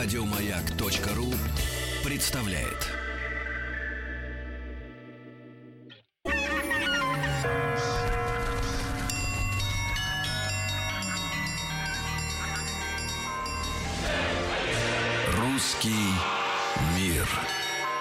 Радиомаяк.ру 0.00 1.26
представляет. 2.08 2.86
Русский 15.36 15.90
мир. 16.96 17.26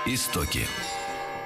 Истоки. 0.06 0.68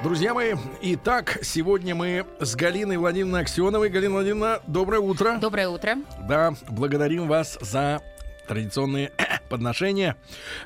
Друзья 0.03 0.33
мои, 0.33 0.55
итак, 0.81 1.39
сегодня 1.43 1.95
мы 1.95 2.25
с 2.41 2.55
Галиной 2.57 2.97
Владимировной 2.97 3.41
Аксеновой. 3.41 3.87
Галина 3.87 4.15
Владимировна, 4.15 4.59
доброе 4.67 4.99
утро. 4.99 5.37
Доброе 5.39 5.69
утро. 5.69 5.95
Да, 6.27 6.53
благодарим 6.67 7.29
вас 7.29 7.57
за 7.61 8.01
традиционные 8.51 9.13
подношения. 9.49 10.17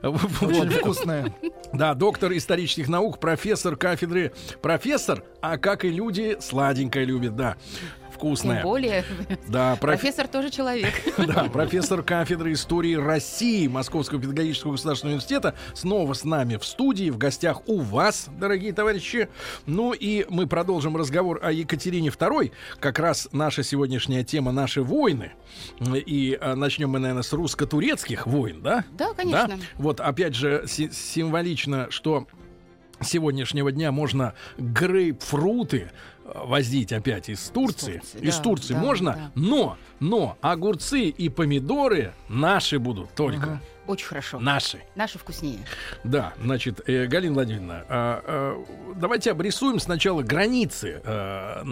Очень 0.01 0.71
вкусное. 0.71 1.33
Да, 1.73 1.93
доктор 1.93 2.31
исторических 2.31 2.87
наук, 2.87 3.19
профессор 3.19 3.75
кафедры. 3.75 4.31
Профессор, 4.61 5.23
а 5.41 5.57
как 5.57 5.83
и 5.83 5.89
люди, 5.89 6.37
сладенькое 6.39 7.03
любит, 7.03 7.35
да 7.35 7.57
вкусная. 8.15 8.57
Тем 8.57 8.63
более. 8.63 9.05
Да, 9.47 9.75
проф... 9.75 9.99
профессор 9.99 10.27
тоже 10.27 10.49
человек. 10.49 10.93
Да, 11.25 11.45
профессор 11.45 12.03
кафедры 12.03 12.53
истории 12.53 12.95
России 12.95 13.67
Московского 13.67 14.21
педагогического 14.21 14.73
государственного 14.73 15.15
университета 15.15 15.55
снова 15.73 16.13
с 16.13 16.23
нами 16.23 16.57
в 16.57 16.65
студии, 16.65 17.09
в 17.09 17.17
гостях 17.17 17.67
у 17.67 17.79
вас, 17.79 18.29
дорогие 18.39 18.73
товарищи. 18.73 19.29
Ну 19.65 19.93
и 19.93 20.25
мы 20.29 20.47
продолжим 20.47 20.95
разговор 20.97 21.39
о 21.41 21.51
Екатерине 21.51 22.09
II. 22.09 22.51
Как 22.79 22.99
раз 22.99 23.27
наша 23.31 23.63
сегодняшняя 23.63 24.23
тема 24.23 24.51
«Наши 24.51 24.81
войны». 24.81 25.33
И 25.81 26.37
а, 26.39 26.55
начнем 26.55 26.89
мы, 26.89 26.99
наверное, 26.99 27.23
с 27.23 27.33
русско-турецких 27.33 28.27
войн, 28.27 28.61
да? 28.61 28.85
Да, 28.91 29.13
конечно. 29.13 29.47
Да? 29.47 29.57
Вот 29.75 29.99
опять 29.99 30.35
же 30.35 30.65
символично, 30.67 31.87
что 31.89 32.27
сегодняшнего 33.01 33.71
дня 33.71 33.91
можно 33.91 34.33
грейпфруты 34.57 35.91
возить 36.25 36.91
опять 36.91 37.29
из 37.29 37.39
Турции. 37.49 37.95
Из 37.95 38.01
Турции, 38.01 38.19
из 38.27 38.37
да, 38.37 38.43
Турции 38.43 38.73
да, 38.73 38.79
можно, 38.79 39.13
да. 39.13 39.31
но, 39.35 39.77
но 39.99 40.37
огурцы 40.41 41.09
и 41.09 41.29
помидоры 41.29 42.13
наши 42.27 42.79
будут 42.79 43.13
только. 43.15 43.45
Угу. 43.45 43.59
Очень 43.87 44.07
хорошо. 44.07 44.39
Наши. 44.39 44.81
Наши 44.95 45.19
вкуснее. 45.19 45.59
Да, 46.03 46.33
значит, 46.41 46.81
э, 46.87 47.05
Галина 47.05 47.35
Владимировна, 47.35 47.85
э, 47.87 48.21
э, 48.23 48.65
давайте 48.95 49.31
обрисуем 49.31 49.79
сначала 49.79 50.23
границы 50.23 51.01
э, 51.03 51.63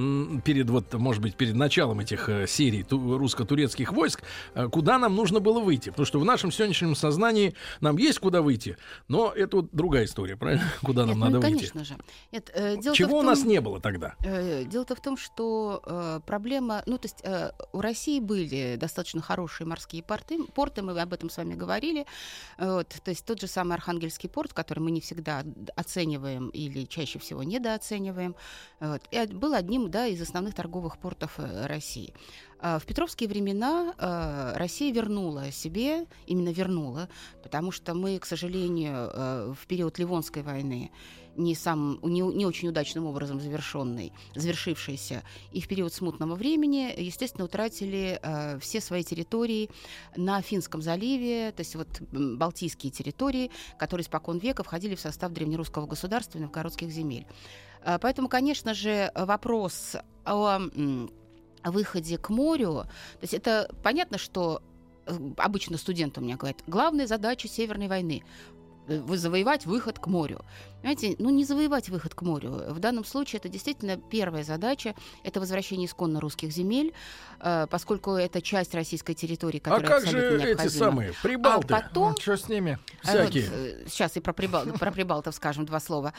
перед 0.44 0.70
вот, 0.70 0.94
может 0.94 1.22
быть, 1.22 1.36
перед 1.36 1.56
началом 1.56 2.00
этих 2.00 2.30
э, 2.30 2.46
серий 2.48 2.84
ту, 2.84 3.18
русско-турецких 3.18 3.92
войск, 3.92 4.24
э, 4.54 4.68
куда 4.68 5.00
нам 5.00 5.16
нужно 5.16 5.40
было 5.40 5.60
выйти, 5.60 5.90
потому 5.90 6.06
что 6.06 6.20
в 6.20 6.26
нашем 6.26 6.52
сегодняшнем 6.52 6.96
сознании 6.96 7.56
нам 7.82 7.98
есть 7.98 8.20
куда 8.20 8.42
выйти, 8.42 8.78
но 9.08 9.32
это 9.32 9.58
вот 9.58 9.70
другая 9.72 10.06
история, 10.06 10.38
правильно? 10.38 10.64
Куда 10.84 11.06
нам 11.06 11.16
Нет, 11.16 11.20
надо 11.20 11.34
ну, 11.34 11.42
выйти? 11.42 11.54
Конечно 11.54 11.84
же. 11.84 11.96
Нет, 12.32 12.52
э, 12.54 12.78
дело 12.78 12.96
Чего 12.96 13.10
том, 13.10 13.20
у 13.20 13.24
нас 13.24 13.44
не 13.44 13.60
было 13.60 13.80
тогда? 13.80 14.16
Э, 14.24 14.64
дело-то 14.66 14.96
в 14.96 15.02
том, 15.02 15.18
что 15.18 15.82
э, 15.86 16.20
проблема, 16.26 16.84
ну 16.86 16.98
то 16.98 17.08
есть 17.08 17.22
э, 17.24 17.52
у 17.72 17.82
России 17.82 18.20
были 18.20 18.76
достаточно 18.76 19.22
хорошие 19.22 19.66
морские 19.68 20.04
порты, 20.04 20.44
порты, 20.54 20.82
мы 20.82 21.00
об 21.00 21.14
этом 21.14 21.30
с 21.30 21.38
вами 21.38 21.56
говорили 21.56 22.03
вот, 22.58 22.88
то 22.90 23.12
есть 23.12 23.26
тот 23.26 23.42
же 23.42 23.48
самый 23.48 23.74
Архангельский 23.74 24.30
порт, 24.30 24.54
который 24.54 24.80
мы 24.80 24.92
не 24.92 25.02
всегда 25.02 25.44
оцениваем 25.76 26.50
или 26.50 26.86
чаще 26.86 27.20
всего 27.20 27.44
недооцениваем, 27.44 28.36
вот, 28.80 29.02
и 29.12 29.26
был 29.28 29.54
одним 29.54 29.90
да, 29.90 30.08
из 30.08 30.22
основных 30.22 30.54
торговых 30.54 30.98
портов 30.98 31.34
э, 31.38 31.66
России. 31.66 32.14
А 32.60 32.80
в 32.80 32.86
петровские 32.86 33.28
времена 33.28 33.94
э, 33.98 34.58
Россия 34.58 34.94
вернула 34.94 35.52
себе, 35.52 36.06
именно 36.28 36.50
вернула, 36.50 37.10
потому 37.44 37.72
что 37.72 37.94
мы, 37.94 38.18
к 38.20 38.26
сожалению, 38.26 39.10
э, 39.12 39.54
в 39.60 39.68
период 39.68 40.00
Ливонской 40.00 40.44
войны 40.44 40.90
не, 41.36 41.56
сам, 41.56 42.00
не, 42.04 42.22
не 42.22 42.46
очень 42.46 42.70
удачным 42.70 43.06
образом 43.06 43.40
завершенный, 43.40 44.14
завершившийся, 44.36 45.24
и 45.52 45.62
в 45.62 45.68
период 45.68 45.94
смутного 45.94 46.36
времени, 46.36 46.94
естественно, 46.98 47.46
утратили 47.46 48.20
э, 48.22 48.60
все 48.60 48.82
свои 48.82 49.04
территории 49.04 49.70
на 50.16 50.42
Финском 50.42 50.82
заливе, 50.82 51.52
то 51.52 51.62
есть 51.62 51.76
вот 51.76 51.88
балтийские 52.12 52.92
территории, 52.92 53.52
которые 53.78 54.06
спокон 54.06 54.38
века 54.38 54.64
входили 54.64 54.96
в 54.96 55.00
состав 55.00 55.32
древнерусского 55.32 55.88
государства 55.88 56.38
и 56.38 56.42
новгородских 56.42 56.90
земель. 56.90 57.26
Э, 57.84 57.98
поэтому, 58.00 58.30
конечно 58.30 58.74
же, 58.74 59.12
вопрос 59.16 59.96
о 60.26 60.60
выходе 61.66 62.18
к 62.18 62.30
морю, 62.30 62.84
то 62.84 63.20
есть 63.22 63.34
это 63.34 63.74
понятно, 63.84 64.18
что 64.18 64.62
э, 65.06 65.18
обычно 65.38 65.78
студенты 65.78 66.20
у 66.20 66.24
меня 66.24 66.36
говорят, 66.36 66.62
главная 66.68 67.08
задача 67.08 67.48
Северной 67.48 67.88
войны 67.88 68.24
завоевать 68.88 69.66
выход 69.66 70.00
к 70.00 70.08
морю. 70.08 70.44
Понимаете, 70.82 71.16
ну 71.18 71.30
не 71.30 71.46
завоевать 71.46 71.88
выход 71.88 72.14
к 72.14 72.22
морю. 72.24 72.66
В 72.68 72.80
данном 72.80 73.06
случае 73.06 73.40
это 73.40 73.48
действительно 73.48 73.96
первая 73.96 74.44
задача. 74.44 74.96
Это 75.24 75.40
возвращение 75.40 75.88
исконно 75.88 76.20
русских 76.20 76.52
земель, 76.52 76.94
э, 77.40 77.68
поскольку 77.70 78.12
это 78.12 78.42
часть 78.42 78.76
российской 78.76 79.14
территории, 79.14 79.60
а 79.60 79.70
которая 79.70 79.88
А 79.88 80.02
как 80.02 80.06
же 80.10 80.18
необходима. 80.18 80.62
эти 80.62 80.68
самые 80.68 81.14
прибалты? 81.24 81.74
А 81.74 81.82
потом... 81.82 82.12
Ну, 82.12 82.18
что 82.20 82.36
с 82.36 82.50
ними? 82.50 82.80
Всякие. 83.02 83.50
Вот, 83.50 83.92
сейчас 83.92 84.18
и 84.18 84.20
про, 84.20 84.34
прибал... 84.34 84.66
про 84.66 84.92
прибалтов 84.92 85.36
скажем 85.36 85.66
два 85.66 85.80
слова. 85.80 86.14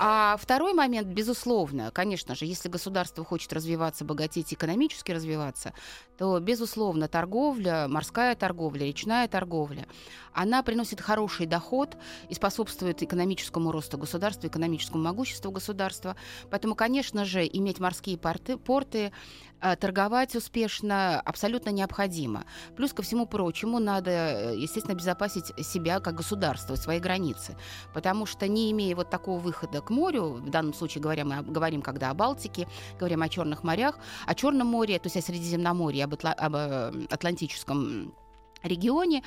А 0.00 0.36
второй 0.40 0.72
момент, 0.74 1.06
безусловно, 1.06 1.92
конечно 1.92 2.34
же, 2.34 2.44
если 2.44 2.68
государство 2.68 3.24
хочет 3.24 3.52
развиваться, 3.52 4.04
богатеть, 4.04 4.52
экономически 4.52 5.12
развиваться, 5.12 5.72
то, 6.16 6.40
безусловно, 6.40 7.06
торговля, 7.06 7.86
морская 7.86 8.34
торговля, 8.34 8.84
речная 8.84 9.28
торговля, 9.28 9.86
она 10.32 10.64
приносит 10.64 11.00
хороший 11.00 11.46
доход 11.46 11.96
и 12.28 12.34
способствует 12.34 13.02
экономическому 13.02 13.72
росту 13.72 13.98
государства, 13.98 14.46
экономическому 14.46 15.02
могуществу 15.02 15.50
государства. 15.50 16.16
Поэтому, 16.50 16.74
конечно 16.74 17.24
же, 17.24 17.46
иметь 17.46 17.80
морские 17.80 18.18
порты, 18.18 18.56
порты 18.56 19.12
э, 19.60 19.76
торговать 19.76 20.34
успешно 20.36 21.20
абсолютно 21.20 21.70
необходимо. 21.70 22.44
Плюс 22.76 22.92
ко 22.92 23.02
всему 23.02 23.26
прочему, 23.26 23.78
надо, 23.78 24.10
э, 24.10 24.56
естественно, 24.56 24.94
обезопасить 24.94 25.46
себя 25.64 26.00
как 26.00 26.16
государство, 26.16 26.74
свои 26.76 27.00
границы. 27.00 27.56
Потому 27.94 28.26
что 28.26 28.46
не 28.48 28.70
имея 28.70 28.94
вот 28.96 29.10
такого 29.10 29.38
выхода 29.38 29.80
к 29.80 29.90
морю, 29.90 30.34
в 30.34 30.50
данном 30.50 30.74
случае 30.74 31.02
говоря, 31.02 31.24
мы 31.24 31.42
говорим 31.42 31.82
когда 31.82 32.10
о 32.10 32.14
Балтике, 32.14 32.68
говорим 32.98 33.22
о 33.22 33.28
Черных 33.28 33.62
морях, 33.62 33.98
о 34.26 34.34
Черном 34.34 34.68
море, 34.68 34.98
то 34.98 35.06
есть 35.06 35.16
о 35.16 35.22
Средиземноморье, 35.22 36.04
об, 36.04 36.14
Атла- 36.14 36.34
об 36.34 36.54
э, 36.54 37.06
Атлантическом 37.10 38.14
регионе, 38.62 39.22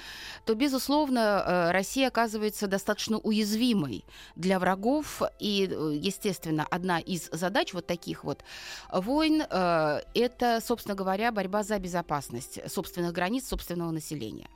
то, 0.46 0.56
безусловно, 0.56 1.44
э, 1.46 1.72
Россия 1.72 2.08
оказывается 2.08 2.68
достаточно 2.68 3.18
уязвимой 3.18 4.06
для 4.36 4.60
врагов. 4.60 5.22
И, 5.40 5.68
э, 5.70 5.94
естественно, 5.96 6.66
одна 6.70 7.00
из 7.00 7.30
задач 7.32 7.74
вот 7.74 7.88
таких 7.88 8.24
вот 8.24 8.44
войн 8.92 9.44
э,– 9.50 10.02
это, 10.14 10.60
собственно 10.62 10.96
говоря, 10.96 11.32
борьба 11.32 11.64
за 11.64 11.80
безопасность 11.80 12.60
собственных 12.72 13.14
границ, 13.14 13.48
собственного 13.48 13.92
населения. 13.92 14.48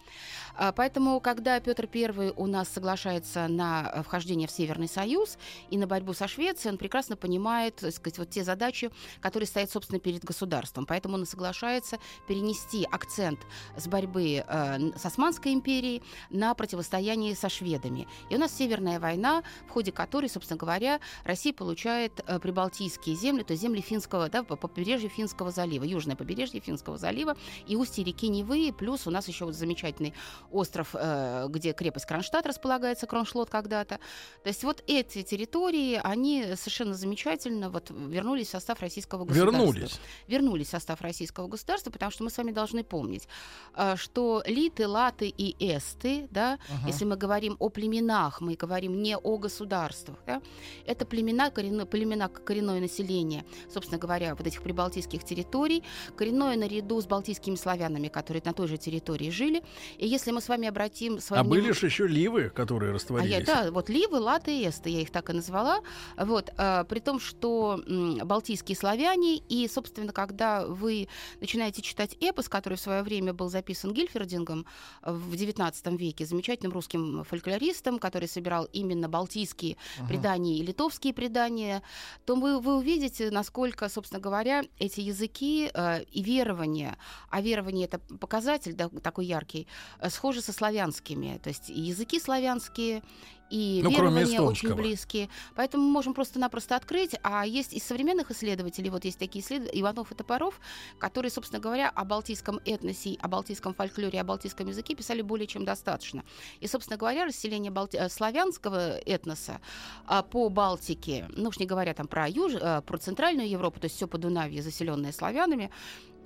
А, 0.57 0.71
поэтому, 0.71 1.19
когда 1.19 1.59
Петр 1.59 1.89
I 1.93 2.33
у 2.35 2.47
нас 2.47 2.69
соглашается 2.69 3.47
на 3.47 4.03
вхождение 4.03 4.47
в 4.47 4.51
Северный 4.51 4.87
Союз 4.87 5.37
и 5.69 5.77
на 5.77 5.87
борьбу 5.87 6.13
со 6.13 6.27
Швецией, 6.27 6.71
он 6.71 6.77
прекрасно 6.77 7.15
понимает 7.15 7.75
так 7.75 7.93
сказать, 7.93 8.19
вот 8.19 8.29
те 8.29 8.43
задачи, 8.43 8.91
которые 9.21 9.47
стоят, 9.47 9.69
собственно, 9.69 9.99
перед 9.99 10.23
государством. 10.23 10.85
Поэтому 10.85 11.15
он 11.15 11.25
соглашается 11.25 11.99
перенести 12.27 12.87
акцент 12.89 13.39
с 13.75 13.87
борьбы 13.87 14.43
э, 14.47 14.97
с 14.97 15.05
Османской 15.05 15.53
империей 15.53 16.01
на 16.29 16.53
противостояние 16.53 17.35
со 17.35 17.49
шведами. 17.49 18.07
И 18.29 18.35
у 18.35 18.39
нас 18.39 18.55
Северная 18.55 18.99
война, 18.99 19.43
в 19.67 19.71
ходе 19.71 19.91
которой, 19.91 20.29
собственно 20.29 20.57
говоря, 20.57 20.99
Россия 21.23 21.53
получает 21.53 22.23
э, 22.25 22.39
прибалтийские 22.39 23.15
земли, 23.15 23.43
то 23.43 23.51
есть 23.51 23.63
земли 23.63 23.81
финского, 23.81 24.29
да, 24.29 24.43
по 24.43 24.55
Финского 24.75 25.51
залива, 25.51 25.83
южное 25.83 26.15
побережье 26.15 26.59
Финского 26.59 26.97
залива 26.97 27.35
и 27.67 27.75
устье 27.75 28.03
реки 28.03 28.27
Невы, 28.27 28.73
плюс 28.73 29.07
у 29.07 29.11
нас 29.11 29.27
еще 29.27 29.45
вот 29.45 29.55
замечательный 29.55 30.13
остров, 30.51 30.89
э, 30.93 31.47
где 31.49 31.73
крепость 31.73 32.05
Кронштадт 32.05 32.45
располагается, 32.45 33.07
Кроншлот 33.07 33.49
когда-то. 33.49 33.99
То 34.43 34.49
есть 34.49 34.63
вот 34.63 34.83
эти 34.87 35.23
территории, 35.23 35.99
они 36.03 36.55
совершенно 36.55 36.93
замечательно 36.93 37.69
вот 37.69 37.89
вернулись 37.89 38.47
в 38.47 38.51
состав 38.51 38.79
российского 38.81 39.25
государства. 39.25 39.57
Вернулись. 39.57 39.99
Вернулись 40.27 40.67
в 40.67 40.71
состав 40.71 41.01
российского 41.01 41.47
государства, 41.47 41.91
потому 41.91 42.11
что 42.11 42.23
мы 42.23 42.29
с 42.29 42.37
вами 42.37 42.51
должны 42.51 42.83
помнить, 42.83 43.27
э, 43.75 43.95
что 43.95 44.43
литы, 44.45 44.87
латы 44.87 45.27
и 45.27 45.55
эсты, 45.59 46.27
да, 46.31 46.55
uh-huh. 46.55 46.87
если 46.87 47.05
мы 47.05 47.17
говорим 47.17 47.55
о 47.59 47.69
племенах, 47.69 48.41
мы 48.41 48.55
говорим 48.55 49.01
не 49.01 49.17
о 49.17 49.37
государствах, 49.37 50.17
да, 50.25 50.41
это 50.85 51.05
племена, 51.05 51.49
коренное, 51.49 51.85
племена 51.85 52.29
коренное 52.29 52.79
население, 52.79 53.45
собственно 53.71 53.99
говоря, 53.99 54.35
вот 54.35 54.45
этих 54.45 54.61
прибалтийских 54.61 55.23
территорий, 55.23 55.83
коренное 56.15 56.55
наряду 56.55 57.01
с 57.01 57.05
балтийскими 57.05 57.55
славянами, 57.55 58.07
которые 58.07 58.41
на 58.45 58.53
той 58.53 58.67
же 58.67 58.77
территории 58.77 59.29
жили. 59.29 59.63
И 59.97 60.07
если 60.07 60.31
мы 60.35 60.41
с 60.41 60.49
вами 60.49 60.67
обратим 60.67 61.19
свои... 61.19 61.39
А 61.39 61.43
были 61.43 61.71
же 61.71 61.87
еще 61.87 62.07
ливы, 62.07 62.49
которые 62.49 62.93
растворились. 62.93 63.33
А 63.33 63.39
я, 63.39 63.45
да, 63.45 63.71
вот 63.71 63.89
ливы, 63.89 64.19
латы 64.19 64.59
и 64.59 64.67
эсты, 64.67 64.89
я 64.89 65.01
их 65.01 65.11
так 65.11 65.29
и 65.29 65.33
назвала. 65.33 65.79
Вот, 66.17 66.51
а, 66.57 66.83
при 66.83 66.99
том, 66.99 67.19
что 67.19 67.81
м, 67.87 68.19
балтийские 68.25 68.75
славяне, 68.75 69.37
и, 69.37 69.67
собственно, 69.67 70.11
когда 70.11 70.65
вы 70.65 71.07
начинаете 71.41 71.81
читать 71.81 72.15
эпос, 72.19 72.49
который 72.49 72.75
в 72.75 72.81
свое 72.81 73.01
время 73.01 73.33
был 73.33 73.49
записан 73.49 73.93
Гильфердингом, 73.93 74.65
в 75.01 75.33
XIX 75.33 75.97
веке, 75.97 76.25
замечательным 76.25 76.73
русским 76.73 77.23
фольклористом, 77.23 77.99
который 77.99 78.27
собирал 78.27 78.65
именно 78.73 79.07
балтийские 79.07 79.73
uh-huh. 79.73 80.07
предания 80.07 80.57
и 80.57 80.63
литовские 80.63 81.13
предания, 81.13 81.81
то 82.25 82.35
вы, 82.35 82.59
вы 82.59 82.75
увидите, 82.75 83.31
насколько, 83.31 83.89
собственно 83.89 84.19
говоря, 84.19 84.63
эти 84.79 84.99
языки 85.01 85.69
э, 85.73 86.03
и 86.11 86.21
верования, 86.21 86.97
а 87.29 87.41
верование 87.41 87.85
это 87.85 87.99
показатель 88.17 88.73
да, 88.73 88.89
такой 88.89 89.25
яркий, 89.25 89.67
э, 89.99 90.09
схожи 90.25 90.41
со 90.41 90.53
славянскими. 90.53 91.39
То 91.43 91.49
есть 91.49 91.69
языки 91.69 92.19
славянские, 92.19 93.03
и 93.51 93.81
ну, 93.83 93.91
верования 93.91 94.41
очень 94.41 94.73
близкие. 94.73 95.29
Поэтому 95.55 95.83
мы 95.83 95.91
можем 95.91 96.15
просто-напросто 96.15 96.75
открыть. 96.75 97.15
А 97.21 97.45
есть 97.45 97.73
из 97.73 97.83
современных 97.83 98.31
исследователей, 98.31 98.89
вот 98.89 99.05
есть 99.05 99.19
такие 99.19 99.45
исследователи, 99.45 99.81
Иванов 99.81 100.11
и 100.11 100.15
Топоров, 100.15 100.59
которые, 100.97 101.29
собственно 101.29 101.61
говоря, 101.61 101.89
о 101.89 102.05
балтийском 102.05 102.59
этносе, 102.65 103.17
о 103.21 103.27
балтийском 103.27 103.75
фольклоре, 103.75 104.19
о 104.19 104.23
балтийском 104.23 104.67
языке 104.67 104.95
писали 104.95 105.21
более 105.21 105.45
чем 105.45 105.63
достаточно. 105.63 106.23
И, 106.59 106.65
собственно 106.65 106.97
говоря, 106.97 107.25
расселение 107.25 107.71
балти... 107.71 107.97
Э, 107.97 108.09
славянского 108.09 108.97
этноса 108.97 109.61
а, 110.07 110.23
по 110.23 110.49
Балтике, 110.49 111.27
ну 111.35 111.49
уж 111.49 111.59
не 111.59 111.67
говоря 111.67 111.93
там 111.93 112.07
про, 112.07 112.27
Юж... 112.27 112.53
А, 112.59 112.81
про 112.81 112.97
Центральную 112.97 113.47
Европу, 113.47 113.79
то 113.79 113.85
есть 113.85 113.95
все 113.95 114.07
Подунавье, 114.07 114.63
заселенное 114.63 115.11
славянами, 115.11 115.69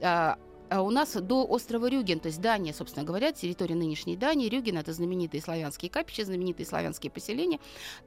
а 0.02 0.40
у 0.72 0.90
нас 0.92 1.14
до 1.14 1.46
острова 1.46 1.90
Рюген, 1.90 2.20
то 2.20 2.28
есть 2.28 2.42
Дания, 2.42 2.74
собственно 2.74 3.06
говоря, 3.06 3.32
территория 3.32 3.76
нынешней 3.76 4.16
Дании. 4.16 4.50
Рюген— 4.50 4.78
это 4.80 4.94
знаменитые 4.94 5.42
славянские 5.42 5.90
капища, 5.90 6.26
знаменитые 6.26 6.66
славянские 6.66 7.12
поселения. 7.12 7.60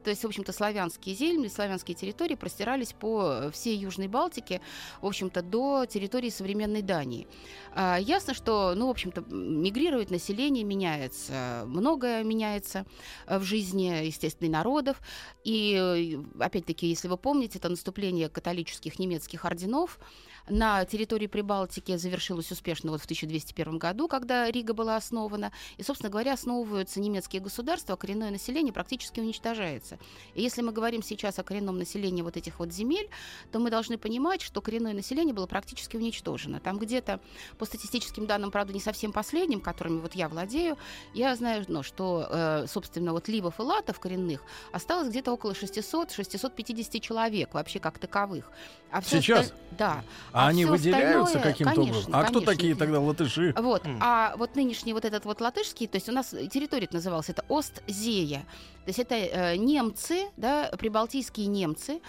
То 0.04 0.10
есть, 0.10 0.22
в 0.22 0.26
общем-то, 0.26 0.52
славянские 0.52 1.14
земли, 1.14 1.48
славянские 1.48 1.96
территории 1.96 2.34
простирались 2.34 2.92
по 2.92 3.50
всей 3.52 3.76
Южной 3.76 4.08
Балтике, 4.08 4.60
в 5.00 5.06
общем-то, 5.06 5.42
до 5.42 5.86
территории 5.86 6.30
современной 6.30 6.82
Дании. 6.82 7.26
А, 7.74 7.98
ясно, 7.98 8.34
что, 8.34 8.74
ну, 8.76 8.86
в 8.86 8.90
общем-то, 8.90 9.22
мигрирует 9.22 10.10
население, 10.10 10.64
меняется, 10.64 11.64
многое 11.66 12.22
меняется 12.22 12.86
э, 13.26 13.38
в 13.38 13.42
жизни, 13.42 14.04
естественно, 14.04 14.50
народов. 14.50 15.00
И, 15.44 15.74
э, 15.74 16.42
опять-таки, 16.42 16.86
если 16.86 17.08
вы 17.08 17.16
помните, 17.16 17.58
это 17.58 17.68
наступление 17.68 18.28
католических 18.28 18.98
немецких 18.98 19.44
орденов, 19.44 19.98
на 20.48 20.84
территории 20.84 21.26
Прибалтики 21.26 21.96
завершилось 21.96 22.50
успешно 22.50 22.90
вот 22.90 23.00
в 23.00 23.04
1201 23.04 23.78
году, 23.78 24.08
когда 24.08 24.50
Рига 24.50 24.74
была 24.74 24.96
основана. 24.96 25.52
И, 25.76 25.82
собственно 25.82 26.10
говоря, 26.10 26.32
основываются 26.32 27.00
немецкие 27.00 27.40
государства, 27.40 27.94
а 27.94 27.96
коренное 27.96 28.30
население 28.30 28.72
практически 28.72 29.20
уничтожается. 29.20 29.98
И 30.34 30.42
если 30.42 30.62
мы 30.62 30.72
говорим 30.72 31.02
сейчас 31.02 31.38
о 31.38 31.42
коренном 31.42 31.78
населении 31.78 32.22
вот 32.22 32.36
этих 32.36 32.58
вот 32.58 32.72
земель, 32.72 33.08
то 33.50 33.58
мы 33.58 33.70
должны 33.70 33.98
понимать, 33.98 34.42
что 34.42 34.60
коренное 34.60 34.94
население 34.94 35.34
было 35.34 35.46
практически 35.46 35.96
уничтожено. 35.96 36.60
Там 36.60 36.78
где-то, 36.78 37.20
по 37.58 37.64
статистическим 37.64 38.26
данным, 38.26 38.50
правда, 38.50 38.72
не 38.72 38.80
совсем 38.80 39.12
последним, 39.12 39.60
которыми 39.60 40.00
вот 40.00 40.14
я 40.14 40.28
владею, 40.28 40.76
я 41.14 41.34
знаю, 41.36 41.64
ну, 41.68 41.82
что, 41.82 42.26
э, 42.28 42.66
собственно, 42.68 43.12
вот 43.12 43.28
ливов 43.28 43.58
и 43.60 43.62
латов 43.62 44.00
коренных 44.00 44.42
осталось 44.72 45.08
где-то 45.08 45.32
около 45.32 45.52
600-650 45.52 47.00
человек 47.00 47.54
вообще 47.54 47.78
как 47.78 47.98
таковых. 47.98 48.50
А 48.90 49.02
Сейчас? 49.02 49.46
Осталь... 49.46 49.58
Да. 49.78 50.04
А, 50.32 50.46
а 50.46 50.48
они 50.48 50.64
выделяются 50.64 51.38
каким-то 51.38 51.82
образом? 51.82 52.14
А 52.14 52.24
кто 52.24 52.40
такие 52.40 52.74
тогда 52.74 53.00
латыши? 53.00 53.54
Вот. 53.56 53.84
Mm. 53.84 53.98
А 54.00 54.34
вот 54.36 54.56
нынешний 54.56 54.92
вот 54.92 55.04
этот 55.04 55.24
вот 55.24 55.40
латышский, 55.40 55.86
то 55.86 55.96
есть 55.96 56.08
у 56.08 56.12
нас 56.12 56.30
территория 56.50 56.88
называлась, 56.90 57.28
это 57.28 57.44
Остзея. 57.48 58.44
То 58.84 58.88
есть 58.88 58.98
это 58.98 59.14
э, 59.14 59.56
немцы, 59.56 60.26
да, 60.36 60.68
прибалтийские 60.76 61.46
немцы, 61.46 62.00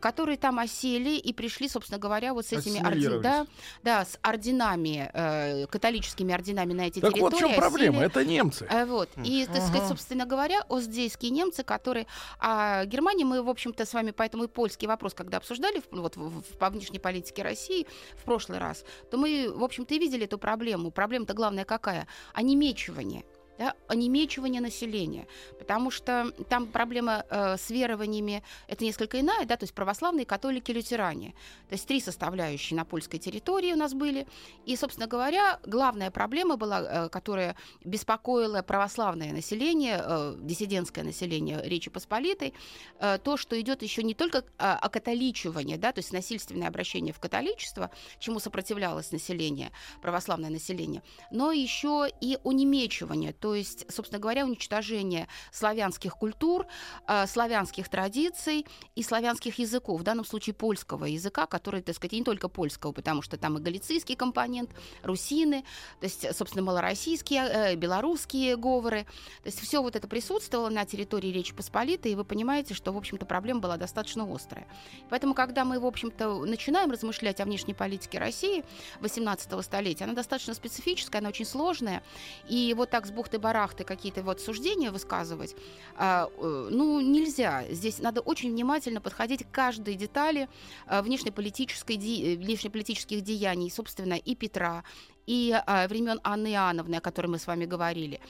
которые 0.00 0.38
там 0.38 0.60
осели 0.60 1.16
и 1.16 1.32
пришли, 1.32 1.68
собственно 1.68 1.98
говоря, 1.98 2.34
вот 2.34 2.46
с 2.46 2.52
этими 2.52 2.78
орден, 2.86 3.20
да, 3.20 3.46
да, 3.82 4.04
с 4.04 4.16
орденами, 4.22 5.10
э, 5.12 5.66
католическими 5.66 6.32
орденами 6.32 6.72
на 6.72 6.82
эти 6.82 7.00
так 7.00 7.14
территории. 7.14 7.30
Так 7.30 7.32
вот 7.32 7.34
в 7.34 7.38
чем 7.38 7.48
осели. 7.50 7.60
проблема, 7.60 8.02
это 8.02 8.24
немцы. 8.24 8.64
Э, 8.70 8.84
вот. 8.84 9.08
И, 9.24 9.44
так 9.46 9.62
сказать, 9.62 9.88
собственно 9.88 10.24
говоря, 10.24 10.62
остзейские 10.68 11.32
немцы, 11.32 11.64
которые... 11.64 12.06
А 12.38 12.84
Германии 12.84 13.24
мы, 13.24 13.42
в 13.42 13.48
общем-то, 13.48 13.84
с 13.84 13.92
вами 13.92 14.12
поэтому 14.12 14.44
и 14.44 14.46
польский 14.46 14.86
вопрос, 14.86 15.14
когда 15.14 15.38
обсуждали 15.38 15.82
вот, 15.90 16.16
в, 16.16 16.42
в, 16.42 16.58
по 16.58 16.70
внешней 16.70 17.00
политике 17.00 17.42
России 17.42 17.69
в 18.16 18.24
прошлый 18.24 18.58
раз, 18.58 18.84
то 19.10 19.16
мы, 19.16 19.52
в 19.54 19.62
общем-то, 19.62 19.94
и 19.94 19.98
видели 19.98 20.24
эту 20.24 20.38
проблему. 20.38 20.90
Проблема-то 20.90 21.34
главная 21.34 21.64
какая? 21.64 22.06
Онемечивание 22.34 23.24
да, 23.60 23.74
онемечивание 23.88 24.62
населения, 24.62 25.26
потому 25.58 25.90
что 25.90 26.32
там 26.48 26.66
проблема 26.66 27.26
э, 27.28 27.58
с 27.58 27.68
верованиями 27.68 28.42
это 28.68 28.84
несколько 28.84 29.20
иная, 29.20 29.44
да, 29.44 29.56
то 29.58 29.64
есть 29.64 29.74
православные, 29.74 30.24
католики, 30.24 30.72
лютеране. 30.72 31.34
То 31.68 31.74
есть 31.74 31.86
три 31.86 32.00
составляющие 32.00 32.74
на 32.74 32.86
польской 32.86 33.18
территории 33.18 33.74
у 33.74 33.76
нас 33.76 33.92
были. 33.92 34.26
И, 34.64 34.76
собственно 34.76 35.06
говоря, 35.06 35.60
главная 35.66 36.10
проблема 36.10 36.56
была, 36.56 36.80
э, 36.80 37.08
которая 37.10 37.54
беспокоила 37.84 38.62
православное 38.62 39.30
население, 39.30 40.00
э, 40.02 40.36
диссидентское 40.40 41.04
население 41.04 41.60
Речи 41.62 41.90
Посполитой, 41.90 42.54
э, 42.98 43.18
то, 43.22 43.36
что 43.36 43.60
идет 43.60 43.82
еще 43.82 44.02
не 44.02 44.14
только 44.14 44.38
э, 44.38 44.42
окатоличивание, 44.58 45.76
да, 45.76 45.92
то 45.92 45.98
есть 45.98 46.14
насильственное 46.14 46.68
обращение 46.68 47.12
в 47.12 47.20
католичество, 47.20 47.90
чему 48.20 48.40
сопротивлялось 48.40 49.12
население, 49.12 49.70
православное 50.00 50.48
население, 50.48 51.02
но 51.30 51.52
еще 51.52 52.08
и 52.22 52.38
унемечивание, 52.42 53.34
то 53.34 53.49
то 53.50 53.56
есть, 53.56 53.84
собственно 53.92 54.20
говоря, 54.20 54.44
уничтожение 54.44 55.26
славянских 55.50 56.14
культур, 56.14 56.68
э, 57.08 57.26
славянских 57.26 57.88
традиций 57.88 58.64
и 58.94 59.02
славянских 59.02 59.58
языков, 59.58 60.00
в 60.00 60.04
данном 60.04 60.24
случае 60.24 60.54
польского 60.54 61.06
языка, 61.06 61.46
который, 61.46 61.82
так 61.82 61.96
сказать, 61.96 62.12
не 62.12 62.22
только 62.22 62.48
польского, 62.48 62.92
потому 62.92 63.22
что 63.22 63.36
там 63.38 63.58
и 63.58 63.60
галицийский 63.60 64.14
компонент, 64.14 64.70
русины, 65.02 65.64
то 65.98 66.04
есть, 66.04 66.32
собственно, 66.32 66.64
малороссийские, 66.64 67.42
э, 67.42 67.74
белорусские 67.74 68.56
говоры, 68.56 69.02
то 69.42 69.46
есть 69.46 69.58
все 69.58 69.82
вот 69.82 69.96
это 69.96 70.06
присутствовало 70.06 70.68
на 70.68 70.84
территории 70.84 71.32
Речи 71.32 71.52
Посполитой, 71.52 72.12
и 72.12 72.14
вы 72.14 72.22
понимаете, 72.22 72.74
что, 72.74 72.92
в 72.92 72.96
общем-то, 72.96 73.26
проблема 73.26 73.58
была 73.58 73.76
достаточно 73.78 74.32
острая. 74.32 74.68
Поэтому, 75.08 75.34
когда 75.34 75.64
мы, 75.64 75.80
в 75.80 75.86
общем-то, 75.86 76.44
начинаем 76.44 76.92
размышлять 76.92 77.40
о 77.40 77.46
внешней 77.46 77.74
политике 77.74 78.20
России 78.20 78.64
18 79.00 79.64
столетия, 79.64 80.04
она 80.04 80.12
достаточно 80.12 80.54
специфическая, 80.54 81.20
она 81.20 81.30
очень 81.30 81.44
сложная, 81.44 82.04
и 82.48 82.72
вот 82.76 82.90
так 82.90 83.06
с 83.06 83.10
бухты 83.10 83.39
барахты 83.40 83.84
какие-то 83.84 84.22
вот 84.22 84.40
суждения 84.40 84.90
высказывать, 84.90 85.56
а, 85.96 86.28
э, 86.36 86.68
ну, 86.70 87.00
нельзя. 87.00 87.64
Здесь 87.70 87.98
надо 87.98 88.20
очень 88.20 88.50
внимательно 88.50 89.00
подходить 89.00 89.44
к 89.44 89.50
каждой 89.50 89.94
детали 89.94 90.48
а, 90.86 91.02
внешнеполитической, 91.02 91.96
внешнеполитических 92.36 93.22
деяний, 93.22 93.70
собственно, 93.70 94.14
и 94.14 94.34
Петра, 94.34 94.84
и 95.26 95.54
а, 95.66 95.86
времен 95.88 96.20
Анны 96.22 96.52
Иоанновны, 96.52 96.96
о 96.96 97.00
которой 97.00 97.26
мы 97.26 97.38
с 97.38 97.46
вами 97.46 97.64
говорили. 97.64 98.20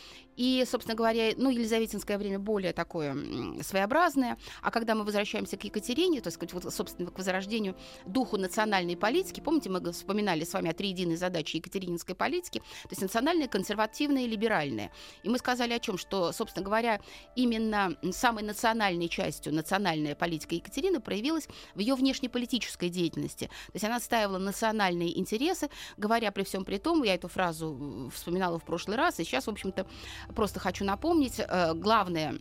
И, 0.40 0.64
собственно 0.66 0.96
говоря, 0.96 1.34
ну, 1.36 1.50
Елизаветинское 1.50 2.16
время 2.16 2.38
более 2.38 2.72
такое 2.72 3.14
своеобразное. 3.62 4.38
А 4.62 4.70
когда 4.70 4.94
мы 4.94 5.04
возвращаемся 5.04 5.58
к 5.58 5.64
Екатерине, 5.64 6.22
то 6.22 6.28
есть, 6.28 6.52
вот, 6.54 6.72
собственно, 6.72 7.10
к 7.10 7.18
возрождению 7.18 7.76
духу 8.06 8.38
национальной 8.38 8.96
политики, 8.96 9.40
помните, 9.40 9.68
мы 9.68 9.92
вспоминали 9.92 10.44
с 10.44 10.54
вами 10.54 10.70
о 10.70 10.72
триединой 10.72 11.16
задаче 11.16 11.58
екатерининской 11.58 12.14
политики, 12.14 12.60
то 12.60 12.88
есть 12.88 13.02
национальная, 13.02 13.48
консервативная 13.48 14.22
и 14.22 14.28
либеральная. 14.28 14.90
И 15.22 15.28
мы 15.28 15.36
сказали 15.36 15.74
о 15.74 15.78
чем, 15.78 15.98
что, 15.98 16.32
собственно 16.32 16.64
говоря, 16.64 17.00
именно 17.36 17.98
самой 18.12 18.42
национальной 18.42 19.10
частью 19.10 19.52
национальная 19.54 20.14
политика 20.14 20.54
Екатерины 20.54 21.00
проявилась 21.00 21.48
в 21.74 21.80
ее 21.80 21.94
внешнеполитической 21.94 22.88
деятельности. 22.88 23.46
То 23.66 23.74
есть 23.74 23.84
она 23.84 23.96
отстаивала 23.96 24.38
национальные 24.38 25.18
интересы, 25.18 25.68
говоря 25.98 26.32
при 26.32 26.44
всем 26.44 26.64
при 26.64 26.78
том, 26.78 26.89
я 27.04 27.14
эту 27.14 27.28
фразу 27.28 28.10
вспоминала 28.14 28.58
в 28.58 28.64
прошлый 28.64 28.96
раз, 28.96 29.20
и 29.20 29.24
сейчас, 29.24 29.46
в 29.46 29.50
общем-то, 29.50 29.86
просто 30.34 30.60
хочу 30.60 30.84
напомнить, 30.84 31.38
э, 31.38 31.74
главное 31.74 32.38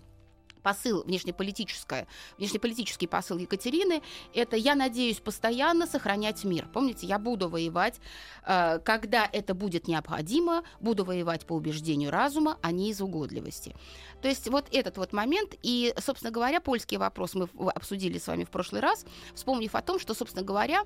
посыл 0.61 1.03
внешнеполитическое, 1.03 2.07
внешнеполитический 2.37 3.07
посыл 3.07 3.37
Екатерины– 3.37 4.01
это 4.33 4.55
«я 4.55 4.75
надеюсь 4.75 5.19
постоянно 5.19 5.87
сохранять 5.87 6.43
мир». 6.43 6.67
Помните, 6.73 7.07
я 7.07 7.19
буду 7.19 7.49
воевать, 7.49 7.99
э, 8.45 8.79
когда 8.79 9.29
это 9.31 9.53
будет 9.53 9.87
необходимо, 9.87 10.63
буду 10.79 11.03
воевать 11.03 11.45
по 11.45 11.53
убеждению 11.53 12.11
разума, 12.11 12.57
а 12.61 12.71
не 12.71 12.91
из 12.91 13.01
угодливости. 13.01 13.75
То 14.21 14.27
есть 14.27 14.49
вот 14.49 14.65
этот 14.71 14.97
вот 14.97 15.13
момент, 15.13 15.55
и, 15.61 15.93
собственно 15.97 16.31
говоря, 16.31 16.59
польский 16.59 16.97
вопрос 16.97 17.35
мы 17.35 17.47
обсудили 17.71 18.17
с 18.17 18.27
вами 18.27 18.43
в 18.43 18.49
прошлый 18.49 18.81
раз, 18.81 19.05
вспомнив 19.33 19.73
о 19.75 19.81
том, 19.81 19.99
что, 19.99 20.13
собственно 20.13 20.45
говоря, 20.45 20.83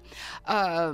э, 0.47 0.93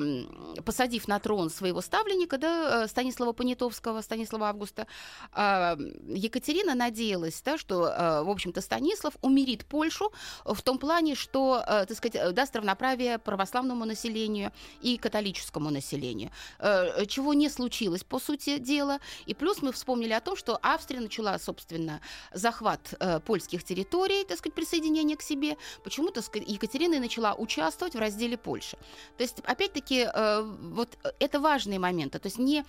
посадив 0.65 1.07
на 1.07 1.19
трон 1.19 1.50
своего 1.50 1.81
ставленника, 1.81 2.38
да, 2.38 2.83
э, 2.83 2.88
Станислава 2.88 3.33
Понятовского, 3.33 4.01
Станислава 4.01 4.50
Августа, 4.50 4.88
э, 5.33 5.77
Екатерина 6.07 6.75
надеялась, 6.75 7.41
да, 7.43 7.57
что, 7.57 7.88
э, 7.88 8.24
в 8.24 8.29
общем-то, 8.29 8.62
Станислав 8.70 9.16
умерит 9.22 9.66
Польшу 9.66 10.12
в 10.46 10.62
том 10.62 10.78
плане, 10.78 11.16
что, 11.16 11.64
э, 11.68 11.86
так 11.88 11.98
сказать, 11.98 12.34
даст 12.36 12.56
равноправие 12.56 13.18
православному 13.18 13.86
населению 13.86 14.52
и 14.84 14.98
католическому 14.98 15.72
населению, 15.72 16.30
э, 16.60 17.06
чего 17.08 17.34
не 17.34 17.50
случилось, 17.50 18.04
по 18.04 18.20
сути 18.20 18.60
дела. 18.60 19.00
И 19.26 19.34
плюс 19.34 19.64
мы 19.64 19.72
вспомнили 19.72 20.14
о 20.14 20.22
том, 20.22 20.36
что 20.36 20.60
Австрия 20.62 21.00
начала, 21.00 21.40
собственно, 21.40 22.00
захват 22.32 22.94
э, 23.00 23.20
польских 23.22 23.64
территорий, 23.64 24.24
так 24.24 24.38
сказать, 24.38 24.54
присоединение 24.54 25.18
к 25.18 25.24
себе, 25.24 25.58
почему-то 25.84 26.22
Екатерина 26.48 27.00
начала 27.00 27.34
участвовать 27.34 27.96
в 27.96 28.00
разделе 28.00 28.38
Польши. 28.38 28.78
То 29.18 29.24
есть, 29.24 29.40
опять-таки, 29.46 30.08
э, 30.14 30.42
вот 30.74 30.90
это 31.20 31.40
важные 31.40 31.80
моменты. 31.80 32.20
То 32.20 32.28
есть 32.28 32.38
не 32.38 32.64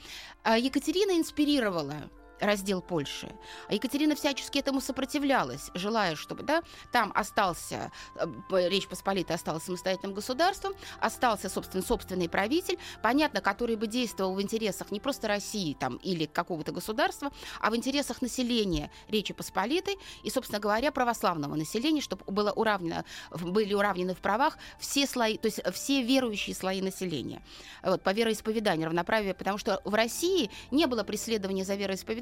э, 0.45 0.59
Екатерина 0.59 1.19
инспирировала 1.19 2.09
раздел 2.40 2.80
Польши. 2.80 3.32
А 3.68 3.75
Екатерина 3.75 4.14
всячески 4.14 4.59
этому 4.59 4.80
сопротивлялась, 4.80 5.70
желая, 5.75 6.16
чтобы 6.16 6.42
да, 6.42 6.62
там 6.92 7.12
остался, 7.14 7.92
э, 8.16 8.68
Речь 8.68 8.88
Посполитая 8.88 9.37
осталась 9.37 9.64
самостоятельным 9.64 10.14
государством, 10.14 10.75
остался, 11.00 11.49
собственно, 11.49 11.82
собственный 11.82 12.28
правитель, 12.28 12.78
понятно, 13.02 13.40
который 13.40 13.76
бы 13.76 13.87
действовал 13.87 14.35
в 14.35 14.42
интересах 14.42 14.90
не 14.90 15.00
просто 15.00 15.28
России 15.28 15.75
там, 15.78 15.97
или 15.97 16.26
какого-то 16.26 16.73
государства, 16.73 17.30
а 17.61 17.70
в 17.70 17.76
интересах 17.76 18.23
населения 18.23 18.90
Речи 19.09 19.35
Посполитой 19.35 19.97
и, 20.23 20.30
собственно 20.30 20.61
говоря, 20.61 20.92
православного 20.92 21.54
населения, 21.54 22.00
чтобы 22.00 22.25
было 22.26 22.52
уравнено, 22.52 23.04
были 23.30 23.75
уравнены 23.75 24.14
в 24.14 24.18
правах 24.18 24.59
все 24.78 25.06
слои, 25.06 25.37
то 25.37 25.47
есть 25.47 25.61
все 25.73 26.02
верующие 26.02 26.54
слои 26.54 26.82
населения. 26.82 27.42
Вот, 27.82 28.02
по 28.02 28.11
вероисповеданию, 28.11 28.87
равноправие, 28.87 29.35
потому 29.35 29.59
что 29.59 29.80
в 29.85 29.94
России 29.94 30.50
не 30.70 30.87
было 30.87 31.04
преследования 31.04 31.64
за 31.64 31.75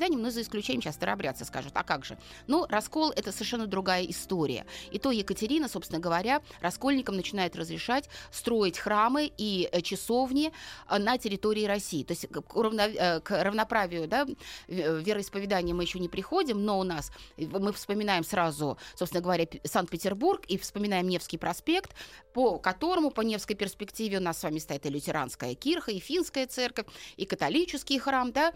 вероисповеданием, 0.08 0.22
но 0.22 0.30
за 0.30 0.42
исключением, 0.42 0.82
сейчас 0.82 0.96
старообрядцы 0.96 1.44
скажут, 1.44 1.72
а 1.74 1.84
как 1.84 2.04
же? 2.04 2.18
Ну, 2.46 2.66
раскол— 2.68 3.12
это 3.16 3.32
совершенно 3.32 3.66
другая 3.66 4.04
история. 4.04 4.66
И 4.90 4.98
то 4.98 5.10
Екатерина, 5.10 5.68
собственно 5.68 6.00
говоря, 6.00 6.42
раскольникам 6.60 7.16
начинает 7.16 7.56
разрешать 7.56 8.08
строить 8.30 8.78
храмы 8.78 9.30
и 9.38 9.68
э, 9.70 9.80
часовни 9.82 10.52
э, 10.88 10.98
на 10.98 11.18
территории 11.18 11.64
России. 11.64 12.04
То 12.04 12.12
есть 12.12 12.26
к, 12.28 12.54
равно, 12.54 12.82
э, 12.82 13.20
к 13.20 13.42
равноправию 13.42 14.08
да, 14.08 14.26
вероисповедания 14.68 15.74
мы 15.74 15.82
еще 15.82 15.98
не 15.98 16.08
приходим, 16.08 16.64
но 16.64 16.78
у 16.78 16.82
нас 16.82 17.10
мы 17.36 17.72
вспоминаем 17.72 18.24
сразу, 18.24 18.78
собственно 18.94 19.22
говоря, 19.22 19.46
Санкт-Петербург 19.64 20.44
и 20.48 20.58
вспоминаем 20.58 21.08
Невский 21.08 21.38
проспект, 21.38 21.94
по 22.32 22.58
которому 22.58 23.10
по 23.10 23.22
Невской 23.22 23.56
перспективе 23.56 24.18
у 24.18 24.20
нас 24.20 24.38
с 24.38 24.42
вами 24.42 24.58
стоит 24.58 24.86
и 24.86 24.88
лютеранская 24.88 25.54
кирха, 25.54 25.90
и 25.90 25.98
финская 25.98 26.46
церковь, 26.46 26.86
и 27.16 27.24
католический 27.24 27.98
храм, 27.98 28.32
да, 28.32 28.52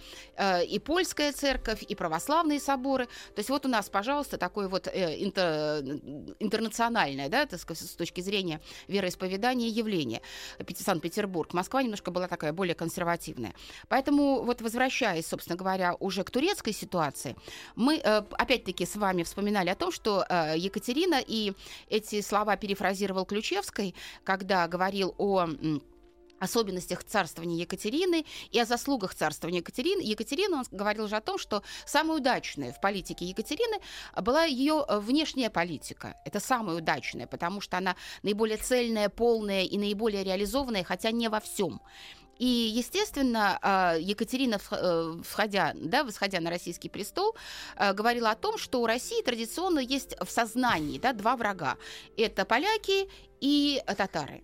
и 0.62 0.78
польская 0.78 1.32
церковь, 1.32 1.41
и 1.42 1.94
православные 1.94 2.60
соборы. 2.60 3.06
То 3.06 3.38
есть 3.38 3.50
вот 3.50 3.66
у 3.66 3.68
нас, 3.68 3.88
пожалуйста, 3.88 4.38
такое 4.38 4.68
вот 4.68 4.88
интер, 4.88 5.84
интернациональное, 6.38 7.28
да, 7.28 7.46
так 7.46 7.60
сказать, 7.60 7.88
с 7.88 7.94
точки 7.94 8.20
зрения 8.20 8.60
вероисповедания 8.88 9.68
явление. 9.68 10.22
Санкт-Петербург. 10.76 11.52
Москва 11.52 11.82
немножко 11.82 12.10
была 12.10 12.28
такая 12.28 12.52
более 12.52 12.74
консервативная. 12.74 13.54
Поэтому 13.88 14.42
вот 14.42 14.62
возвращаясь, 14.62 15.26
собственно 15.26 15.56
говоря, 15.56 15.94
уже 16.00 16.24
к 16.24 16.30
турецкой 16.30 16.72
ситуации, 16.72 17.36
мы 17.76 17.96
э, 17.96 18.22
опять-таки 18.32 18.86
с 18.86 18.96
вами 18.96 19.22
вспоминали 19.22 19.70
о 19.70 19.74
том, 19.74 19.92
что 19.92 20.24
э, 20.28 20.54
Екатерина 20.56 21.20
и 21.24 21.52
эти 21.88 22.20
слова 22.20 22.56
перефразировал 22.56 23.24
Ключевской, 23.24 23.94
когда 24.24 24.66
говорил 24.68 25.14
о 25.18 25.46
особенностях 26.42 27.04
царствования 27.04 27.58
Екатерины 27.58 28.26
и 28.50 28.58
о 28.58 28.64
заслугах 28.64 29.14
царствования 29.14 29.60
Екатерины. 29.60 30.02
Екатерина, 30.02 30.58
он 30.58 30.64
говорил 30.70 31.08
же 31.08 31.16
о 31.16 31.20
том, 31.20 31.38
что 31.38 31.62
самое 31.86 32.18
удачное 32.18 32.72
в 32.72 32.80
политике 32.80 33.24
Екатерины 33.26 33.78
была 34.20 34.44
ее 34.44 34.84
э, 34.86 34.98
внешняя 34.98 35.50
политика. 35.50 36.16
Это 36.24 36.40
самое 36.40 36.78
удачное, 36.78 37.26
потому 37.26 37.60
что 37.60 37.78
она 37.78 37.94
наиболее 38.22 38.56
цельная, 38.56 39.08
полная 39.08 39.62
и 39.62 39.78
наиболее 39.78 40.24
реализованная, 40.24 40.84
хотя 40.84 41.12
не 41.12 41.28
во 41.28 41.38
всем. 41.38 41.80
И, 42.38 42.46
естественно, 42.46 43.58
э, 43.62 44.00
Екатерина, 44.00 44.58
э, 44.70 45.20
входя, 45.22 45.72
да, 45.76 46.02
восходя 46.02 46.40
на 46.40 46.50
российский 46.50 46.88
престол, 46.88 47.36
говорила 47.78 48.30
о 48.30 48.34
том, 48.34 48.58
что 48.58 48.82
у 48.82 48.86
России 48.86 49.22
традиционно 49.22 49.78
есть 49.78 50.16
в 50.20 50.28
сознании 50.28 50.98
да, 50.98 51.12
два 51.12 51.36
врага. 51.36 51.76
Это 52.16 52.44
поляки 52.44 53.08
и 53.40 53.80
татары. 53.96 54.42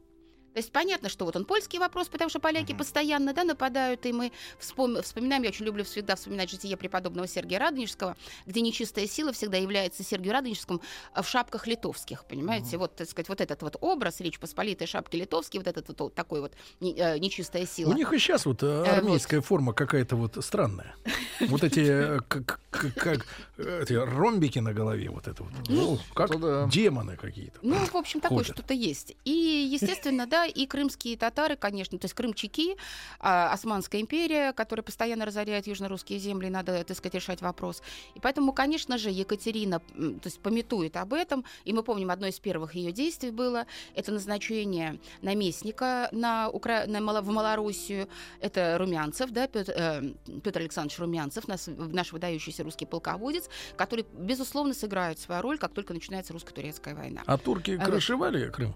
То 0.52 0.58
есть 0.58 0.72
понятно, 0.72 1.08
что 1.08 1.24
вот 1.24 1.36
он 1.36 1.44
польский 1.44 1.78
вопрос, 1.78 2.08
потому 2.08 2.30
что 2.30 2.40
поляки 2.40 2.72
mm-hmm. 2.72 2.78
постоянно 2.78 3.32
да, 3.32 3.44
нападают, 3.44 4.04
и 4.06 4.12
мы 4.12 4.32
вспом... 4.58 5.00
вспоминаем, 5.02 5.42
я 5.42 5.50
очень 5.50 5.64
люблю 5.64 5.84
всегда 5.84 6.16
вспоминать 6.16 6.50
житие 6.50 6.76
преподобного 6.76 7.28
Сергия 7.28 7.58
Радонежского, 7.58 8.16
где 8.46 8.60
нечистая 8.60 9.06
сила 9.06 9.32
всегда 9.32 9.58
является 9.58 10.02
Сергию 10.02 10.32
Радонежскому 10.32 10.80
в 11.14 11.24
шапках 11.24 11.66
литовских, 11.66 12.24
понимаете? 12.24 12.76
Mm-hmm. 12.76 12.78
Вот, 12.78 12.96
так 12.96 13.08
сказать, 13.08 13.28
вот 13.28 13.40
этот 13.40 13.62
вот 13.62 13.76
образ, 13.80 14.20
Речь 14.20 14.38
Посполитой, 14.38 14.86
шапки 14.86 15.16
литовские, 15.16 15.60
вот 15.60 15.68
этот 15.68 15.88
вот, 15.88 16.00
вот 16.00 16.14
такой 16.14 16.40
вот 16.40 16.52
э, 16.80 17.18
нечистая 17.18 17.66
сила. 17.66 17.90
У 17.90 17.94
них 17.94 18.12
и 18.12 18.18
сейчас 18.18 18.46
вот 18.46 18.62
э, 18.62 18.84
армейская 18.84 19.40
вот. 19.40 19.46
форма 19.46 19.72
какая-то 19.72 20.16
вот 20.16 20.44
странная. 20.44 20.94
Вот 21.40 21.62
эти, 21.62 21.80
э, 21.80 22.20
как, 22.26 22.60
как, 22.70 23.26
эти 23.56 23.92
ромбики 23.92 24.58
на 24.58 24.72
голове, 24.72 25.08
вот 25.08 25.28
это 25.28 25.44
вот. 25.44 25.52
Ну, 25.68 25.98
как 26.14 26.30
демоны 26.68 27.16
какие-то. 27.16 27.58
Ну, 27.62 27.76
в 27.76 27.94
общем, 27.94 28.20
такое 28.20 28.44
что-то 28.44 28.74
есть. 28.74 29.16
И, 29.24 29.68
естественно, 29.72 30.26
да, 30.30 30.37
и 30.46 30.66
крымские 30.66 31.16
татары, 31.16 31.56
конечно, 31.56 31.98
то 31.98 32.04
есть 32.04 32.14
крымчаки, 32.14 32.76
а, 33.20 33.52
Османская 33.52 34.00
империя, 34.00 34.52
которая 34.52 34.82
постоянно 34.82 35.24
разоряет 35.24 35.66
южно-русские 35.66 36.18
земли, 36.18 36.48
надо, 36.48 36.84
так 36.84 36.96
сказать, 36.96 37.14
решать 37.14 37.40
вопрос. 37.40 37.82
И 38.14 38.20
поэтому, 38.20 38.52
конечно 38.52 38.98
же, 38.98 39.10
Екатерина, 39.10 39.80
то 39.80 40.20
есть 40.24 40.40
пометует 40.40 40.96
об 40.96 41.12
этом, 41.14 41.44
и 41.64 41.72
мы 41.72 41.82
помним, 41.82 42.10
одно 42.10 42.26
из 42.26 42.38
первых 42.38 42.74
ее 42.74 42.92
действий 42.92 43.30
было, 43.30 43.66
это 43.94 44.12
назначение 44.12 44.98
наместника 45.22 46.08
на 46.12 46.48
Укра... 46.50 46.86
на 46.86 47.00
Мало... 47.00 47.22
в 47.22 47.28
Малороссию, 47.28 48.08
это 48.40 48.76
Румянцев, 48.78 49.30
да, 49.30 49.46
Петр, 49.46 49.72
э, 49.74 50.02
Петр 50.42 50.60
Александрович 50.60 50.98
Румянцев, 50.98 51.48
наш, 51.48 51.66
наш 51.66 52.12
выдающийся 52.12 52.64
русский 52.64 52.86
полководец, 52.86 53.48
который, 53.76 54.06
безусловно, 54.12 54.74
сыграет 54.74 55.18
свою 55.18 55.42
роль, 55.42 55.58
как 55.58 55.72
только 55.72 55.94
начинается 55.94 56.32
русско-турецкая 56.32 56.94
война. 56.94 57.22
А 57.26 57.38
турки 57.38 57.78
а 57.80 57.84
крышевали 57.84 58.48
Крым? 58.50 58.74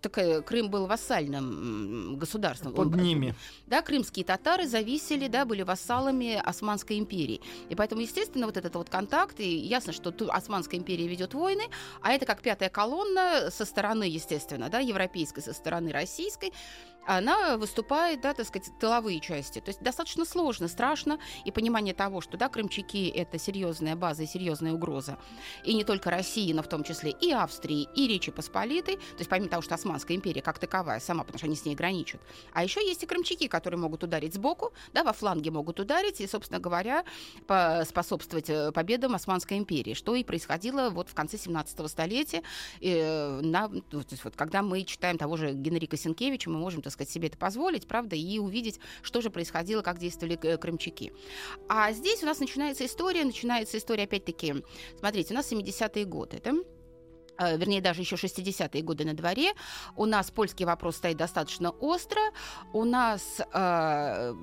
Так, 0.00 0.44
Крым 0.46 0.70
был 0.70 0.86
вассальным 0.86 2.16
государством. 2.16 2.72
Под 2.74 2.88
Он, 2.88 3.00
ними. 3.00 3.34
Да, 3.66 3.82
крымские 3.82 4.24
татары 4.24 4.66
зависели, 4.66 5.28
да, 5.28 5.44
были 5.44 5.62
вассалами 5.62 6.40
Османской 6.42 6.98
империи. 6.98 7.40
И 7.68 7.74
поэтому, 7.74 8.00
естественно, 8.00 8.46
вот 8.46 8.56
этот 8.56 8.74
вот 8.74 8.88
контакт, 8.88 9.40
и 9.40 9.56
ясно, 9.56 9.92
что 9.92 10.12
Османская 10.28 10.80
империя 10.80 11.06
ведет 11.06 11.34
войны, 11.34 11.64
а 12.02 12.12
это 12.12 12.26
как 12.26 12.40
пятая 12.42 12.68
колонна 12.68 13.50
со 13.50 13.64
стороны, 13.64 14.04
естественно, 14.04 14.68
да, 14.68 14.78
европейской, 14.78 15.40
со 15.40 15.52
стороны 15.52 15.92
российской, 15.92 16.52
она 17.08 17.56
выступает, 17.56 18.20
да, 18.20 18.34
так 18.34 18.46
сказать, 18.46 18.70
тыловые 18.78 19.20
части. 19.20 19.60
То 19.60 19.70
есть 19.70 19.80
достаточно 19.80 20.26
сложно, 20.26 20.68
страшно, 20.68 21.18
и 21.46 21.50
понимание 21.50 21.94
того, 21.94 22.20
что, 22.20 22.36
да, 22.36 22.50
крымчаки— 22.50 23.08
это 23.14 23.38
серьезная 23.38 23.96
база 23.96 24.24
и 24.24 24.26
серьезная 24.26 24.74
угроза. 24.74 25.18
И 25.64 25.72
не 25.72 25.84
только 25.84 26.10
России, 26.10 26.52
но 26.52 26.62
в 26.62 26.68
том 26.68 26.84
числе 26.84 27.12
и 27.12 27.32
Австрии, 27.32 27.88
и 27.94 28.06
Речи 28.06 28.30
Посполитой. 28.30 28.96
То 28.96 29.18
есть 29.18 29.30
помимо 29.30 29.48
того, 29.48 29.62
что 29.62 29.74
Османская 29.74 30.18
империя 30.18 30.42
как 30.42 30.58
таковая 30.58 31.00
сама, 31.00 31.24
потому 31.24 31.38
что 31.38 31.46
они 31.46 31.56
с 31.56 31.64
ней 31.64 31.74
граничат. 31.74 32.20
А 32.52 32.62
еще 32.62 32.86
есть 32.86 33.02
и 33.02 33.06
крымчаки, 33.06 33.48
которые 33.48 33.80
могут 33.80 34.04
ударить 34.04 34.34
сбоку, 34.34 34.74
да, 34.92 35.02
во 35.02 35.14
фланге 35.14 35.50
могут 35.50 35.80
ударить 35.80 36.20
и, 36.20 36.26
собственно 36.26 36.60
говоря, 36.60 37.04
способствовать 37.86 38.50
э, 38.50 38.70
победам 38.72 39.14
Османской 39.14 39.56
империи, 39.56 39.94
что 39.94 40.14
и 40.14 40.24
происходило 40.24 40.90
вот 40.90 41.08
в 41.08 41.14
конце 41.14 41.38
17 41.38 41.90
столетия, 41.90 42.42
э, 42.82 43.40
на, 43.40 43.68
то 43.68 44.04
есть 44.10 44.24
вот, 44.24 44.36
когда 44.36 44.60
мы 44.60 44.84
читаем 44.84 45.16
того 45.16 45.38
же 45.38 45.52
Генрика 45.52 45.96
Сенкевича, 45.96 46.50
мы 46.50 46.58
можем, 46.58 46.82
так 46.82 46.92
сказать, 46.92 46.97
себе 47.04 47.28
это 47.28 47.38
позволить, 47.38 47.86
правда, 47.86 48.16
и 48.16 48.38
увидеть, 48.38 48.80
что 49.02 49.20
же 49.20 49.30
происходило, 49.30 49.82
как 49.82 49.98
действовали 49.98 50.36
крымчаки. 50.56 51.12
А 51.68 51.92
здесь 51.92 52.22
у 52.22 52.26
нас 52.26 52.40
начинается 52.40 52.86
история, 52.86 53.24
начинается 53.24 53.78
история, 53.78 54.04
опять-таки, 54.04 54.64
смотрите, 54.98 55.34
у 55.34 55.36
нас 55.36 55.52
70-е 55.52 56.04
годы, 56.04 56.40
да? 56.42 56.54
Э, 57.38 57.56
вернее, 57.56 57.80
даже 57.80 58.02
еще 58.02 58.16
60-е 58.16 58.82
годы 58.82 59.04
на 59.04 59.14
дворе. 59.14 59.52
У 59.96 60.06
нас 60.06 60.30
польский 60.30 60.66
вопрос 60.66 60.96
стоит 60.96 61.16
достаточно 61.16 61.70
остро. 61.70 62.20
У 62.72 62.84
нас 62.84 63.40
э, 63.40 64.34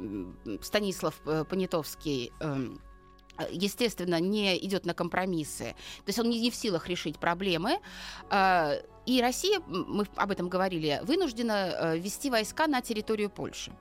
Станислав 0.62 1.22
э, 1.26 1.44
Понятовский 1.50 2.32
э, 2.40 2.76
естественно, 3.52 4.20
не 4.20 4.58
идет 4.66 4.86
на 4.86 4.94
компромиссы. 4.94 5.76
То 6.06 6.08
есть 6.08 6.20
он 6.20 6.30
не 6.30 6.50
в 6.50 6.56
силах 6.56 6.88
решить 6.88 7.20
проблемы. 7.20 7.80
Э, 8.32 8.82
и 9.06 9.22
Россия, 9.22 9.62
мы 9.68 10.06
об 10.16 10.32
этом 10.32 10.50
говорили, 10.50 11.00
вынуждена 11.04 11.54
э, 11.54 11.98
ввести 11.98 12.30
войска 12.30 12.68
на 12.68 12.82
территорию 12.82 13.30
Польши 13.30 13.72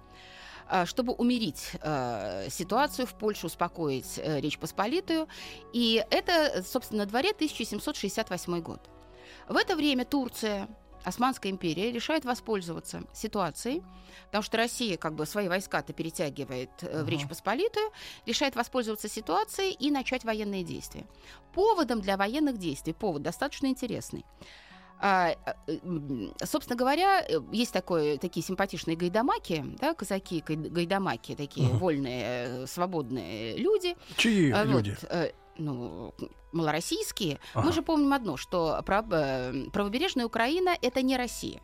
э, 0.70 0.84
чтобы 0.84 1.14
умерить 1.14 1.72
э, 1.80 2.48
ситуацию 2.50 3.06
в 3.06 3.14
Польше, 3.14 3.46
успокоить 3.46 4.18
э, 4.18 4.40
Речь 4.40 4.58
Посполитую. 4.58 5.28
И 5.72 6.04
это, 6.10 6.62
собственно, 6.62 7.04
на 7.04 7.06
дворе 7.08 7.30
1768 7.30 8.60
год. 8.60 8.80
В 9.48 9.56
это 9.56 9.76
время 9.76 10.04
Турция, 10.04 10.68
Османская 11.04 11.52
империя 11.52 11.90
решает 11.90 12.24
воспользоваться 12.24 13.02
ситуацией, 13.12 13.82
потому 14.26 14.42
что 14.42 14.56
Россия 14.56 14.96
как 14.96 15.14
бы 15.14 15.26
свои 15.26 15.48
войска-то 15.48 15.92
перетягивает 15.92 16.70
uh-huh. 16.80 17.02
в 17.02 17.08
Речь 17.08 17.28
Посполитую, 17.28 17.90
решает 18.24 18.56
воспользоваться 18.56 19.08
ситуацией 19.08 19.72
и 19.72 19.90
начать 19.90 20.24
военные 20.24 20.64
действия. 20.64 21.06
Поводом 21.52 22.00
для 22.00 22.16
военных 22.16 22.56
действий, 22.58 22.94
повод 22.94 23.22
достаточно 23.22 23.66
интересный– 23.66 24.24
а, 25.06 25.36
э, 25.66 25.78
собственно 26.46 26.78
говоря, 26.78 27.20
э, 27.20 27.38
есть 27.52 27.74
такое, 27.74 28.16
такие 28.16 28.42
симпатичные 28.42 28.96
гайдамаки, 28.96 29.62
да, 29.78 29.92
казаки, 29.92 30.42
гайдамаки, 30.48 31.34
такие 31.34 31.68
uh-huh. 31.68 31.76
вольные, 31.76 32.22
э, 32.24 32.66
свободные 32.66 33.54
люди. 33.58 33.96
Чьи 34.16 34.50
а, 34.50 34.64
вот, 34.64 34.86
люди? 34.86 34.96
ну, 35.58 36.14
малороссийские. 36.52 37.38
Ага. 37.52 37.66
Мы 37.66 37.72
же 37.74 37.82
помним 37.82 38.14
одно, 38.14 38.38
что 38.38 38.80
правобережная 38.82 40.24
Украина— 40.24 40.70
это 40.80 41.02
не 41.02 41.18
Россия. 41.18 41.60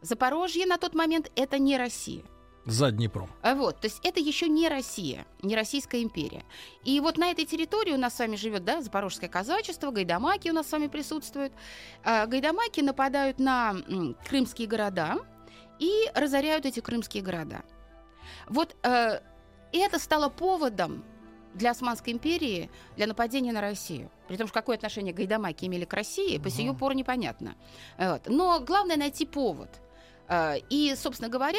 Запорожье 0.00 0.64
на 0.64 0.78
тот 0.78 0.94
момент— 0.94 1.30
это 1.36 1.58
не 1.58 1.76
Россия. 1.76 2.24
За 2.66 2.90
Днепром. 2.90 3.30
А 3.42 3.54
Вот, 3.54 3.80
то 3.80 3.86
есть 3.86 4.00
это 4.04 4.18
еще 4.18 4.48
не 4.48 4.68
Россия, 4.68 5.24
не 5.40 5.54
Российская 5.54 6.02
империя. 6.02 6.44
И 6.84 6.98
вот 6.98 7.16
на 7.16 7.30
этой 7.30 7.44
территории 7.44 7.92
у 7.92 7.96
нас 7.96 8.16
с 8.16 8.18
вами 8.18 8.34
живет, 8.34 8.64
да, 8.64 8.82
Запорожское 8.82 9.30
казачество, 9.30 9.92
гайдамаки 9.92 10.50
у 10.50 10.52
нас 10.52 10.68
с 10.68 10.72
вами 10.72 10.88
присутствуют. 10.88 11.52
А, 12.02 12.26
Гайдамаки 12.26 12.80
нападают 12.80 13.38
на 13.38 13.76
крымские 14.28 14.66
города 14.66 15.18
и 15.78 16.10
разоряют 16.14 16.66
эти 16.66 16.80
крымские 16.80 17.22
города. 17.22 17.62
Вот 18.48 18.74
э, 18.82 19.20
это 19.72 19.98
стало 20.00 20.28
поводом 20.28 21.04
для 21.54 21.70
Османской 21.70 22.12
империи 22.12 22.68
для 22.96 23.06
нападения 23.06 23.52
на 23.52 23.60
Россию. 23.60 24.10
При 24.26 24.36
том, 24.36 24.48
что 24.48 24.54
какое 24.54 24.76
отношение 24.76 25.14
гайдамаки 25.14 25.66
имели 25.66 25.84
к 25.84 25.92
России, 25.92 26.38
по 26.38 26.50
сию 26.50 26.74
пору 26.74 26.94
непонятно. 26.94 27.54
Вот. 27.96 28.22
Но 28.26 28.60
главное 28.60 28.96
найти 28.96 29.24
повод. 29.24 29.70
Э, 30.28 30.56
И, 30.70 30.94
собственно 30.96 31.28
говоря, 31.28 31.58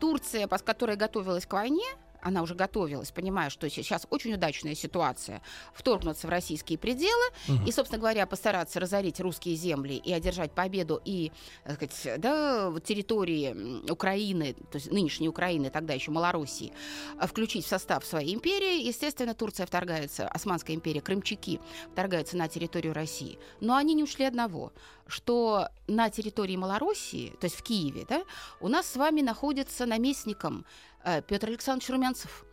Турция, 0.00 0.46
которая 0.62 0.96
готовилась 0.96 1.46
к 1.46 1.52
войне, 1.52 1.86
она 2.22 2.42
уже 2.42 2.54
готовилась, 2.54 3.10
понимая, 3.10 3.50
что 3.50 3.68
сейчас 3.70 4.06
очень 4.10 4.34
удачная 4.34 4.74
ситуация, 4.74 5.42
вторгнуться 5.72 6.26
в 6.26 6.30
российские 6.30 6.78
пределы 6.78 7.24
Мгм. 7.48 7.66
и, 7.66 7.72
собственно 7.72 7.98
говоря, 7.98 8.26
постараться 8.26 8.80
разорить 8.80 9.20
русские 9.20 9.54
земли 9.56 9.96
и 9.96 10.12
одержать 10.12 10.52
победу 10.52 11.00
и, 11.04 11.32
так 11.64 11.92
сказать, 11.92 12.20
да, 12.20 12.72
территории 12.84 13.90
Украины, 13.90 14.54
то 14.70 14.76
есть 14.76 14.90
нынешней 14.90 15.28
Украины, 15.28 15.70
тогда 15.70 15.94
еще 15.94 16.10
Малороссии, 16.10 16.72
а, 17.18 17.26
включить 17.26 17.64
в 17.64 17.68
состав 17.68 18.04
своей 18.04 18.34
империи. 18.34 18.82
Естественно, 18.86 19.34
Турция 19.34 19.66
вторгается, 19.66 20.28
Османская 20.28 20.76
империя, 20.76 21.00
крымчаки 21.00 21.60
вторгаются 21.92 22.36
на 22.36 22.48
территорию 22.48 22.94
России. 22.94 23.38
Но 23.60 23.74
они 23.76 23.94
не 23.94 24.02
ушли 24.02 24.24
одного, 24.24 24.72
что 25.06 25.68
на 25.86 26.10
территории 26.10 26.56
Малороссии, 26.56 27.34
то 27.40 27.46
есть 27.46 27.56
в 27.56 27.62
Киеве, 27.62 28.04
да, 28.08 28.24
у 28.60 28.68
нас 28.68 28.86
с 28.86 28.96
вами 28.96 29.22
находится 29.22 29.86
наместником 29.86 30.64
э, 30.64 30.87
Петр 31.26 31.48
Александрович 31.48 31.90
Румянцев, 31.90 32.44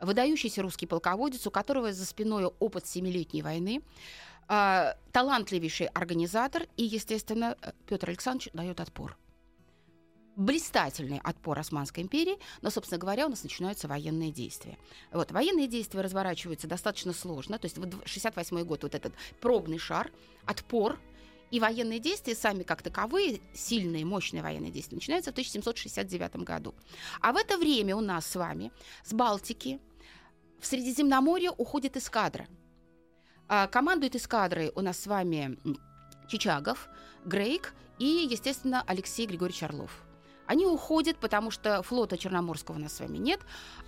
выдающийся 0.00 0.62
русский 0.62 0.86
полководец, 0.86 1.46
у 1.46 1.50
которого 1.50 1.92
за 1.92 2.04
спиной 2.04 2.46
опыт 2.58 2.86
Семилетней 2.86 3.42
войны, 3.42 3.82
э, 4.48 4.94
талантливейший 5.12 5.86
организатор, 5.88 6.66
и, 6.76 6.84
естественно, 6.84 7.56
э, 7.60 7.72
Петр 7.86 8.10
Александрович 8.10 8.52
дает 8.52 8.80
отпор. 8.80 9.16
Блистательный 10.36 11.18
отпор 11.24 11.58
Османской 11.58 12.02
империи, 12.02 12.38
но, 12.60 12.68
собственно 12.68 12.98
говоря, 12.98 13.26
у 13.26 13.30
нас 13.30 13.42
начинаются 13.42 13.88
военные 13.88 14.30
действия. 14.30 14.76
Вот, 15.10 15.32
военные 15.32 15.66
действия 15.66 16.02
разворачиваются 16.02 16.66
достаточно 16.66 17.14
сложно, 17.14 17.58
то 17.58 17.64
есть 17.64 17.78
вот 17.78 17.94
68 18.04 18.62
год, 18.64 18.82
вот 18.82 18.94
этот 18.94 19.14
пробный 19.40 19.78
шар, 19.78 20.12
отпор, 20.44 20.98
и 21.50 21.60
военные 21.60 21.98
действия 21.98 22.34
сами 22.34 22.62
как 22.62 22.82
таковые, 22.82 23.40
сильные, 23.54 24.04
мощные 24.04 24.42
военные 24.42 24.70
действия, 24.70 24.96
начинаются 24.96 25.30
в 25.30 25.34
1769 25.34 26.36
году. 26.36 26.74
А 27.20 27.32
в 27.32 27.36
это 27.36 27.56
время 27.56 27.96
у 27.96 28.00
нас 28.00 28.26
с 28.26 28.36
вами 28.36 28.72
с 29.04 29.12
Балтики 29.12 29.80
в 30.60 30.66
Средиземноморье 30.66 31.50
уходит 31.50 31.96
эскадра. 31.96 32.46
А, 33.48 33.66
командует 33.68 34.16
эскадрой 34.16 34.72
у 34.74 34.80
нас 34.80 34.98
с 34.98 35.06
вами 35.06 35.58
Чичагов, 36.28 36.88
Грейк 37.24 37.74
и, 37.98 38.26
естественно, 38.30 38.82
Алексей 38.86 39.26
Григорьевич 39.26 39.62
Орлов. 39.62 40.05
Они 40.46 40.66
уходят, 40.66 41.16
потому 41.18 41.50
что 41.50 41.82
флота 41.82 42.16
Черноморского 42.16 42.76
у 42.76 42.78
нас 42.78 42.94
с 42.96 43.00
вами 43.00 43.18
нет, 43.18 43.40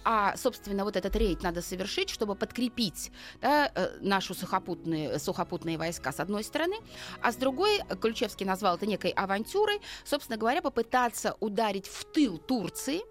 а, 0.04 0.36
собственно, 0.36 0.84
вот 0.84 0.96
этот 0.96 1.14
рейд 1.16 1.42
надо 1.42 1.62
совершить, 1.62 2.10
чтобы 2.10 2.34
подкрепить 2.34 3.10
да, 3.40 3.70
э, 3.74 3.98
наши 4.00 4.34
сухопутные, 4.34 5.18
сухопутные 5.18 5.78
войска 5.78 6.12
с 6.12 6.20
одной 6.20 6.44
стороны, 6.44 6.76
а 7.22 7.32
с 7.32 7.36
другой, 7.36 7.80
Ключевский 8.00 8.46
назвал 8.46 8.76
это 8.76 8.86
некой 8.86 9.10
авантюрой, 9.10 9.80
собственно 10.04 10.36
говоря, 10.38 10.62
попытаться 10.62 11.36
ударить 11.40 11.86
в 11.86 12.04
тыл 12.04 12.38
Турции 12.38 13.02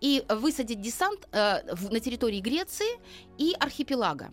и 0.00 0.24
высадить 0.28 0.80
десант 0.80 1.26
э, 1.32 1.74
в- 1.74 1.90
на 1.90 2.00
территории 2.00 2.40
Греции 2.40 3.00
и 3.38 3.54
архипелага. 3.58 4.32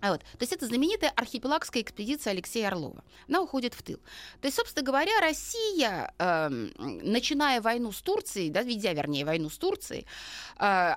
А 0.00 0.12
вот, 0.12 0.20
то 0.20 0.40
есть 0.40 0.52
это 0.52 0.66
знаменитая 0.66 1.10
архипелагская 1.10 1.82
экспедиция 1.82 2.32
Алексея 2.32 2.68
Орлова. 2.68 3.04
Она 3.28 3.42
уходит 3.42 3.74
в 3.74 3.82
тыл. 3.82 3.98
То 4.40 4.46
есть, 4.46 4.56
собственно 4.56 4.84
говоря, 4.84 5.12
Россия, 5.20 6.12
эм, 6.18 6.72
начиная 6.76 7.60
войну 7.60 7.92
с 7.92 8.00
Турцией, 8.00 8.50
да, 8.50 8.62
ведя, 8.62 8.92
вернее, 8.92 9.24
войну 9.24 9.50
с 9.50 9.58
Турцией, 9.58 10.06
э, 10.58 10.94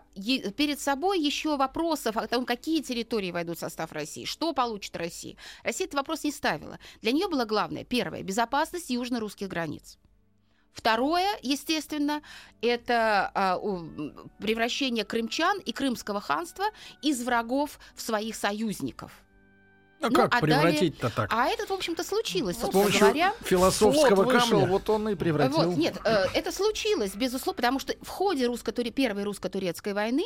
перед 0.56 0.80
собой 0.80 1.20
еще 1.20 1.58
вопросов 1.58 2.18
о 2.18 2.28
том, 2.28 2.46
какие 2.46 2.82
территории 2.82 3.32
войдут 3.32 3.58
в 3.58 3.60
состав 3.60 3.92
России, 3.92 4.26
что 4.26 4.54
получит 4.54 4.96
Россия. 4.96 5.36
Россия 5.63 5.88
этот 5.88 5.98
вопрос 5.98 6.24
не 6.24 6.32
ставила. 6.32 6.80
Для 7.02 7.12
нее 7.12 7.28
было 7.28 7.46
главное, 7.46 7.84
первое, 7.84 8.24
безопасность 8.24 8.89
южно-русских 8.89 9.48
границ. 9.48 9.98
Второе, 10.74 11.38
естественно, 11.42 12.22
это 12.62 13.32
а, 13.34 13.60
превращение 14.40 15.06
крымчан 15.06 15.60
и 15.60 15.72
крымского 15.72 16.20
ханства 16.20 16.66
из 17.02 17.24
врагов 17.24 17.80
в 17.96 18.02
своих 18.02 18.36
союзников. 18.36 19.23
А 20.04 20.10
Ну, 20.10 20.16
как 20.16 20.36
а 20.36 20.42
далее- 20.42 20.62
превратить-то 20.62 21.10
так? 21.10 21.34
А 21.34 21.48
это, 21.48 21.66
в 21.66 21.72
общем-то, 21.72 22.04
случилось, 22.04 22.58
С 22.58 22.62
собственно 22.62 22.89
говоря. 23.00 23.34
философского 23.44 24.24
вышел, 24.24 24.50
камня. 24.60 24.68
вот 24.68 24.89
он 24.89 25.10
и 25.10 25.16
превратил. 25.16 25.63
Вот, 25.70 25.78
нет, 25.78 25.98
э, 26.04 26.26
это 26.34 26.52
случилось, 26.52 27.16
безусловно, 27.16 27.56
потому 27.56 27.80
что 27.80 27.94
в 28.02 28.08
ходе 28.10 28.48
русско-туре- 28.48 28.92
первой 28.92 29.24
русско-турецкой 29.24 29.94
войны 29.94 30.24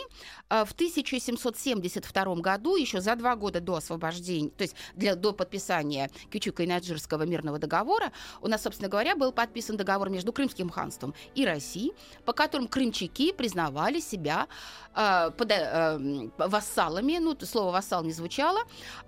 э, 0.50 0.66
в 0.66 0.74
1772 0.74 2.36
году, 2.42 2.76
еще 2.76 3.02
за 3.02 3.16
два 3.16 3.36
года 3.36 3.60
до 3.62 3.76
освобождения, 3.76 4.50
то 4.50 4.64
есть 4.64 4.76
для, 4.96 5.16
до 5.16 5.34
подписания 5.34 6.10
Кючука-Наджирского 6.32 7.26
мирного 7.26 7.60
договора, 7.60 8.12
у 8.42 8.48
нас, 8.48 8.64
собственно 8.64 8.90
говоря, 8.90 9.16
был 9.16 9.32
подписан 9.32 9.78
договор 9.78 10.10
между 10.10 10.34
Крымским 10.34 10.70
ханством 10.70 11.14
и 11.36 11.46
Россией, 11.46 11.94
по 12.26 12.34
которым 12.34 12.68
крымчаки 12.68 13.32
признавали 13.32 14.00
себя 14.00 14.48
э, 14.96 15.32
пода- 15.38 16.00
э, 16.00 16.30
вассалами, 16.38 17.18
ну, 17.20 17.38
слово 17.46 17.72
«вассал» 17.72 18.04
не 18.04 18.12
звучало, 18.14 18.62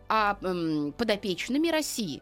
а 0.10 0.38
м, 0.42 0.92
подопечными 0.98 1.70
России. 1.70 2.20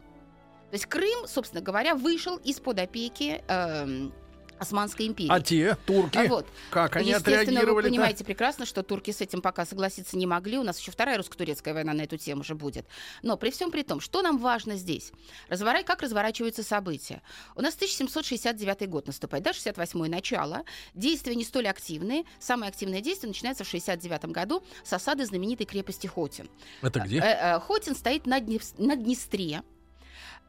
То 0.70 0.74
есть 0.74 0.86
Крым, 0.86 1.28
собственно 1.28 1.62
говоря, 1.62 1.96
вышел 1.96 2.38
из-под 2.38 2.80
опеки 2.80 3.42
эм, 3.48 4.14
Османской 4.60 5.08
империи. 5.08 5.32
А 5.32 5.40
те, 5.40 5.78
турки, 5.86 6.18
А 6.18 6.26
вот. 6.28 6.48
как 6.70 6.96
они 6.96 7.10
Естественно, 7.10 7.36
вы 7.38 7.42
отреагировали 7.44 7.90
понимаете 7.90 8.24
прекрасно, 8.24 8.66
что 8.66 8.84
турки 8.84 9.12
с 9.12 9.22
этим 9.22 9.42
пока 9.42 9.66
согласиться 9.66 10.18
не 10.18 10.26
могли. 10.26 10.58
У 10.58 10.64
нас 10.64 10.80
еще 10.80 10.92
вторая 10.92 11.18
русско-турецкая 11.18 11.74
война 11.74 11.94
на 11.94 12.02
эту 12.02 12.18
тему 12.18 12.42
уже 12.42 12.56
будет. 12.56 12.86
Но 13.24 13.38
при 13.38 13.52
всем 13.52 13.72
при 13.72 13.84
том, 13.84 14.00
что 14.00 14.22
нам 14.22 14.38
важно 14.38 14.76
здесь? 14.76 15.12
Разворачивать, 15.50 15.88
как 15.88 16.02
разворачиваются 16.02 16.64
события? 16.64 17.22
У 17.56 17.62
нас 17.62 17.76
1769 17.76 18.90
год 18.90 19.08
наступает, 19.08 19.44
да, 19.44 19.54
68 19.54 20.08
начало. 20.08 20.64
Действия 20.94 21.36
не 21.36 21.44
столь 21.44 21.68
активные. 21.68 22.24
Самое 22.40 22.70
активное 22.70 23.02
действие 23.02 23.30
начинается 23.30 23.64
в 23.64 23.68
69 23.68 24.26
году 24.26 24.64
с 24.84 24.94
осады 24.94 25.26
знаменитой 25.26 25.66
крепости 25.66 26.08
Хотин. 26.08 26.50
Это 26.82 27.00
где? 27.00 27.20
Э, 27.20 27.56
э, 27.56 27.60
Хотин 27.60 27.96
стоит 27.96 28.26
на, 28.26 28.40
на 28.78 28.96
Днестре. 28.96 29.64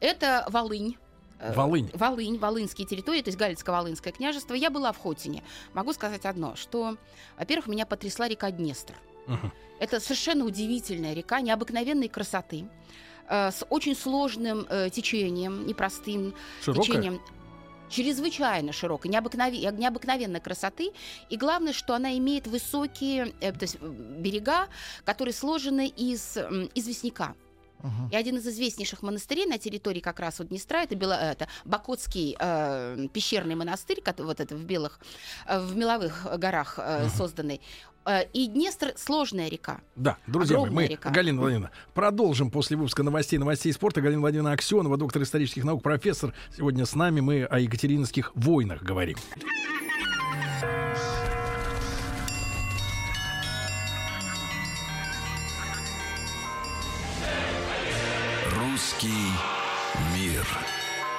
Это 0.01 0.47
Волынь. 0.49 0.97
Э, 1.41 1.53
Волынь. 1.55 1.91
Волынь, 1.95 2.39
Волынские 2.39 2.87
территории, 2.87 3.23
то 3.23 3.29
есть 3.29 3.39
Галицко-Волынское 3.39 4.13
княжество. 4.13 4.55
Я 4.55 4.71
была 4.71 4.93
в 4.93 4.99
Хотине. 4.99 5.43
Могу 5.73 5.93
сказать 5.93 6.25
одно, 6.27 6.57
что, 6.57 6.97
во-первых, 7.39 7.69
меня 7.69 7.87
потрясла 7.87 8.29
река 8.29 8.51
Днестр. 8.51 8.95
Мгм. 9.27 9.53
Это 9.79 10.01
совершенно 10.01 10.45
удивительная 10.45 11.15
река, 11.15 11.41
необыкновенной 11.41 12.09
красоты, 12.09 12.67
э, 13.29 13.51
с 13.53 13.65
очень 13.71 13.95
сложным 13.95 14.67
э, 14.69 14.91
течением, 14.91 15.67
непростым 15.67 16.35
Широкая? 16.63 16.85
течением. 16.85 17.21
Чрезвычайно 17.89 18.73
широкой, 18.73 19.11
необыкнове- 19.11 19.73
необыкновенной 19.73 20.41
красоты. 20.41 20.93
И 21.31 21.39
главное, 21.39 21.73
что 21.73 21.95
она 21.95 22.19
имеет 22.19 22.47
высокие 22.47 23.33
э, 23.41 23.53
то 23.53 23.63
есть, 23.63 23.81
берега, 23.81 24.69
которые 25.07 25.33
сложены 25.33 25.89
из 25.89 26.37
известняка. 26.75 27.35
Мгм. 27.83 28.09
И 28.11 28.17
один 28.17 28.37
из 28.37 28.47
известнейших 28.47 29.03
монастырей 29.03 29.47
на 29.47 29.59
территории 29.59 30.01
как 30.01 30.21
раз 30.21 30.39
вот 30.39 30.49
Днестра, 30.49 30.83
это, 30.83 30.97
Бело, 30.97 31.13
это 31.13 31.49
Бакотский 31.65 32.37
э, 32.39 33.09
пещерный 33.13 33.55
монастырь, 33.55 34.01
который 34.01 34.27
вот 34.27 34.41
это 34.41 34.55
в 34.57 34.65
белых, 34.65 35.01
э, 35.47 35.61
в 35.61 35.77
меловых 35.77 36.27
горах 36.39 36.79
э, 36.79 37.09
созданный. 37.09 37.61
Э, 38.05 38.25
и 38.33 38.47
Днестр 38.47 38.95
сложная 38.97 39.49
река. 39.49 39.81
Да, 39.95 40.17
друзья 40.27 40.59
мои, 40.59 40.71
мы, 40.71 40.87
река. 40.87 41.11
Галина 41.11 41.41
Владимировна, 41.41 41.71
продолжим 41.95 42.51
после 42.51 42.77
выпуска 42.77 43.03
новостей, 43.03 43.39
новостей 43.39 43.73
спорта. 43.73 44.01
Галина 44.01 44.21
Владимировна 44.21 44.53
Аксенова, 44.53 44.97
доктор 44.97 45.23
исторических 45.23 45.65
наук, 45.65 45.83
профессор. 45.83 46.35
Сегодня 46.57 46.87
с 46.87 46.95
нами 46.95 47.21
мы 47.21 47.45
о 47.45 47.59
екатерининских 47.59 48.33
войнах 48.35 48.83
говорим. 48.83 49.19
Русский 58.99 59.31
мир. 60.17 60.45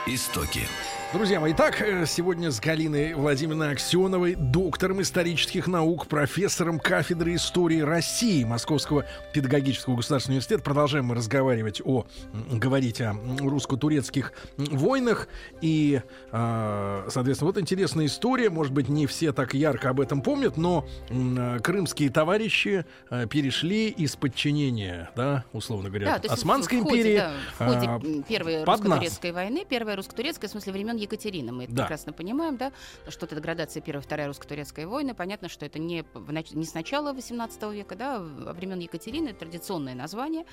Истоки. 0.05 0.67
Друзья 1.11 1.39
мои, 1.39 1.53
итак, 1.53 1.81
э, 1.81 2.05
сегодня 2.05 2.51
с 2.51 2.59
Галиной 2.59 3.15
Владимировной 3.15 3.71
Аксеновой, 3.71 4.35
доктором 4.35 5.01
исторических 5.01 5.65
наук, 5.65 6.05
профессором 6.05 6.77
кафедры 6.79 7.33
истории 7.33 7.79
России 7.79 8.43
Московского 8.43 9.07
педагогического 9.33 9.95
государственного 9.95 10.35
университета. 10.35 10.61
Продолжаем 10.61 11.05
мы 11.05 11.15
разговаривать 11.15 11.81
о, 11.83 12.05
говорить 12.51 13.01
о 13.01 13.15
русско-турецких 13.39 14.33
войнах. 14.57 15.29
И, 15.61 15.99
а, 16.31 17.07
соответственно, 17.09 17.47
вот 17.47 17.57
интересная 17.57 18.05
история. 18.05 18.51
Может 18.51 18.73
быть, 18.73 18.87
не 18.87 19.07
все 19.07 19.31
так 19.33 19.55
ярко 19.55 19.89
об 19.89 20.01
этом 20.01 20.21
помнят, 20.21 20.57
но 20.57 20.85
э, 21.09 21.57
крымские 21.63 22.11
товарищи 22.11 22.85
э, 23.09 23.25
перешли 23.25 23.87
из 23.87 24.15
подчинения, 24.15 25.09
да, 25.15 25.43
условно 25.53 25.89
говоря, 25.89 26.19
Да, 26.19 26.31
Османской 26.31 26.81
в 26.81 26.83
ходе, 26.83 27.01
империи. 27.01 27.17
да, 27.17 27.31
в 27.57 27.65
ходе 27.65 27.87
а, 27.87 28.23
Первой 28.27 28.63
русско-турецкой 28.63 29.31
войны, 29.31 29.65
Первая 29.67 29.95
русско-турецкая, 29.95 30.47
в 30.47 30.51
смысле 30.51 30.73
времен 30.73 30.98
Екатерины, 30.99 31.51
мы 31.51 31.63
это 31.65 31.73
Да. 31.73 31.83
прекрасно 31.83 32.13
понимаем, 32.13 32.57
да, 32.57 32.71
что 33.07 33.25
это 33.25 33.35
градация 33.39 33.81
Первой 33.81 34.01
и 34.01 34.03
Вторая 34.03 34.27
русско-турецкой 34.27 34.85
войны. 34.85 35.13
Понятно, 35.13 35.49
что 35.49 35.65
это 35.65 35.79
не, 35.79 36.05
не 36.51 36.65
с 36.65 36.73
начала 36.73 37.13
XVIII 37.13 37.73
века, 37.73 37.95
да, 37.95 38.17
а 38.17 38.53
времен 38.53 38.79
Екатерины, 38.79 39.33
традиционное 39.33 39.95
название 39.95 40.45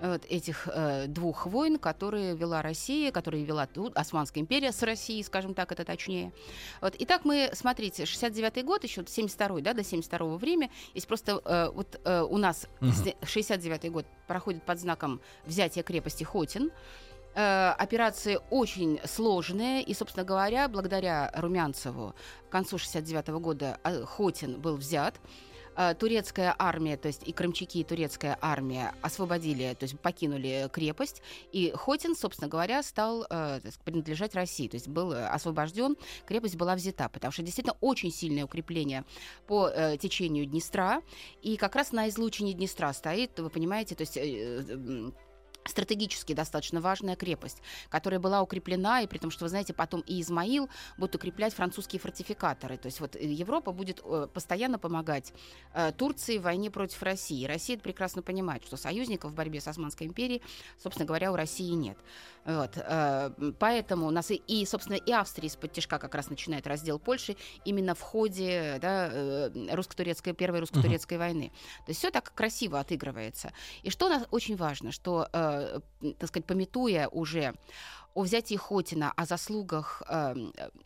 э, 0.00 0.12
вот 0.12 0.24
этих 0.26 0.68
э, 0.72 1.06
двух 1.06 1.46
войн, 1.46 1.78
которые 1.78 2.36
вела 2.36 2.62
Россия, 2.62 3.10
которые 3.12 3.44
вела 3.44 3.68
Османская 3.94 4.42
империя 4.42 4.72
с 4.72 4.82
Россией, 4.82 5.22
скажем 5.22 5.54
так, 5.54 5.72
это 5.72 5.84
точнее. 5.84 6.32
Вот. 6.80 6.94
Итак, 6.98 7.24
мы, 7.24 7.50
смотрите, 7.54 8.04
69-й 8.04 8.62
год, 8.62 8.84
еще 8.84 9.02
72-й, 9.02 9.62
да, 9.62 9.72
до 9.74 9.82
72-го 9.82 10.36
время, 10.36 10.70
есть 10.94 11.06
просто 11.06 11.40
э, 11.44 11.70
вот 11.72 12.00
э, 12.04 12.22
у 12.22 12.36
нас 12.38 12.66
с- 12.80 13.06
69-й 13.22 13.88
год 13.90 14.06
проходит 14.26 14.62
под 14.64 14.78
знаком 14.78 15.20
взятия 15.46 15.82
крепости 15.82 16.24
Хотин. 16.24 16.70
Э, 17.34 17.70
Операции 17.70 18.38
очень 18.50 19.00
сложные, 19.04 19.82
и, 19.82 19.92
собственно 19.92 20.24
говоря, 20.24 20.68
благодаря 20.68 21.32
Румянцеву 21.34 22.14
к 22.48 22.52
концу 22.52 22.78
69 22.78 23.28
года 23.40 23.78
э, 23.82 24.04
Хотин 24.04 24.60
был 24.60 24.76
взят. 24.76 25.16
Э, 25.76 25.94
Турецкая 25.98 26.54
армия, 26.56 26.96
то 26.96 27.08
есть 27.08 27.26
и 27.26 27.32
крымчаки, 27.32 27.80
и 27.80 27.84
турецкая 27.84 28.38
армия 28.40 28.94
освободили, 29.02 29.74
то 29.76 29.82
есть 29.82 29.98
покинули 29.98 30.68
крепость, 30.72 31.22
и 31.50 31.72
Хотин, 31.74 32.14
собственно 32.14 32.48
говоря, 32.48 32.84
стал 32.84 33.24
сказать, 33.24 33.80
принадлежать 33.84 34.36
России, 34.36 34.68
то 34.68 34.76
есть 34.76 34.86
был 34.86 35.12
освобожден, 35.12 35.96
крепость 36.26 36.54
была 36.54 36.76
взята, 36.76 37.08
потому 37.08 37.32
что 37.32 37.42
действительно 37.42 37.76
очень 37.80 38.12
сильное 38.12 38.44
укрепление 38.44 39.04
по 39.48 39.70
течению 39.98 40.46
Днестра, 40.46 41.02
и 41.42 41.56
как 41.56 41.74
раз 41.74 41.90
на 41.90 42.08
излучине 42.08 42.52
Днестра 42.52 42.92
стоит, 42.92 43.36
вы 43.40 43.50
понимаете, 43.50 43.96
то 43.96 44.02
есть... 44.02 44.16
стратегически 45.66 46.32
достаточно 46.32 46.80
важная 46.80 47.16
крепость, 47.16 47.62
которая 47.88 48.20
была 48.20 48.42
укреплена, 48.42 49.00
и 49.00 49.06
при 49.06 49.18
том, 49.18 49.30
что, 49.30 49.44
вы 49.44 49.48
знаете, 49.48 49.72
потом 49.72 50.00
и 50.02 50.20
Измаил 50.20 50.68
будут 50.98 51.16
укреплять 51.16 51.54
французские 51.54 52.00
фортификаторы. 52.00 52.76
То 52.76 52.86
есть 52.86 53.00
вот 53.00 53.16
э, 53.16 53.24
Европа 53.24 53.72
будет 53.72 54.00
э, 54.04 54.28
постоянно 54.32 54.78
помогать 54.78 55.32
э, 55.72 55.92
Турции 55.92 56.38
в 56.38 56.42
войне 56.42 56.70
против 56.70 57.02
России. 57.02 57.42
И 57.42 57.46
Россия 57.46 57.76
это 57.76 57.84
прекрасно 57.84 58.22
понимает, 58.22 58.64
что 58.64 58.76
союзников 58.76 59.32
в 59.32 59.34
борьбе 59.34 59.60
с 59.60 59.68
Османской 59.68 60.06
империей, 60.06 60.42
собственно 60.82 61.06
говоря, 61.06 61.32
у 61.32 61.36
России 61.36 61.70
нет. 61.70 61.98
Вот, 62.44 62.76
поэтому 63.58 64.06
у 64.06 64.10
нас 64.10 64.30
и, 64.30 64.34
и, 64.34 64.66
собственно, 64.66 64.96
и 64.96 65.10
Австрия 65.12 65.48
из-под 65.48 65.72
тяжка 65.72 65.98
как 65.98 66.14
раз 66.14 66.28
начинает 66.28 66.66
раздел 66.66 66.98
Польши 66.98 67.36
именно 67.64 67.94
в 67.94 68.02
ходе 68.02 68.78
да, 68.82 69.50
русско-турецкой, 69.72 70.34
первой 70.34 70.60
русско-турецкой 70.60 71.16
войны. 71.16 71.52
То 71.86 71.90
есть 71.90 72.00
все 72.00 72.10
так 72.10 72.34
красиво 72.34 72.78
отыгрывается. 72.78 73.52
И 73.82 73.88
что 73.88 74.06
у 74.06 74.08
нас 74.10 74.24
очень 74.30 74.56
важно, 74.56 74.92
что, 74.92 75.26
так 76.18 76.28
сказать, 76.28 76.46
пометуя 76.46 77.08
уже 77.08 77.54
о 78.14 78.22
взятии 78.22 78.54
Хотина, 78.54 79.12
о 79.16 79.26
заслугах 79.26 80.02
э, 80.08 80.34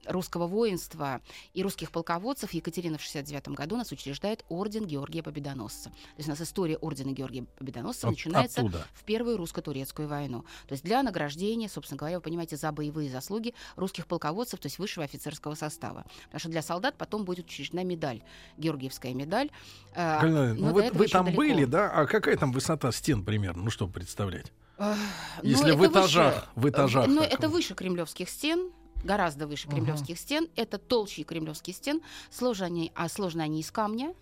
русского 0.06 0.46
воинства 0.46 1.20
и 1.52 1.62
русских 1.62 1.90
полководцев 1.90 2.52
Екатерина 2.52 2.96
в 2.98 3.02
69 3.02 3.48
году 3.48 3.76
нас 3.76 3.92
учреждает 3.92 4.44
орден 4.48 4.86
Георгия 4.86 5.22
Победоносца. 5.22 5.90
То 5.90 5.96
есть 6.16 6.28
у 6.28 6.32
нас 6.32 6.40
история 6.40 6.76
ордена 6.78 7.12
Георгия 7.12 7.44
Победоносца 7.58 8.06
От- 8.06 8.12
начинается 8.12 8.60
оттуда. 8.62 8.86
в 8.94 9.04
Первую 9.04 9.36
русско-турецкую 9.36 10.08
войну. 10.08 10.42
То 10.66 10.72
есть 10.72 10.84
для 10.84 11.02
награждения, 11.02 11.68
собственно 11.68 11.98
говоря, 11.98 12.16
вы 12.16 12.22
понимаете, 12.22 12.56
за 12.56 12.72
боевые 12.72 13.10
заслуги 13.10 13.54
русских 13.76 14.06
полководцев, 14.06 14.58
то 14.60 14.66
есть 14.66 14.78
высшего 14.78 15.04
офицерского 15.04 15.54
состава. 15.54 16.04
Потому 16.24 16.40
что 16.40 16.48
для 16.48 16.62
солдат 16.62 16.96
потом 16.96 17.24
будет 17.24 17.46
учреждена 17.46 17.82
медаль, 17.84 18.22
Георгиевская 18.56 19.12
медаль. 19.12 19.50
Э, 19.94 20.20
ну 20.22 20.72
до 20.72 20.92
вы, 20.94 21.08
там 21.08 21.26
далеко. 21.26 21.42
были, 21.42 21.64
да? 21.66 21.90
А 21.90 22.06
какая 22.06 22.36
там 22.36 22.52
высота 22.52 22.90
стен 22.92 23.22
примерно? 23.24 23.64
Ну, 23.64 23.70
чтобы 23.70 23.92
представлять. 23.92 24.46
Эх, 24.78 24.96
ну, 25.42 25.48
Если 25.48 25.72
в 25.72 25.86
этажах, 25.86 26.34
выше, 26.34 26.46
в 26.54 26.70
этажах. 26.70 27.06
Ну, 27.08 27.22
так. 27.22 27.32
это 27.32 27.48
выше 27.48 27.74
кремлевских 27.74 28.28
стен, 28.30 28.70
гораздо 29.04 29.46
выше 29.46 29.68
кремлевских 29.68 30.18
стен. 30.18 30.48
Это 30.56 30.78
толще 30.78 31.22
кремлевских 31.22 31.74
стен. 31.74 32.00
Сложны 32.30 32.64
они, 32.64 32.92
а 32.94 33.08
сложны 33.08 33.42
они 33.42 33.60
из 33.60 33.70
камня. 33.70 34.14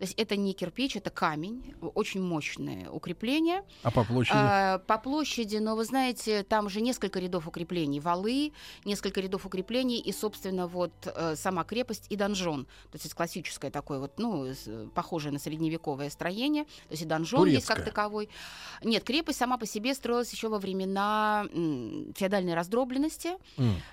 То 0.00 0.04
есть 0.06 0.14
это 0.18 0.34
не 0.34 0.54
кирпич, 0.54 0.96
это 0.96 1.10
камень, 1.10 1.74
очень 1.94 2.22
мощное 2.22 2.88
укрепление. 2.88 3.64
А 3.82 3.90
по 3.90 4.02
площади? 4.02 4.38
А, 4.40 4.78
по 4.78 4.96
площади, 4.96 5.58
но 5.58 5.76
вы 5.76 5.84
знаете, 5.84 6.42
там 6.42 6.70
же 6.70 6.80
несколько 6.80 7.20
рядов 7.20 7.46
укреплений, 7.46 8.00
валы, 8.00 8.54
несколько 8.86 9.20
рядов 9.20 9.44
укреплений 9.44 10.00
и, 10.00 10.10
собственно, 10.10 10.66
вот 10.66 10.92
э, 11.04 11.36
сама 11.36 11.64
крепость 11.64 12.06
и 12.08 12.16
донжон. 12.16 12.64
То 12.64 12.94
есть 12.94 13.04
это 13.04 13.14
классическое 13.14 13.70
такое 13.70 13.98
вот, 13.98 14.18
ну, 14.18 14.46
с- 14.46 14.88
похожее 14.94 15.32
на 15.32 15.38
средневековое 15.38 16.08
строение. 16.08 16.64
То 16.64 16.92
есть 16.92 17.02
и 17.02 17.04
донжон 17.04 17.40
есть 17.56 17.66
как 17.66 17.84
таковой. 17.84 18.30
Нет, 18.82 19.04
крепость 19.04 19.38
сама 19.38 19.58
по 19.58 19.66
себе 19.66 19.92
строилась 19.92 20.32
еще 20.32 20.48
во 20.48 20.58
времена 20.58 21.46
феодальной 22.16 22.54
раздробленности. 22.54 23.32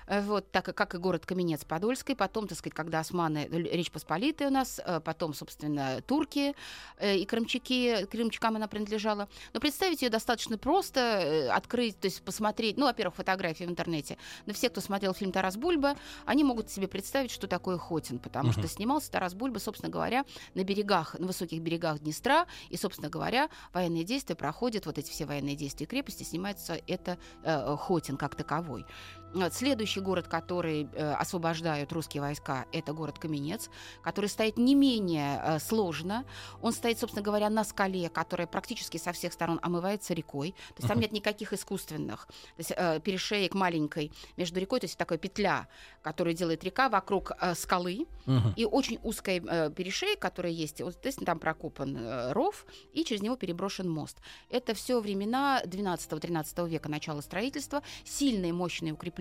Э, 0.06 0.22
Вот, 0.22 0.50
так 0.50 0.64
как 0.74 0.94
и 0.94 0.98
город 0.98 1.26
Каменец-Подольский. 1.26 2.16
Потом, 2.16 2.48
так 2.48 2.56
сказать, 2.56 2.74
когда 2.74 3.00
османы, 3.00 3.46
э, 3.50 3.58
Речь 3.76 3.90
Посполитая 3.90 4.48
у 4.48 4.52
нас, 4.52 4.80
э, 4.82 5.00
потом, 5.00 5.34
собственно, 5.34 5.97
турки 6.00 6.54
э, 6.98 7.16
и 7.16 7.24
крымчаки, 7.24 8.06
крымчакам 8.06 8.56
она 8.56 8.68
принадлежала. 8.68 9.28
Но 9.52 9.60
представить 9.60 10.02
ее 10.02 10.10
достаточно 10.10 10.58
просто, 10.58 11.00
э, 11.00 11.48
открыть, 11.48 11.98
то 12.00 12.06
есть 12.06 12.22
посмотреть, 12.22 12.76
ну, 12.76 12.86
во-первых, 12.86 13.16
фотографии 13.16 13.64
в 13.64 13.70
интернете. 13.70 14.18
Но 14.46 14.52
все, 14.52 14.68
кто 14.68 14.80
смотрел 14.80 15.14
фильм 15.14 15.32
«Тарас 15.32 15.56
Бульба», 15.56 15.96
они 16.24 16.44
могут 16.44 16.70
себе 16.70 16.88
представить, 16.88 17.30
что 17.30 17.46
такое 17.46 17.78
Хотин, 17.78 18.18
потому 18.18 18.48
Мгм. 18.50 18.58
что 18.58 18.68
снимался 18.68 19.10
Тарас 19.10 19.34
Бульба, 19.34 19.58
собственно 19.58 19.90
говоря, 19.90 20.24
на 20.54 20.64
берегах, 20.64 21.18
на 21.18 21.26
высоких 21.26 21.60
берегах 21.60 22.00
Днестра, 22.00 22.46
и, 22.70 22.76
собственно 22.76 23.08
говоря, 23.08 23.48
военные 23.72 24.04
действия 24.04 24.34
проходят, 24.34 24.86
вот 24.86 24.98
эти 24.98 25.10
все 25.10 25.26
военные 25.26 25.56
действия 25.56 25.86
крепости, 25.86 26.22
снимается 26.22 26.80
это 26.86 27.18
э, 27.42 27.76
Хотин 27.78 28.16
как 28.16 28.34
таковой. 28.34 28.84
Вот, 29.34 29.52
Следующий 29.52 30.00
город, 30.00 30.26
который 30.26 30.88
э, 30.92 31.12
освобождают 31.12 31.92
русские 31.92 32.22
войска, 32.22 32.64
это 32.72 32.92
город 32.92 33.18
Каменец, 33.18 33.68
который 34.02 34.26
стоит 34.26 34.56
не 34.56 34.74
менее 34.74 35.40
э, 35.44 35.58
сложно. 35.58 36.24
Он 36.62 36.72
стоит, 36.72 36.98
собственно 36.98 37.22
говоря, 37.22 37.50
на 37.50 37.64
скале, 37.64 38.08
которая 38.08 38.46
практически 38.46 38.96
со 38.96 39.12
всех 39.12 39.32
сторон 39.34 39.60
омывается 39.62 40.14
рекой. 40.14 40.52
То 40.68 40.74
есть 40.78 40.88
там 40.88 40.98
нет 40.98 41.12
никаких 41.12 41.52
искусственных. 41.52 42.26
То 42.26 42.58
есть 42.58 42.72
э, 42.74 43.00
перешеек 43.00 43.54
маленькой 43.54 44.12
между 44.36 44.60
рекой, 44.60 44.80
то 44.80 44.86
есть 44.86 44.96
такая 44.96 45.18
петля, 45.18 45.68
которую 46.02 46.34
делает 46.34 46.64
река 46.64 46.88
вокруг 46.88 47.32
э, 47.38 47.54
скалы. 47.54 48.06
Мгм. 48.24 48.54
И 48.56 48.64
очень 48.64 48.98
узкая 49.02 49.42
э, 49.46 49.70
перешеек, 49.70 50.18
которая 50.18 50.52
есть, 50.52 50.80
вот, 50.80 51.04
есть 51.04 51.24
там 51.24 51.38
прокопан 51.38 51.96
э, 51.96 52.32
ров, 52.32 52.64
и 52.94 53.04
через 53.04 53.20
него 53.20 53.36
переброшен 53.36 53.90
мост. 53.90 54.18
Это 54.48 54.72
все 54.72 55.00
времена 55.00 55.60
12-13 55.64 56.68
века, 56.68 56.88
начала 56.88 57.20
строительства, 57.20 57.82
сильные 58.04 58.54
мощные 58.54 58.94
укрепления. 58.94 59.17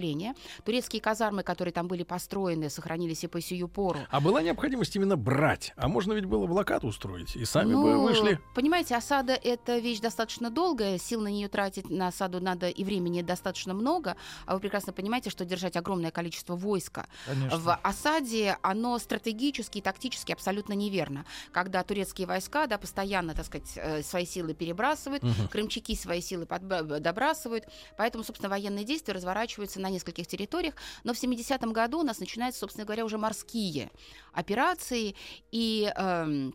Турецкие 0.64 1.02
казармы, 1.02 1.44
которые 1.44 1.74
там 1.74 1.88
были 1.88 2.04
построены, 2.04 2.70
сохранились 2.70 3.24
и 3.24 3.28
по 3.28 3.42
сию 3.42 3.68
пору. 3.68 4.00
А 4.10 4.22
была 4.22 4.42
необходимость 4.42 4.96
именно 4.96 5.18
брать? 5.18 5.74
А 5.76 5.88
можно 5.88 6.14
ведь 6.14 6.26
было 6.26 6.46
блокаду 6.48 6.88
устроить, 6.88 7.36
и 7.36 7.46
сами 7.46 7.74
бы 7.74 7.94
Ну, 7.94 8.04
вышли. 8.04 8.40
Понимаете, 8.56 8.96
осада— 8.96 9.34
это 9.44 9.78
вещь 9.80 10.00
достаточно 10.00 10.50
долгая, 10.50 10.98
сил 10.98 11.22
на 11.22 11.28
нее 11.30 11.48
тратить 11.48 11.90
на 11.90 12.08
осаду 12.08 12.40
надо 12.40 12.70
и 12.70 12.84
времени 12.84 13.22
достаточно 13.22 13.74
много, 13.74 14.16
а 14.46 14.54
вы 14.54 14.60
прекрасно 14.60 14.94
понимаете, 14.94 15.30
что 15.30 15.46
держать 15.46 15.76
огромное 15.76 16.12
количество 16.12 16.56
войска 16.56 17.08
Конечно. 17.26 17.58
в 17.58 17.76
осаде, 17.84 18.58
оно 18.62 18.98
стратегически 19.00 19.80
и 19.80 19.82
тактически 19.82 20.32
абсолютно 20.32 20.74
неверно. 20.74 21.26
Когда 21.52 21.84
турецкие 21.84 22.28
войска, 22.28 22.68
да, 22.68 22.78
постоянно, 22.78 23.34
так 23.34 23.46
сказать, 23.46 23.72
э, 23.76 24.04
свои 24.04 24.26
силы 24.26 24.54
перебрасывают, 24.54 25.24
Мгм. 25.24 25.48
крымчаки 25.50 25.96
свои 25.96 26.22
силы 26.22 26.46
подб- 26.46 27.00
добрасывают, 27.00 27.66
поэтому, 27.98 28.24
собственно, 28.24 28.50
военные 28.50 28.86
действия 28.86 29.14
разворачиваются 29.14 29.80
на 29.82 29.87
нескольких 29.89 30.28
территориях, 30.28 30.76
но 31.04 31.13
в 31.13 31.21
70-м 31.21 31.73
году 31.73 32.00
у 32.00 32.04
нас 32.04 32.19
начинаются, 32.19 32.62
собственно 32.62 32.86
говоря, 32.86 33.06
уже 33.06 33.17
морские 33.17 33.91
операции, 34.34 35.15
и... 35.52 35.91
эм, 35.95 36.54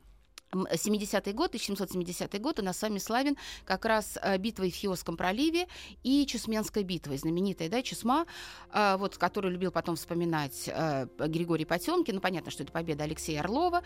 м, 0.54 0.66
70-й 0.70 1.32
год, 1.32 1.48
1770 1.48 2.40
год 2.40 2.58
у 2.58 2.62
нас 2.62 2.78
с 2.78 2.82
вами 2.82 2.98
славен 2.98 3.36
как 3.64 3.84
раз 3.84 4.18
э, 4.22 4.36
битвой 4.38 4.70
в 4.70 4.74
Фиосском 4.74 5.16
проливе 5.16 5.66
и 6.02 6.26
Чесменской 6.26 6.82
битвой, 6.82 7.16
знаменитая, 7.16 7.68
да, 7.68 7.82
Чесма, 7.82 8.26
э, 8.72 8.96
вот, 8.98 9.16
которую 9.16 9.52
любил 9.52 9.72
потом 9.72 9.96
вспоминать 9.96 10.68
э, 10.68 11.06
Григорий 11.18 11.64
Потемкин. 11.64 12.16
Ну, 12.16 12.20
понятно, 12.20 12.50
что 12.50 12.64
это 12.64 12.72
победа 12.72 13.04
Алексея 13.04 13.40
Орлова 13.40 13.82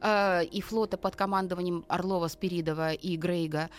э, 0.00 0.44
и 0.44 0.60
флота 0.60 0.96
под 0.96 1.14
командованием 1.14 1.84
Орлова, 1.88 2.28
Спиридова 2.28 2.92
и 2.92 3.16
Грейга. 3.16 3.70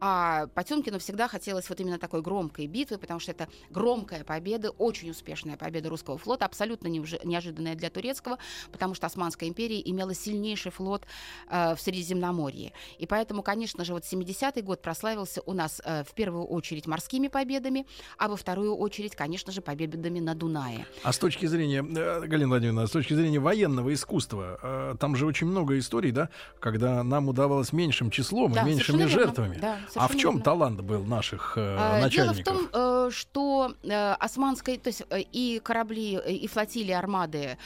А 0.00 0.46
Потемкину 0.54 0.98
всегда 0.98 1.28
хотелось 1.28 1.68
вот 1.68 1.80
именно 1.80 1.98
такой 1.98 2.22
громкой 2.22 2.66
битвы, 2.66 2.98
потому 2.98 3.20
что 3.20 3.32
это 3.32 3.48
громкая 3.70 4.24
победа, 4.24 4.70
очень 4.70 5.10
успешная 5.10 5.56
победа 5.56 5.88
русского 5.88 6.18
флота, 6.18 6.44
абсолютно 6.44 6.88
неожиданная 6.88 7.74
для 7.74 7.90
турецкого, 7.90 8.38
потому 8.72 8.94
что 8.94 9.06
Османская 9.06 9.48
империя 9.48 9.80
имела 9.84 10.14
сильнейший 10.14 10.70
флот 10.70 11.04
э, 11.50 11.74
в 11.74 11.80
Средиземноморье. 11.80 12.72
И 12.98 13.06
поэтому, 13.06 13.42
конечно 13.42 13.84
же, 13.84 13.92
вот 13.92 14.04
70-й 14.04 14.62
год 14.62 14.82
прославился 14.82 15.42
у 15.46 15.52
нас 15.52 15.80
э, 15.84 16.04
в 16.04 16.14
первую 16.14 16.44
очередь 16.44 16.86
морскими 16.86 17.28
победами, 17.28 17.86
а 18.16 18.28
во 18.28 18.36
вторую 18.36 18.76
очередь, 18.76 19.16
конечно 19.16 19.52
же, 19.52 19.60
победами 19.60 20.20
на 20.20 20.34
Дунае. 20.34 20.86
А 21.02 21.12
с 21.12 21.18
точки 21.18 21.46
зрения, 21.46 21.84
э, 21.84 22.26
Галина 22.26 22.48
Владимировна, 22.48 22.86
с 22.86 22.90
точки 22.90 23.14
зрения 23.14 23.40
военного 23.40 23.92
искусства, 23.92 24.58
э, 24.62 24.94
там 24.98 25.16
же 25.16 25.26
очень 25.26 25.46
много 25.46 25.78
историй, 25.78 26.12
да, 26.12 26.28
когда 26.60 27.02
нам 27.02 27.28
удавалось 27.28 27.72
меньшим 27.72 28.10
числом 28.10 28.52
Да, 28.52 28.62
и 28.62 28.66
меньшими 28.66 29.04
жертвами. 29.04 29.58
Да, 29.58 29.78
а 29.94 30.08
в 30.08 30.08
совершенно 30.12 30.20
чем 30.20 30.30
верно. 30.32 30.44
талант 30.44 30.80
был 30.80 31.04
наших 31.04 31.54
э, 31.56 31.76
А, 31.78 32.08
Дело 32.08 32.32
в 32.32 32.36
начальников? 32.36 32.44
том, 32.44 32.68
э, 32.72 33.10
что 33.12 33.72
э, 33.82 34.12
османской, 34.14 34.76
то 34.78 34.88
есть 34.88 35.02
э, 35.10 35.20
и 35.20 35.60
корабли, 35.60 36.18
э, 36.24 36.32
и 36.32 36.46
флотилии 36.46 36.92
армады 36.92 37.58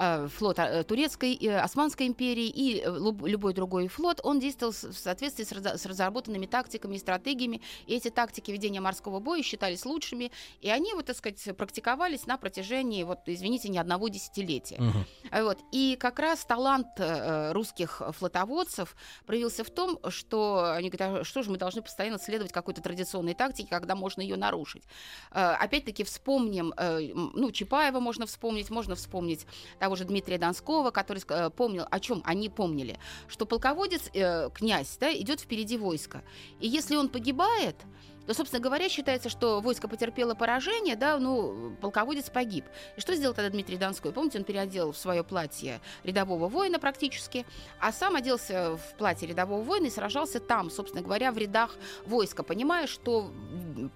э, 0.00 0.28
флота 0.28 0.62
э, 0.62 0.84
турецкой, 0.84 1.34
и 1.34 1.48
Османской 1.48 2.06
империи 2.06 2.46
и 2.46 2.82
э, 2.84 2.98
любой 3.26 3.54
другой 3.54 3.88
флот, 3.88 4.20
он 4.22 4.40
действовал 4.40 4.72
в 4.72 4.98
соответствии 4.98 5.44
с, 5.44 5.86
разработанными 5.86 6.46
тактиками 6.46 6.96
и 6.96 6.98
стратегиями. 6.98 7.60
И 7.86 7.94
эти 7.94 8.10
тактики 8.10 8.50
ведения 8.50 8.80
морского 8.80 9.20
боя 9.20 9.42
считались 9.42 9.84
лучшими, 9.84 10.32
и 10.60 10.70
они, 10.70 10.94
вот, 10.94 11.06
так 11.06 11.16
сказать, 11.16 11.56
практиковались 11.56 12.26
на 12.26 12.36
протяжении, 12.36 13.02
вот, 13.04 13.20
извините, 13.26 13.68
не 13.68 13.78
одного 13.78 14.08
десятилетия. 14.08 14.80
А 15.30 15.44
Вот. 15.44 15.58
И 15.72 15.96
как 16.00 16.18
раз 16.18 16.44
талант 16.44 16.88
э, 16.96 17.52
русских 17.52 18.02
флотоводцев 18.18 18.96
проявился 19.26 19.64
в 19.64 19.70
том, 19.70 19.98
что 20.08 20.72
они 20.72 20.88
говорят, 20.88 21.20
а 21.20 21.24
что 21.24 21.42
же 21.42 21.50
мы 21.50 21.58
должны 21.58 21.82
постоянно 21.82 22.18
следовать 22.18 22.52
какой-то 22.52 22.80
традиционной 22.80 23.34
тактике, 23.34 23.68
когда 23.68 23.94
можно 23.94 24.22
ее 24.22 24.36
нарушить. 24.36 24.84
Э, 25.30 25.52
опять-таки 25.52 26.04
вспомним, 26.04 26.72
э, 26.76 27.12
ну, 27.14 27.50
Чапаева 27.50 28.00
можно 28.00 28.26
вспомнить, 28.26 28.70
можно 28.70 28.94
вспомнить 28.94 29.46
того 29.78 29.89
же 29.96 30.04
Дмитрия 30.04 30.38
Донского, 30.38 30.90
который 30.90 31.22
э, 31.28 31.50
помнил, 31.50 31.84
о 31.90 32.00
чем 32.00 32.22
они 32.24 32.48
помнили, 32.48 32.98
что 33.28 33.46
полководец, 33.46 34.10
э, 34.12 34.50
князь, 34.50 34.96
да, 35.00 35.12
идет 35.12 35.40
впереди 35.40 35.76
войска. 35.76 36.22
И 36.60 36.68
если 36.68 36.96
он 36.96 37.08
погибает, 37.08 37.76
то, 38.26 38.34
собственно 38.34 38.62
говоря, 38.62 38.88
считается, 38.88 39.28
что 39.28 39.60
войско 39.60 39.88
потерпело 39.88 40.34
поражение, 40.34 40.96
да, 40.96 41.18
ну, 41.18 41.76
полководец 41.80 42.30
погиб. 42.30 42.64
И 42.96 43.00
что 43.00 43.14
сделал 43.14 43.34
тогда 43.34 43.50
Дмитрий 43.50 43.76
Донской? 43.76 44.12
Помните, 44.12 44.38
он 44.38 44.44
переодел 44.44 44.92
в 44.92 44.96
свое 44.96 45.24
платье 45.24 45.80
рядового 46.04 46.48
воина 46.48 46.78
практически, 46.78 47.44
а 47.80 47.92
сам 47.92 48.16
оделся 48.16 48.76
в 48.76 48.96
платье 48.96 49.26
рядового 49.28 49.62
воина 49.62 49.86
и 49.86 49.90
сражался 49.90 50.40
там, 50.40 50.70
собственно 50.70 51.02
говоря, 51.02 51.32
в 51.32 51.38
рядах 51.38 51.74
войска, 52.06 52.42
понимая, 52.42 52.86
что 52.86 53.32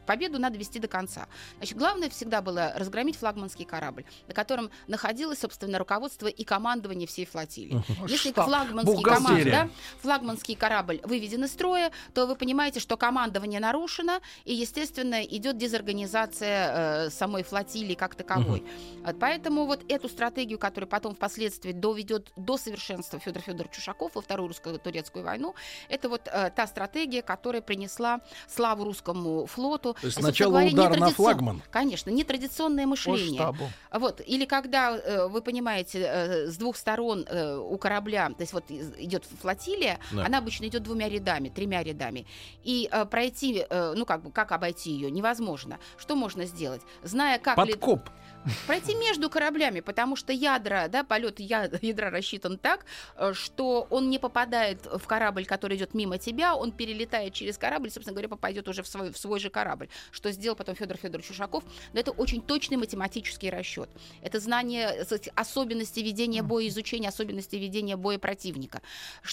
победу 0.07 0.39
надо 0.39 0.59
вести 0.59 0.79
до 0.79 0.89
конца. 0.89 1.29
Значит, 1.59 1.79
главное 1.79 2.11
всегда 2.11 2.43
было 2.43 2.73
разгромить 2.77 3.17
флагманский 3.17 3.65
корабль, 3.65 4.05
на 4.27 4.35
котором 4.35 4.71
находилось, 4.87 5.41
собственно, 5.41 5.79
руководство 5.79 6.27
и 6.27 6.45
командование 6.45 7.07
всей 7.07 7.27
флотилии. 7.27 7.83
Если 8.09 8.31
Штаб. 8.31 8.47
флагманский, 8.47 9.03
команд- 9.03 9.45
да, 9.45 9.71
флагманский 10.01 10.57
корабль 10.57 11.01
выведен 11.05 11.45
из 11.45 11.53
строя, 11.53 11.93
то 12.15 12.27
вы 12.27 12.37
понимаете, 12.37 12.81
что 12.81 12.97
командование 12.97 13.61
нарушено, 13.61 14.14
и, 14.45 14.55
естественно, 14.55 15.23
идет 15.23 15.57
дезорганизация 15.59 17.07
э, 17.07 17.11
самой 17.11 17.43
флотилии 17.43 17.95
как 17.95 18.15
таковой. 18.15 18.65
Вот 19.05 19.17
поэтому 19.21 19.67
вот 19.67 19.81
эту 19.89 20.09
стратегию, 20.09 20.59
которая 20.59 20.89
потом 20.89 21.15
впоследствии 21.15 21.73
доведет 21.73 22.33
до 22.37 22.57
совершенства 22.57 23.19
Федор 23.19 23.43
Федорович 23.43 23.79
Ушаков 23.79 24.15
во 24.15 24.21
Вторую 24.23 24.49
русско-турецкую 24.49 25.25
войну, 25.25 25.55
это 25.89 26.09
вот 26.09 26.23
э, 26.27 26.51
та 26.55 26.67
стратегия, 26.67 27.23
которая 27.23 27.63
принесла 27.63 28.21
славу 28.49 28.85
русскому 28.85 29.47
флоту. 29.47 29.95
То 30.01 30.07
есть 30.07 30.19
сначала 30.19 30.51
говоря, 30.53 30.73
удар 30.73 30.99
на 30.99 31.11
флагман. 31.11 31.63
Конечно, 31.71 32.11
нетрадиционное 32.11 32.85
По 32.85 32.91
мышление. 32.91 33.35
штабу. 33.35 33.71
Вот, 33.93 34.21
или 34.27 34.45
когда, 34.45 34.97
э, 34.97 35.29
вы 35.29 35.43
понимаете, 35.43 36.01
э, 36.01 36.47
с 36.49 36.57
двух 36.57 36.77
сторон 36.77 37.25
э, 37.29 37.57
у 37.57 37.77
корабля, 37.79 38.29
то 38.31 38.41
есть 38.41 38.53
вот 38.53 38.65
идет 38.71 39.25
флотилия, 39.41 39.99
Да. 40.13 40.27
она 40.27 40.39
обычно 40.39 40.67
идет 40.67 40.83
двумя 40.83 41.09
рядами, 41.09 41.49
тремя 41.49 41.83
рядами. 41.83 42.27
И 42.63 42.89
э, 42.91 43.05
пройти, 43.05 43.65
э, 43.69 43.95
ну 43.97 44.04
как 44.05 44.23
бы, 44.23 44.31
как 44.31 44.53
обойти 44.53 44.91
ее, 44.91 45.11
невозможно. 45.11 45.79
Что 45.97 46.15
можно 46.17 46.45
сделать? 46.45 46.83
Зная, 47.03 47.39
как 47.39 47.59
ли- 47.65 47.73
Подкоп. 47.73 48.11
Пройти 48.67 48.95
между 48.95 49.31
кораблями, 49.31 49.81
потому 49.81 50.17
что 50.17 50.33
ядра, 50.33 50.89
да, 50.89 51.05
полет 51.05 51.41
ядра 51.41 52.11
рассчитан 52.11 52.59
так, 52.59 52.87
э, 53.17 53.33
что 53.35 53.87
он 53.91 54.11
не 54.11 54.19
попадает 54.19 54.87
в 54.87 55.07
корабль, 55.07 55.47
который 55.47 55.77
идет 55.77 55.95
мимо 55.95 56.19
тебя, 56.19 56.55
он 56.57 56.73
перелетает 56.73 57.33
через 57.35 57.59
корабль, 57.59 57.91
собственно 57.91 58.15
говоря, 58.15 58.29
попадет 58.29 58.69
уже 58.69 58.83
в 58.83 58.89
свой, 58.89 59.13
в 59.13 59.19
свой 59.19 59.41
же 59.41 59.51
корабль, 59.51 59.89
что 60.11 60.31
сделал 60.33 60.57
потом 60.57 60.75
Федор 60.75 60.97
Федорович 60.97 61.31
Ушаков. 61.31 61.65
Но 61.93 62.01
это 62.01 62.11
очень 62.11 62.43
точный 62.43 62.77
математический 62.77 63.51
расчет. 63.51 63.89
Это 64.23 64.41
знание 64.41 65.05
особенностей 65.35 66.03
ведения 66.03 66.43
боя, 66.43 66.69
изучение 66.69 67.09
особенностей 67.09 67.59
ведения 67.59 67.97
боя 67.97 68.19
противника. 68.19 68.83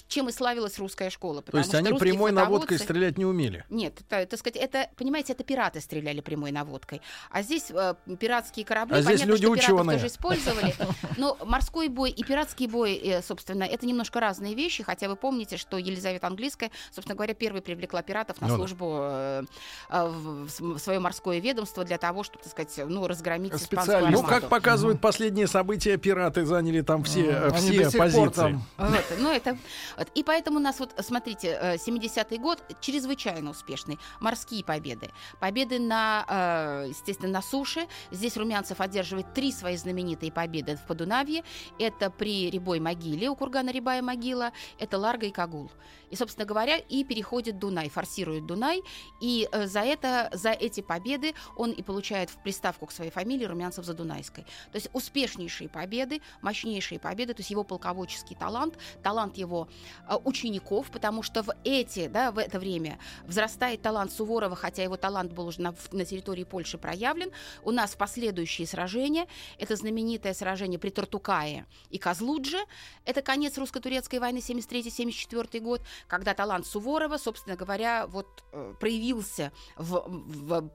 Чем 0.08 0.28
и 0.28 0.32
славилась 0.32 0.78
русская 0.78 1.10
школа. 1.10 1.42
То 1.42 1.58
есть 1.58 1.74
они 1.74 1.92
прямой 1.98 2.32
наводкой 2.32 2.78
стрелять 2.78 3.18
не 3.18 3.24
умели. 3.24 3.64
нет, 3.68 4.00
так 4.08 4.36
сказать, 4.36 4.56
это, 4.56 4.90
понимаете, 4.96 5.32
это 5.32 5.44
пираты 5.44 5.80
стреляли 5.80 6.20
прямой 6.20 6.52
наводкой. 6.52 7.00
А 7.30 7.42
здесь 7.42 7.70
э, 7.70 7.94
пиратские 8.18 8.64
корабли, 8.64 8.96
А 8.96 9.01
здесь 9.02 9.20
понятно, 9.20 9.32
люди 9.32 9.62
что 9.62 9.72
ученые. 9.74 9.98
тоже 9.98 10.06
использовали. 10.06 10.74
Но 11.16 11.36
морской 11.44 11.88
бой 11.88 12.10
и 12.10 12.24
пиратский 12.24 12.66
бой, 12.66 12.94
э, 12.96 13.22
собственно, 13.22 13.64
это 13.64 13.86
немножко 13.86 14.20
разные 14.20 14.54
вещи, 14.54 14.82
хотя 14.82 15.08
вы 15.08 15.16
помните, 15.16 15.56
что 15.56 15.78
Елизавета 15.78 16.26
Английская, 16.26 16.70
собственно 16.90 17.16
говоря, 17.16 17.34
первой 17.34 17.62
привлекла 17.62 18.02
пиратов 18.02 18.40
на 18.40 18.48
Ну 18.48 18.54
да. 18.54 18.56
службу 18.58 18.98
э, 19.00 19.42
э, 19.90 20.08
в, 20.08 20.78
свое 20.78 20.98
морское 20.98 21.38
ведомство 21.38 21.84
для 21.84 21.98
того, 21.98 22.22
чтобы, 22.22 22.44
так 22.44 22.52
сказать, 22.52 22.88
ну, 22.88 23.06
разгромить 23.06 23.54
испанскую 23.54 23.82
Специально. 23.82 24.10
Ну, 24.10 24.22
как 24.22 24.48
показывают 24.48 25.00
последние 25.00 25.46
события, 25.46 25.96
пираты 25.96 26.44
заняли 26.44 26.80
там 26.80 27.04
все, 27.04 27.50
все 27.52 27.90
позиции. 27.90 28.32
там. 28.34 28.64
Вот, 28.76 29.04
ну, 29.18 29.30
это, 29.32 29.56
вот. 29.96 30.08
И 30.14 30.22
поэтому 30.22 30.58
у 30.58 30.62
нас, 30.62 30.78
вот, 30.80 30.94
смотрите, 31.00 31.58
э, 31.60 31.76
70-й 31.76 32.38
год 32.38 32.62
чрезвычайно 32.80 33.50
успешный. 33.50 33.98
Морские 34.20 34.64
победы. 34.64 35.10
Победы 35.40 35.78
на, 35.78 36.84
естественно, 36.88 37.32
на 37.32 37.42
суше. 37.42 37.86
Здесь 38.10 38.36
Румянцев 38.36 38.80
одерживает 38.92 39.32
три 39.32 39.50
свои 39.52 39.76
знаменитые 39.76 40.30
победы 40.30 40.76
в 40.76 40.86
Подунавье. 40.86 41.42
Это 41.78 42.10
при 42.10 42.50
Рябой 42.50 42.78
могиле, 42.78 43.30
у 43.30 43.34
кургана 43.34 43.70
Рябая 43.70 44.02
могила. 44.02 44.52
Это 44.78 44.98
Ларга 44.98 45.26
и 45.26 45.30
Кагул. 45.30 45.70
И, 46.12 46.16
собственно 46.16 46.44
говоря, 46.44 46.76
и 46.76 47.04
переходит 47.04 47.58
Дунай, 47.58 47.88
форсирует 47.88 48.44
Дунай. 48.44 48.82
И 49.20 49.48
э, 49.50 49.66
за 49.66 49.80
это, 49.80 50.28
за 50.34 50.50
эти 50.50 50.82
победы 50.82 51.32
он 51.56 51.70
и 51.70 51.82
получает 51.82 52.28
в 52.28 52.36
приставку 52.42 52.84
к 52.84 52.92
своей 52.92 53.10
фамилии 53.10 53.46
Румянцев 53.46 53.86
за 53.86 53.94
Дунайской. 53.94 54.44
То 54.44 54.76
есть 54.76 54.90
успешнейшие 54.92 55.70
победы, 55.70 56.20
мощнейшие 56.42 57.00
победы, 57.00 57.32
то 57.32 57.40
есть 57.40 57.50
его 57.50 57.64
полководческий 57.64 58.36
талант, 58.36 58.76
талант 59.02 59.38
его 59.38 59.68
э, 60.06 60.14
учеников, 60.24 60.90
потому 60.90 61.22
что 61.22 61.42
в 61.42 61.54
эти, 61.64 62.08
да, 62.08 62.30
в 62.30 62.36
это 62.36 62.58
время 62.58 62.98
взрастает 63.24 63.80
талант 63.80 64.12
Суворова, 64.12 64.54
хотя 64.54 64.82
его 64.82 64.98
талант 64.98 65.32
был 65.32 65.46
уже 65.46 65.62
на, 65.62 65.74
на 65.92 66.04
территории 66.04 66.44
Польши 66.44 66.76
проявлен. 66.76 67.30
У 67.62 67.70
нас 67.70 67.94
последующие 67.94 68.66
сражения, 68.66 69.26
это 69.58 69.76
знаменитое 69.76 70.34
сражение 70.34 70.78
при 70.78 70.90
Тартукае 70.90 71.64
и 71.88 71.96
Козлудже, 71.96 72.58
это 73.06 73.22
конец 73.22 73.56
русско-турецкой 73.56 74.18
войны 74.18 74.38
73-74 74.38 75.58
год, 75.60 75.80
когда 76.06 76.34
талант 76.34 76.66
Суворова, 76.66 77.18
собственно 77.18 77.56
говоря, 77.56 78.06
вот 78.06 78.44
э, 78.52 78.74
проявился 78.78 79.52
в, 79.76 80.04
в, 80.06 80.70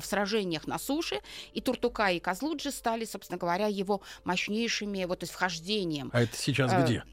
в 0.00 0.04
сражениях 0.04 0.66
на 0.66 0.78
суше, 0.78 1.20
и 1.52 1.60
Туртукай 1.60 2.16
и 2.16 2.20
Козлуджи 2.20 2.70
стали, 2.70 3.04
собственно 3.04 3.38
говоря, 3.38 3.66
его 3.66 4.02
мощнейшими, 4.24 5.04
вот, 5.04 5.22
вхождением. 5.24 6.10
А 6.12 6.22
это 6.22 6.36
сейчас 6.36 6.72
Э, 6.72 6.84
где? 6.84 7.04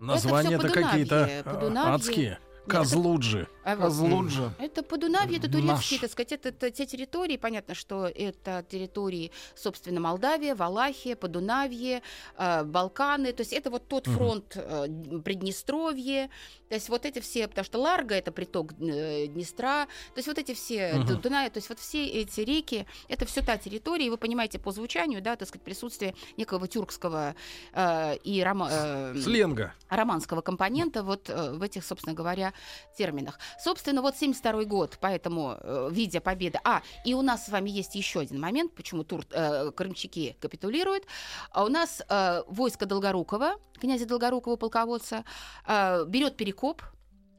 Названия-то 0.00 0.68
какие-то 0.68 1.42
Подунавье. 1.44 1.94
адские. 1.94 2.38
Это- 2.68 2.78
Козлуджи. 2.78 3.48
А 3.64 3.76
вот, 3.76 3.84
Козлуджи. 3.84 4.50
Это 4.58 4.82
Подунавье, 4.82 5.38
это 5.38 5.48
Наш. 5.48 5.60
турецкие, 5.60 6.00
так 6.00 6.10
сказать, 6.10 6.32
это, 6.32 6.48
это 6.50 6.70
те 6.70 6.86
территории, 6.86 7.36
понятно, 7.36 7.74
что 7.74 8.06
это 8.06 8.64
территории, 8.70 9.30
собственно, 9.54 10.00
Молдавия, 10.00 10.54
Валахия, 10.54 11.16
Подунавье, 11.16 12.02
э, 12.36 12.64
Балканы, 12.64 13.32
то 13.32 13.42
есть 13.42 13.52
это 13.52 13.70
вот 13.70 13.86
тот 13.88 14.06
фронт 14.06 14.52
э, 14.56 14.86
Приднестровье, 15.24 16.28
то 16.68 16.74
есть 16.74 16.88
вот 16.88 17.06
эти 17.06 17.20
все, 17.20 17.48
потому 17.48 17.64
что 17.64 17.78
Ларга 17.78 18.14
это 18.14 18.32
приток 18.32 18.72
э, 18.80 19.26
Днестра, 19.28 19.86
то 19.86 20.18
есть 20.18 20.28
вот 20.28 20.38
эти 20.38 20.54
все, 20.54 20.94
Мгм. 20.94 21.06
Ду- 21.06 21.16
Дунай, 21.16 21.48
то 21.50 21.58
есть 21.58 21.68
вот 21.68 21.78
все 21.78 22.06
эти 22.06 22.40
реки, 22.40 22.86
это 23.08 23.24
все 23.26 23.42
та 23.42 23.56
территория, 23.56 24.06
и 24.06 24.10
вы 24.10 24.16
понимаете 24.18 24.58
по 24.58 24.72
звучанию, 24.72 25.22
да, 25.22 25.36
так 25.36 25.48
сказать, 25.48 25.64
присутствие 25.64 26.14
некого 26.36 26.68
тюркского 26.68 27.34
э, 27.72 28.16
и 28.24 28.40
рома- 28.42 28.68
э, 28.70 29.14
Сленга. 29.20 29.74
романского 29.88 30.40
компонента 30.42 31.02
вот 31.02 31.30
э, 31.30 31.52
в 31.52 31.62
этих, 31.62 31.84
собственно 31.84 32.14
говоря, 32.14 32.52
терминах. 32.96 33.38
Собственно, 33.58 34.02
вот 34.02 34.16
72 34.16 34.64
год, 34.64 34.98
поэтому, 35.00 35.56
э, 35.60 35.88
видя 35.92 36.20
победы... 36.20 36.58
А, 36.64 36.82
и 37.04 37.14
у 37.14 37.22
нас 37.22 37.46
с 37.46 37.48
вами 37.48 37.70
есть 37.70 37.94
еще 37.94 38.20
один 38.20 38.40
момент, 38.40 38.74
почему 38.74 39.04
тур, 39.04 39.24
э, 39.30 39.70
крымчаки 39.72 40.36
капитулируют. 40.40 41.04
А 41.50 41.64
у 41.64 41.68
нас 41.68 42.02
э, 42.08 42.42
войско 42.46 42.86
Долгорукова, 42.86 43.56
князя 43.80 44.06
Долгорукова, 44.06 44.56
полководца, 44.56 45.24
э, 45.66 46.04
берет 46.06 46.36
Перекоп, 46.36 46.82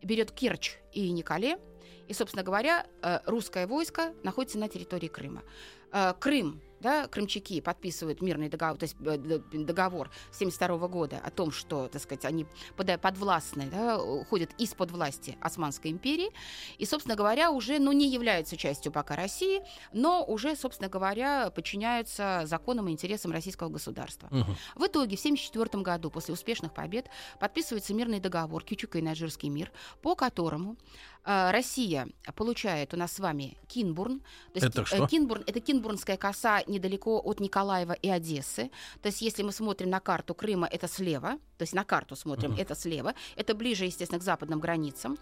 берет 0.04 0.32
Керчь 0.32 0.78
и 0.94 1.12
Николе, 1.12 1.58
И, 2.08 2.14
собственно 2.14 2.44
говоря, 2.44 2.88
э, 3.04 3.20
русское 3.26 3.68
войско 3.68 4.14
находится 4.24 4.58
на 4.58 4.68
территории 4.68 5.08
Крыма. 5.08 5.44
Э, 5.92 6.14
Крым 6.20 6.62
да, 6.80 7.08
крымчаки 7.08 7.62
подписывают 7.62 8.22
мирный 8.22 8.50
договор, 8.50 8.78
то 8.78 8.84
есть 8.84 8.96
э, 9.06 9.18
договор 9.52 10.10
72 10.32 10.88
года 10.88 11.22
о 11.24 11.30
том, 11.32 11.52
что, 11.52 11.88
так 11.88 12.02
сказать, 12.02 12.26
они 12.26 12.46
подвластны, 12.76 13.70
да, 13.72 14.02
уходят 14.02 14.52
из-под 14.58 14.92
власти 14.92 15.38
Османской 15.42 15.92
империи, 15.92 16.32
и, 16.78 16.86
собственно 16.86 17.16
говоря, 17.16 17.52
уже, 17.52 17.80
ну, 17.80 17.92
не 17.92 18.10
являются 18.10 18.58
частью 18.58 18.92
пока 18.92 19.16
России, 19.16 19.62
но 19.94 20.24
уже, 20.24 20.56
собственно 20.56 20.90
говоря, 20.90 21.50
подчиняются 21.50 22.44
законам 22.46 22.88
и 22.88 22.92
интересам 22.92 23.32
российского 23.32 23.70
государства. 23.70 24.28
Угу. 24.28 24.84
В 24.84 24.88
итоге 24.88 25.18
в 25.18 25.20
74 25.20 25.84
году, 25.84 26.10
после 26.10 26.34
успешных 26.34 26.74
побед, 26.74 27.10
подписывается 27.40 27.94
мирный 27.94 28.20
договор 28.20 28.64
Кючука 28.64 29.00
и 29.00 29.02
Наджирский 29.02 29.50
мир, 29.50 29.72
по 30.02 30.16
которому 30.16 30.78
Россия 31.26 32.08
получает 32.36 32.94
у 32.94 32.98
нас 32.98 33.14
с 33.14 33.20
вами 33.20 33.58
Кинбурн. 33.68 34.20
То 34.20 34.26
есть, 34.56 34.68
это 34.68 34.86
что? 34.86 35.08
Кинбурн 35.08 35.44
это 35.46 35.60
Кинбурнская 35.60 36.18
коса 36.18 36.64
недалеко 36.68 37.22
от 37.24 37.40
Николаева 37.40 37.94
и 37.94 38.10
Одессы. 38.10 38.72
То 39.02 39.08
есть, 39.08 39.22
если 39.22 39.44
мы 39.44 39.52
смотрим 39.52 39.90
на 39.90 40.00
карту 40.00 40.34
Крыма, 40.34 40.68
это 40.68 40.88
слева. 40.88 41.38
То 41.60 41.64
есть 41.64 41.74
на 41.74 41.84
карту 41.84 42.16
смотрим, 42.16 42.54
uh-huh. 42.54 42.62
это 42.62 42.74
слева. 42.74 43.14
Это 43.36 43.54
ближе, 43.54 43.84
естественно, 43.84 44.18
к 44.20 44.24
западным 44.24 44.62
границам. 44.62 45.18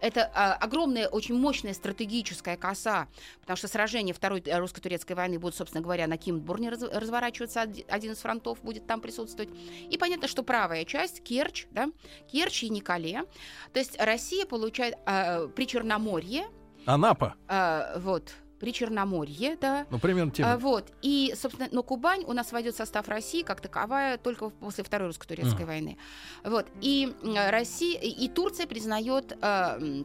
Это 0.00 0.30
а, 0.34 0.54
огромная, 0.54 1.08
очень 1.08 1.34
мощная 1.34 1.74
стратегическая 1.74 2.56
коса, 2.56 3.08
потому 3.40 3.56
что 3.56 3.66
сражение 3.66 4.14
Второй 4.14 4.40
э, 4.40 4.56
русско-турецкой 4.56 5.14
войны 5.14 5.40
будут, 5.40 5.56
собственно 5.56 5.82
говоря, 5.82 6.06
на 6.06 6.16
Кимбурне 6.16 6.70
раз, 6.70 6.82
разворачиваться. 6.82 7.62
Один 7.88 8.12
из 8.12 8.18
фронтов 8.18 8.62
будет 8.62 8.86
там 8.86 9.00
присутствовать. 9.00 9.50
И 9.90 9.98
понятно, 9.98 10.28
что 10.28 10.44
правая 10.44 10.84
часть, 10.84 11.24
Керчь, 11.24 11.66
да, 11.72 11.88
Керчь 12.30 12.62
и 12.62 12.68
Николе. 12.70 13.24
То 13.72 13.80
есть 13.80 14.00
Россия 14.00 14.46
получает 14.46 14.94
а, 15.06 15.48
при 15.54 15.66
Черноморье 15.66 16.46
Анапа. 16.86 17.34
А, 17.48 17.98
вот 17.98 18.32
при 18.60 18.74
Черноморье, 18.74 19.56
да. 19.58 19.86
Ну, 19.90 19.98
примерно 19.98 20.30
тем. 20.30 20.46
А, 20.46 20.58
вот. 20.58 20.92
И, 21.00 21.32
собственно, 21.34 21.68
но 21.72 21.82
Кубань 21.82 22.24
у 22.26 22.34
нас 22.34 22.52
войдет 22.52 22.74
в 22.74 22.76
состав 22.76 23.08
России 23.08 23.42
как 23.42 23.60
таковая 23.60 24.18
только 24.18 24.50
после 24.50 24.84
Второй 24.84 25.08
русско-турецкой 25.08 25.62
uh. 25.62 25.66
войны. 25.66 25.98
Вот. 26.44 26.66
И 26.82 27.10
Россия, 27.48 27.98
и 27.98 28.28
Турция 28.28 28.66
признает 28.66 29.36
э, 29.40 30.02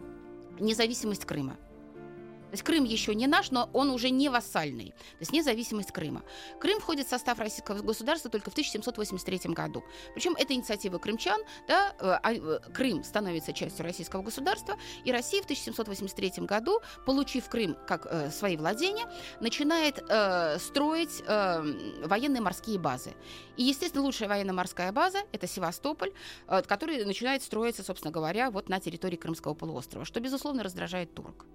независимость 0.59 1.25
Крыма. 1.25 1.57
То 2.55 2.57
есть 2.57 2.63
Крым 2.63 2.85
еще 2.85 3.13
не 3.13 3.27
наш, 3.27 3.51
но 3.51 3.69
он 3.73 3.89
уже 3.89 4.09
не 4.11 4.29
вассальный. 4.29 4.91
То 4.91 5.19
есть 5.19 5.33
независимость 5.33 5.91
Крыма. 5.91 6.23
Крым 6.61 6.79
входит 6.79 7.05
в 7.05 7.09
состав 7.09 7.37
российского 7.37 7.81
государства 7.81 8.31
только 8.31 8.49
в 8.49 8.53
1783 8.53 9.51
году. 9.53 9.83
Причем 10.13 10.35
это 10.37 10.53
инициатива 10.53 10.97
крымчан. 10.97 11.41
Да, 11.67 11.93
э, 11.99 12.17
а, 12.23 12.33
э, 12.33 12.59
Крым 12.73 13.03
становится 13.03 13.51
частью 13.51 13.83
российского 13.83 14.21
государства, 14.21 14.77
и 15.03 15.11
Россия 15.11 15.41
в 15.41 15.43
1783 15.43 16.45
году, 16.45 16.79
получив 17.05 17.49
Крым 17.49 17.75
как 17.85 18.05
э, 18.05 18.31
свои 18.31 18.55
владения, 18.55 19.05
начинает 19.41 20.01
э, 20.07 20.57
строить 20.59 21.23
э, 21.27 22.05
военные 22.05 22.39
морские 22.39 22.79
базы. 22.79 23.15
И, 23.57 23.63
естественно, 23.63 24.05
лучшая 24.05 24.29
военно-морская 24.29 24.93
база– 24.93 25.23
это 25.33 25.45
Севастополь, 25.45 26.13
э, 26.47 26.61
который 26.61 27.03
начинает 27.03 27.43
строиться, 27.43 27.83
собственно 27.83 28.13
говоря, 28.13 28.49
вот 28.49 28.69
на 28.69 28.79
территории 28.79 29.17
Крымского 29.17 29.55
полуострова, 29.55 30.05
что, 30.05 30.21
безусловно, 30.21 30.63
раздражает 30.63 31.13
турок 31.13 31.45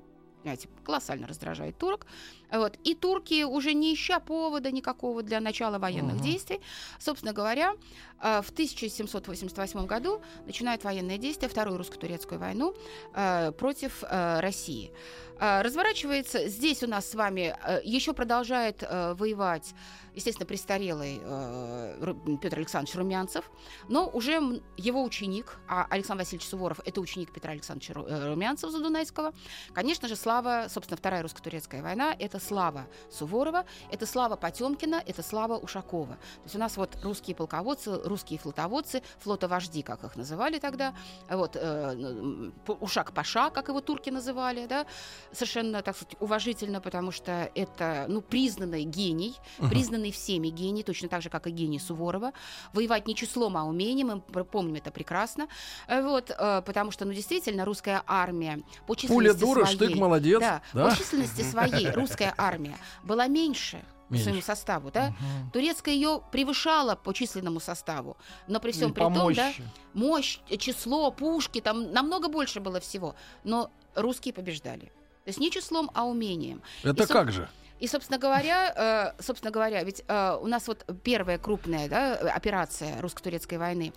понимаете, 0.41 0.69
колоссально 0.85 1.27
раздражает 1.27 1.79
турок. 1.79 2.07
Вот. 2.51 2.77
И 2.85 2.95
турки, 2.95 3.45
уже 3.45 3.75
не 3.75 3.95
ища 3.95 4.21
повода 4.21 4.71
никакого 4.71 5.23
для 5.23 5.41
начала 5.41 5.79
военных 5.79 6.17
uh-huh. 6.17 6.25
действий, 6.25 6.61
собственно 6.99 7.33
говоря, 7.33 7.75
э, 8.21 8.43
в 8.43 8.51
1788 8.51 9.87
году 9.87 10.21
начинают 10.47 10.85
военные 10.85 11.19
действия, 11.19 11.49
Вторую 11.49 11.79
русско-турецкую 11.79 12.41
войну 12.41 12.75
э, 13.15 13.53
против 13.53 14.03
э, 14.03 14.41
России. 14.41 14.93
Разворачивается 15.39 16.49
здесь 16.49 16.83
у 16.83 16.87
нас 16.87 17.11
с 17.11 17.15
вами 17.15 17.57
еще 17.83 18.13
продолжает 18.13 18.83
воевать 18.83 19.73
естественно, 20.15 20.47
престарелый 20.47 21.21
э, 21.23 22.15
Петр 22.41 22.59
Александрович 22.59 22.95
Румянцев, 22.97 23.51
но 23.89 24.09
уже 24.09 24.63
его 24.77 25.03
ученик, 25.03 25.59
а 25.69 25.87
Александр 25.91 26.23
Васильевич 26.23 26.49
Суворов– 26.49 26.81
это 26.85 27.01
ученик 27.01 27.33
Петра 27.33 27.53
Александровича 27.53 27.95
э, 27.97 28.29
Румянцева 28.29 28.73
Задунайского. 28.73 29.33
Конечно 29.73 30.09
же, 30.09 30.17
слава, 30.17 30.67
собственно, 30.69 30.97
Вторая 30.97 31.23
русско-турецкая 31.23 31.83
война– 31.83 32.15
это 32.19 32.39
слава 32.39 32.87
Суворова, 33.11 33.65
это 33.91 34.07
слава 34.07 34.37
Потемкина, 34.37 35.03
это 35.07 35.23
слава 35.23 35.57
Ушакова. 35.57 36.15
То 36.15 36.45
есть 36.45 36.57
у 36.57 36.59
нас 36.59 36.77
вот 36.77 36.99
русские 37.03 37.37
полководцы, 37.37 38.01
русские 38.05 38.39
флотоводцы, 38.39 39.03
флотовожди, 39.19 39.83
как 39.83 40.05
их 40.05 40.17
называли 40.17 40.59
тогда, 40.59 40.95
вот 41.29 41.57
э, 41.57 42.51
Ушак-Паша, 42.67 43.51
как 43.51 43.69
его 43.69 43.81
турки 43.81 44.11
называли, 44.11 44.67
да, 44.67 44.87
совершенно, 45.33 45.83
так 45.83 45.97
сказать, 45.97 46.17
уважительно, 46.21 46.81
потому 46.81 47.13
что 47.13 47.51
это, 47.55 48.07
ну, 48.09 48.21
признанный 48.23 48.85
гений, 48.85 49.37
признанный 49.59 50.00
признанный 50.01 50.13
всеми 50.13 50.49
гений, 50.49 50.83
точно 50.83 51.09
так 51.09 51.23
же, 51.23 51.29
как 51.29 51.47
и 51.47 51.51
гений 51.51 51.79
Суворова. 51.79 52.33
Воевать 52.73 53.07
не 53.07 53.15
числом, 53.15 53.57
а 53.57 53.65
умением, 53.65 54.23
мы 54.35 54.45
помним 54.45 54.77
это 54.77 54.91
прекрасно. 54.91 55.49
Э, 55.89 56.03
вот, 56.03 56.31
э, 56.31 56.63
потому 56.65 56.91
что, 56.91 57.05
ну, 57.05 57.13
действительно, 57.13 57.65
русская 57.65 58.03
армия 58.07 58.63
по 58.87 58.95
численности 58.95 59.15
Пуля 59.15 59.35
дура, 59.35 59.65
своей... 59.65 59.77
штык, 59.77 59.97
молодец. 59.97 60.41
Да, 60.41 60.63
да, 60.73 60.89
по 60.89 60.97
численности 60.97 61.43
своей 61.43 61.91
русская 61.91 62.35
армия 62.37 62.77
была 63.05 63.29
меньше 63.29 63.83
по 64.09 64.17
своему 64.17 64.43
составу, 64.43 64.91
да. 64.91 65.09
Угу. 65.09 65.51
Турецкая 65.53 65.95
ее 65.95 66.21
превышала 66.33 66.97
по 66.97 67.13
численному 67.13 67.61
составу, 67.61 68.17
но 68.49 68.59
при 68.59 68.73
всем 68.73 68.93
при 68.93 69.03
том, 69.03 69.35
да, 69.35 69.53
мощь, 69.95 70.41
число, 70.59 71.13
пушки, 71.13 71.61
там 71.61 71.93
намного 71.93 72.29
больше 72.29 72.59
было 72.61 72.81
всего, 72.81 73.15
но 73.45 73.71
русские 73.95 74.35
побеждали. 74.35 74.87
То 75.25 75.29
есть 75.29 75.39
не 75.39 75.51
числом, 75.51 75.91
а 75.95 76.07
умением. 76.07 76.61
Это 76.83 77.05
И, 77.05 77.07
как 77.07 77.31
же? 77.31 77.49
И, 77.81 77.87
собственно 77.87 78.19
говоря, 78.19 79.15
э, 79.17 79.23
собственно 79.23 79.51
говоря, 79.51 79.83
ведь 79.83 80.05
э, 80.07 80.39
у 80.41 80.47
нас 80.47 80.69
вот 80.69 80.85
первая 81.03 81.39
крупная 81.39 81.89
да, 81.89 82.15
операция 82.15 83.01
русско-турецкой 83.01 83.57
войны, 83.57 83.93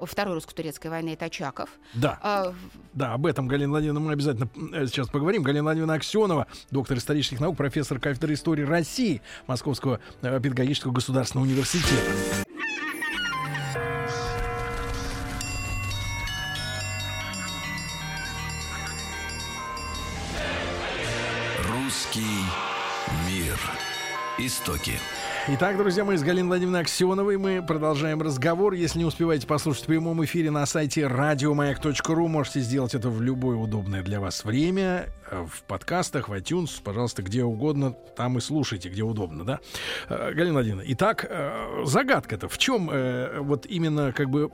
второй 0.00 0.34
русско-турецкой 0.34 0.88
войны, 0.88 1.10
это 1.10 1.26
Очаков. 1.26 1.70
Да, 1.94 2.18
а, 2.20 2.54
да, 2.92 3.14
об 3.14 3.26
этом, 3.26 3.46
Галина 3.46 3.70
Владимировна, 3.70 4.00
мы 4.00 4.12
обязательно 4.12 4.48
э, 4.72 4.86
сейчас 4.86 5.08
поговорим. 5.08 5.42
Галина 5.44 5.62
Владимировна 5.62 5.94
Аксенова, 5.94 6.48
доктор 6.70 6.98
исторических 6.98 7.38
наук, 7.38 7.56
профессор 7.56 8.00
кафедры 8.00 8.34
истории 8.34 8.64
России 8.64 9.22
Московского 9.46 10.00
э, 10.22 10.40
педагогического 10.40 10.92
государственного 10.92 11.46
университета. 11.46 12.47
Мир. 23.38 23.56
Истоки. 24.36 24.92
Итак, 25.48 25.76
друзья 25.78 26.04
мои, 26.04 26.16
с 26.16 26.22
Галиной 26.22 26.48
Владимировной 26.48 26.80
Аксеновой 26.80 27.38
мы 27.38 27.64
продолжаем 27.66 28.20
разговор. 28.20 28.72
Если 28.72 28.98
не 28.98 29.04
успеваете 29.04 29.46
послушать 29.46 29.84
в 29.84 29.86
прямом 29.86 30.24
эфире 30.24 30.50
на 30.50 30.66
сайте 30.66 31.06
радиомаяк.ру, 31.06 32.28
можете 32.28 32.60
сделать 32.60 32.94
это 32.94 33.10
в 33.10 33.22
любое 33.22 33.56
удобное 33.56 34.02
для 34.02 34.20
вас 34.20 34.44
время. 34.44 35.06
Э, 35.30 35.46
в 35.48 35.62
подкастах, 35.62 36.28
в 36.28 36.32
iTunes, 36.32 36.82
пожалуйста, 36.82 37.22
где 37.22 37.44
угодно, 37.44 37.92
там 38.16 38.38
и 38.38 38.40
слушайте, 38.40 38.88
где 38.88 39.02
удобно, 39.02 39.44
да? 39.44 39.60
Э, 40.08 40.32
Галина 40.32 40.54
Владимировна, 40.54 40.84
итак, 40.86 41.26
э, 41.28 41.84
загадка-то 41.84 42.48
в 42.48 42.58
чем 42.58 42.90
вот 43.44 43.66
именно 43.66 44.12
как 44.12 44.30
бы 44.30 44.50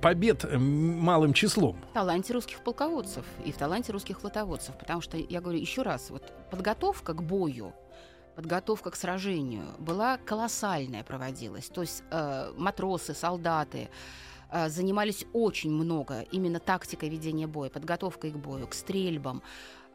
побед 0.00 0.44
малым 0.54 1.32
числом? 1.32 1.78
В 1.90 1.94
таланте 1.94 2.32
русских 2.32 2.60
полководцев 2.60 3.24
и 3.44 3.52
в 3.52 3.56
таланте 3.56 3.92
русских 3.92 4.20
флотоводцев. 4.20 4.76
Потому 4.78 5.00
что, 5.00 5.16
я 5.16 5.40
говорю 5.40 5.58
еще 5.58 5.82
раз, 5.82 6.10
вот 6.10 6.22
подготовка 6.50 7.12
к 7.12 7.22
бою, 7.22 7.74
подготовка 8.36 8.90
к 8.90 8.96
сражению 8.96 9.64
была 9.78 10.18
колоссальная 10.18 11.02
проводилась. 11.02 11.68
То 11.68 11.80
есть 11.80 12.04
э, 12.10 12.52
матросы, 12.56 13.14
солдаты 13.14 13.88
э, 14.50 14.68
занимались 14.68 15.24
очень 15.32 15.72
много 15.72 16.20
именно 16.32 16.60
тактикой 16.60 17.08
ведения 17.08 17.46
боя, 17.46 17.70
подготовкой 17.70 18.30
к 18.30 18.36
бою, 18.36 18.66
к 18.68 18.74
стрельбам, 18.74 19.42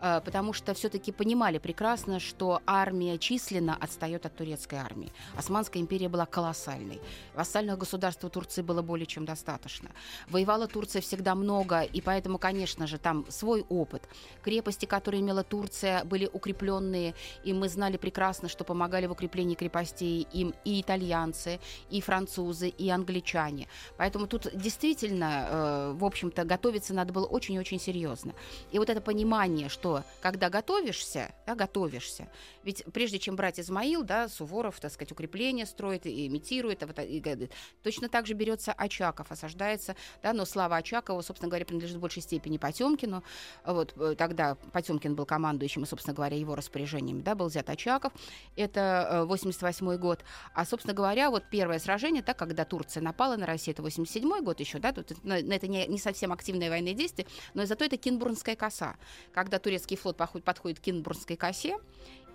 потому 0.02 0.54
что 0.54 0.74
все-таки 0.74 1.12
понимали 1.12 1.58
прекрасно, 1.58 2.20
что 2.20 2.62
армия 2.66 3.18
численно 3.18 3.78
отстает 3.80 4.26
от 4.26 4.36
турецкой 4.36 4.80
армии. 4.80 5.12
Османская 5.36 5.82
империя 5.82 6.10
была 6.10 6.26
колоссальной. 6.26 7.00
Вассальных 7.36 7.78
государств 7.78 8.24
у 8.24 8.30
Турции 8.30 8.62
было 8.62 8.82
более 8.82 9.06
чем 9.06 9.26
достаточно. 9.26 9.90
Воевала 10.30 10.68
Турция 10.68 11.02
всегда 11.02 11.36
много, 11.36 11.82
и 11.82 12.02
поэтому, 12.02 12.38
конечно 12.38 12.88
же, 12.88 12.98
там 12.98 13.26
свой 13.30 13.66
опыт. 13.70 14.04
Крепости, 14.42 14.86
которые 14.86 15.22
имела 15.22 15.44
Турция, 15.44 16.04
были 16.04 16.30
укрепленные, 16.32 17.14
и 17.44 17.54
мы 17.54 17.70
знали 17.70 17.98
прекрасно, 17.98 18.50
что 18.50 18.64
помогали 18.64 19.06
в 19.06 19.12
укреплении 19.12 19.56
крепостей 19.56 20.28
им 20.34 20.54
и 20.66 20.82
итальянцы, 20.82 21.60
и 21.90 22.02
французы, 22.02 22.70
и 22.70 22.90
англичане. 22.90 23.68
Поэтому 23.98 24.28
тут 24.28 24.48
действительно, 24.54 25.48
э, 25.50 25.94
в 25.96 26.06
общем-то, 26.06 26.44
готовиться 26.44 26.94
надо 26.94 27.14
было 27.14 27.26
очень-очень 27.26 27.80
серьезно. 27.80 28.34
И 28.72 28.80
вот 28.80 28.90
это 28.90 29.02
понимание, 29.02 29.70
что 29.70 29.91
что, 29.92 30.04
когда 30.22 30.50
готовишься, 30.50 31.34
да, 31.46 31.56
готовишься, 31.56 32.28
ведь 32.64 32.84
прежде 32.94 33.20
чем 33.20 33.36
брать 33.36 33.60
Измаил, 33.60 34.04
да, 34.04 34.30
Суворов, 34.30 34.80
так 34.80 34.92
сказать, 34.92 35.12
укрепление 35.12 35.66
строит 35.66 36.06
и 36.06 36.28
имитирует, 36.28 36.84
вот, 36.84 37.00
и, 37.00 37.18
и, 37.18 37.50
точно 37.84 38.10
так 38.10 38.28
же 38.28 38.34
берется 38.34 38.72
Очаков, 38.72 39.32
осаждается, 39.32 39.96
да, 40.24 40.34
но 40.34 40.46
слава 40.46 40.78
Очакова, 40.78 41.22
собственно 41.22 41.50
говоря, 41.50 41.66
принадлежит 41.66 41.98
в 41.98 42.00
большей 42.00 42.22
степени 42.22 42.58
Потемкину. 42.58 43.24
Вот 43.66 43.94
э, 43.98 44.16
тогда 44.18 44.56
Потемкин 44.72 45.16
был 45.16 45.26
командующим, 45.26 45.84
и, 45.84 45.86
собственно 45.86 46.14
говоря, 46.14 46.38
его 46.38 46.56
распоряжениями, 46.56 47.22
да, 47.22 47.36
был 47.36 47.48
взят 47.48 47.70
Очаков. 47.70 48.14
Это 48.56 49.24
88 49.28 49.98
год. 49.98 50.24
А, 50.54 50.66
собственно 50.66 50.94
говоря, 50.94 51.30
вот 51.30 51.44
первое 51.50 51.80
сражение, 51.80 52.22
так, 52.24 52.38
когда 52.38 52.66
Турция 52.66 53.02
напала 53.02 53.36
на 53.36 53.46
Россию, 53.46 53.74
это 53.74 53.82
87 53.82 54.44
год 54.44 54.60
еще, 54.60 54.80
да, 54.80 54.92
тут 54.92 55.24
на, 55.24 55.38
это 55.40 55.68
не, 55.68 55.88
не 55.88 55.98
совсем 55.98 56.32
активные 56.32 56.70
военные 56.70 56.94
действия, 56.94 57.26
но 57.54 57.66
зато 57.66 57.86
это 57.86 57.98
Кинбурнская 57.98 58.56
коса, 58.56 58.96
когда 59.34 59.60
турецкий 59.82 59.98
флот 59.98 60.18
подходит, 60.18 60.46
подходит 60.46 60.80
к 60.80 60.84
Кинбурнской 60.84 61.36
косе 61.36 61.78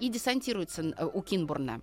и 0.01 0.09
десантируется 0.09 0.83
э, 0.83 1.07
у 1.07 1.23
Кинбурна 1.23 1.81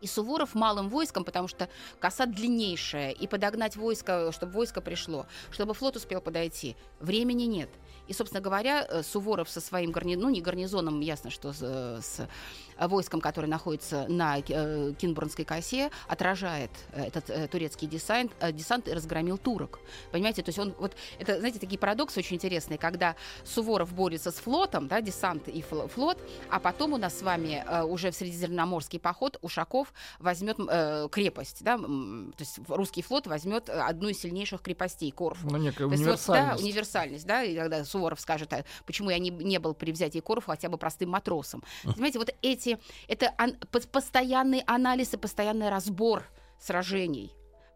и 0.00 0.06
Суворов 0.06 0.54
малым 0.54 0.90
войском, 0.90 1.24
потому 1.24 1.48
что 1.48 1.68
коса 1.98 2.26
длиннейшая, 2.26 3.12
и 3.12 3.26
подогнать 3.26 3.76
войско, 3.76 4.32
чтобы 4.32 4.52
войско 4.52 4.82
пришло, 4.82 5.24
чтобы 5.50 5.72
флот 5.72 5.96
успел 5.96 6.20
подойти, 6.20 6.76
времени 7.00 7.44
нет. 7.44 7.70
И, 8.08 8.12
собственно 8.12 8.40
говоря, 8.40 8.86
э, 8.88 9.02
Суворов 9.02 9.48
со 9.48 9.60
своим 9.60 9.90
гарнизоном, 9.90 10.28
ну 10.28 10.34
не 10.34 10.40
гарнизоном, 10.40 11.00
ясно, 11.00 11.30
что 11.30 11.52
с, 11.52 11.58
э, 11.62 12.00
с 12.02 12.28
войском, 12.78 13.20
которое 13.20 13.46
находится 13.46 14.06
на 14.08 14.38
э, 14.38 14.92
Кинбурнской 14.98 15.44
косе, 15.44 15.90
отражает 16.08 16.70
этот 16.92 17.50
турецкий 17.50 17.86
десант, 17.86 18.32
десант 18.52 18.88
и 18.88 18.92
разгромил 18.92 19.38
турок. 19.38 19.78
Понимаете, 20.10 20.42
то 20.42 20.48
есть 20.48 20.58
он 20.58 20.74
вот 20.78 20.92
это, 21.18 21.38
знаете, 21.38 21.58
такие 21.58 21.78
парадоксы 21.78 22.18
очень 22.18 22.36
интересные, 22.36 22.78
когда 22.78 23.16
Суворов 23.44 23.92
борется 23.92 24.30
с 24.30 24.36
флотом, 24.36 24.88
да, 24.88 25.00
десант 25.00 25.48
и 25.48 25.62
флот, 25.62 26.18
а 26.50 26.58
потом 26.58 26.94
у 26.94 26.96
нас 26.96 27.18
с 27.18 27.22
вами 27.22 27.64
уже 27.84 28.10
в 28.10 28.16
Средиземноморский 28.16 28.98
поход 28.98 29.38
Ушаков 29.40 29.92
возьмет 30.18 30.56
э, 30.58 31.08
крепость, 31.10 31.62
да, 31.62 31.78
то 31.78 32.40
есть 32.40 32.58
русский 32.68 33.02
флот 33.02 33.26
возьмет 33.26 33.68
одну 33.68 34.08
из 34.08 34.20
сильнейших 34.20 34.62
крепостей 34.62 35.10
Корфу. 35.10 35.48
Ну, 35.48 35.58
некая 35.58 35.86
универсальность. 35.86 36.28
вот, 36.28 36.36
да, 36.36 36.56
универсальность, 36.56 37.26
да, 37.26 37.42
и 37.42 37.56
когда 37.56 37.84
Суворов 37.94 38.20
скажет, 38.20 38.52
а 38.52 38.64
почему 38.86 39.10
я 39.10 39.18
не, 39.18 39.30
не 39.30 39.58
был 39.58 39.74
при 39.74 39.92
взятии 39.92 40.18
Корфу 40.18 40.50
хотя 40.50 40.68
бы 40.68 40.78
простым 40.78 41.10
матросом. 41.10 41.62
Понимаете, 41.84 42.18
вот 42.18 42.34
эти 42.42 42.78
это 43.06 43.32
ан, 43.38 43.56
постоянный 43.92 44.62
анализ 44.66 45.14
и 45.14 45.16
постоянный 45.16 45.68
разбор 45.68 46.24
сражений 46.58 47.32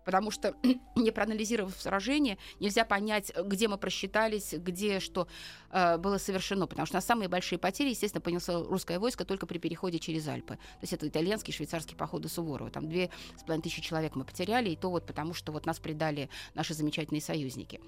потому 0.09 0.31
что 0.31 0.55
не 0.97 1.11
проанализировав 1.11 1.79
сражение, 1.79 2.39
нельзя 2.61 2.87
понять, 2.87 3.31
где 3.45 3.69
мы 3.69 3.77
просчитались, 3.77 4.55
где 4.55 5.01
что 5.01 5.29
э, 5.71 5.99
было 5.99 6.17
совершено, 6.17 6.67
потому 6.67 6.87
что 6.87 6.95
на 6.95 7.03
самые 7.03 7.29
большие 7.29 7.59
потери, 7.59 7.91
естественно, 7.91 8.23
понесло 8.23 8.63
русское 8.63 8.99
войско 8.99 9.27
только 9.27 9.45
при 9.45 9.59
переходе 9.59 9.99
через 9.99 10.27
Альпы. 10.27 10.55
То 10.55 10.81
есть 10.81 10.95
это 10.95 11.07
итальянские, 11.07 11.53
швейцарские 11.53 11.99
походы 11.99 12.31
Суворова. 12.31 12.71
Там 12.71 12.89
две 12.89 13.11
с 13.37 13.43
половиной 13.43 13.65
тысячи 13.65 13.83
человек 13.83 14.15
мы 14.15 14.25
потеряли, 14.25 14.71
и 14.71 14.77
то 14.77 14.89
вот 14.89 15.05
потому, 15.05 15.35
что 15.35 15.53
вот 15.53 15.67
нас 15.67 15.79
предали 15.79 16.31
наши 16.55 16.73
замечательные 16.73 17.21
союзники. 17.21 17.79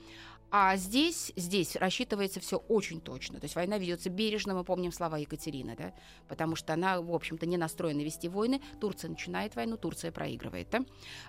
А 0.52 0.76
здесь, 0.76 1.32
здесь 1.36 1.76
рассчитывается 1.76 2.40
все 2.40 2.56
очень 2.56 3.00
точно. 3.00 3.38
То 3.38 3.44
есть 3.44 3.54
война 3.54 3.78
ведется 3.78 4.10
бережно, 4.10 4.54
мы 4.54 4.64
помним 4.64 4.90
слова 4.90 5.16
Екатерины, 5.16 5.76
да, 5.76 5.94
потому 6.26 6.56
что 6.56 6.72
она, 6.72 7.00
в 7.00 7.14
общем-то, 7.14 7.46
не 7.46 7.56
настроена 7.56 8.00
вести 8.00 8.28
войны. 8.28 8.60
Турция 8.80 9.10
начинает 9.10 9.54
войну, 9.54 9.76
Турция 9.76 10.10
проигрывает, 10.10 10.68
да, 10.70 10.80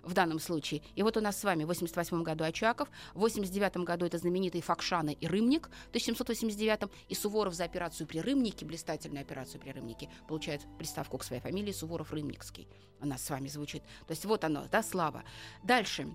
в 0.02 0.14
данном 0.14 0.40
случае. 0.40 0.82
И 0.96 1.04
вот 1.04 1.18
у 1.18 1.22
нас 1.22 1.40
с 1.40 1.44
вами 1.44 1.66
в 1.66 1.68
88 1.68 2.24
году 2.24 2.44
Очаков, 2.44 2.90
в 3.14 3.20
89 3.20 3.78
году 3.78 4.08
это 4.08 4.18
знаменитые 4.18 4.64
Факшаны 4.64 5.14
и 5.14 5.28
Рымник, 5.28 5.70
в 5.86 5.90
1789 5.90 6.90
и 7.08 7.14
Суворов 7.14 7.54
за 7.54 7.66
операцию 7.66 8.08
при 8.08 8.20
Рымнике, 8.20 8.66
блистательную 8.66 9.22
операцию 9.22 9.62
при 9.62 9.70
Рымнике, 9.70 10.10
получает 10.28 10.62
приставку 10.80 11.20
к 11.20 11.24
своей 11.24 11.42
фамилии 11.42 11.72
Суворов-Рымникский. 11.72 12.68
У 13.00 13.06
нас 13.06 13.24
с 13.24 13.30
вами 13.30 13.48
звучит. 13.48 13.84
То 14.08 14.12
есть 14.12 14.26
вот 14.26 14.44
оно, 14.44 14.66
да, 14.72 14.82
слава. 14.82 15.24
Дальше. 15.64 16.08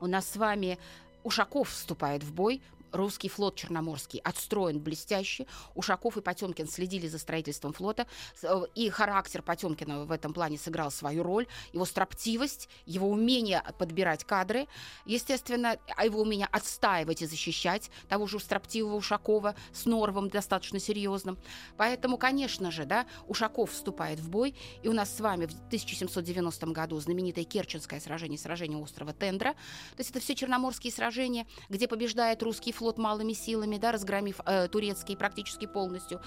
У 0.00 0.06
нас 0.06 0.28
с 0.28 0.36
вами 0.36 0.78
Ушаков 1.24 1.70
вступает 1.70 2.22
в 2.22 2.32
бой, 2.32 2.60
русский 2.92 3.28
флот 3.28 3.56
Черноморский 3.56 4.20
отстроен 4.20 4.78
блестяще. 4.80 5.46
Ушаков 5.74 6.16
и 6.16 6.20
Потемкин 6.20 6.68
следили 6.68 7.08
за 7.08 7.18
строительством 7.18 7.72
флота. 7.72 8.06
Э, 8.42 8.62
и 8.74 8.88
характер 8.90 9.42
Потемкина 9.42 10.04
в 10.04 10.12
этом 10.12 10.32
плане 10.32 10.58
сыграл 10.58 10.90
свою 10.90 11.22
роль. 11.22 11.46
Его 11.72 11.84
строптивость, 11.84 12.68
его 12.86 13.08
умение 13.08 13.62
подбирать 13.78 14.24
кадры, 14.24 14.66
естественно, 15.06 15.78
а 15.96 16.04
его 16.04 16.20
умение 16.20 16.48
отстаивать 16.50 17.22
и 17.22 17.26
защищать 17.26 17.90
того 18.08 18.26
же 18.26 18.38
строптивого 18.38 18.96
Ушакова 18.96 19.54
с 19.72 19.86
Норовым 19.86 20.28
достаточно 20.28 20.78
серьезным. 20.78 21.38
Поэтому, 21.76 22.18
конечно 22.18 22.70
же, 22.70 22.84
да, 22.84 23.06
Ушаков 23.26 23.72
вступает 23.72 24.20
в 24.20 24.28
бой. 24.28 24.54
И 24.82 24.88
у 24.88 24.92
нас 24.92 25.14
с 25.14 25.20
вами 25.20 25.46
в 25.46 25.52
1790 25.66 26.66
году 26.68 27.00
знаменитое 27.00 27.44
Керченское 27.44 28.00
сражение, 28.00 28.38
сражение 28.38 28.78
острова 28.78 29.12
Тендра. 29.12 29.52
То 29.52 29.98
есть 29.98 30.10
это 30.10 30.20
все 30.20 30.34
черноморские 30.34 30.92
сражения, 30.92 31.46
где 31.68 31.88
побеждает 31.88 32.42
русский 32.42 32.72
флот 32.72 32.81
флот 32.82 32.98
малыми 32.98 33.32
силами, 33.32 33.78
да, 33.78 33.92
разгромив 33.92 34.40
э, 34.44 34.66
турецкий 34.66 35.16
практически 35.16 35.66
полностью. 35.66 36.20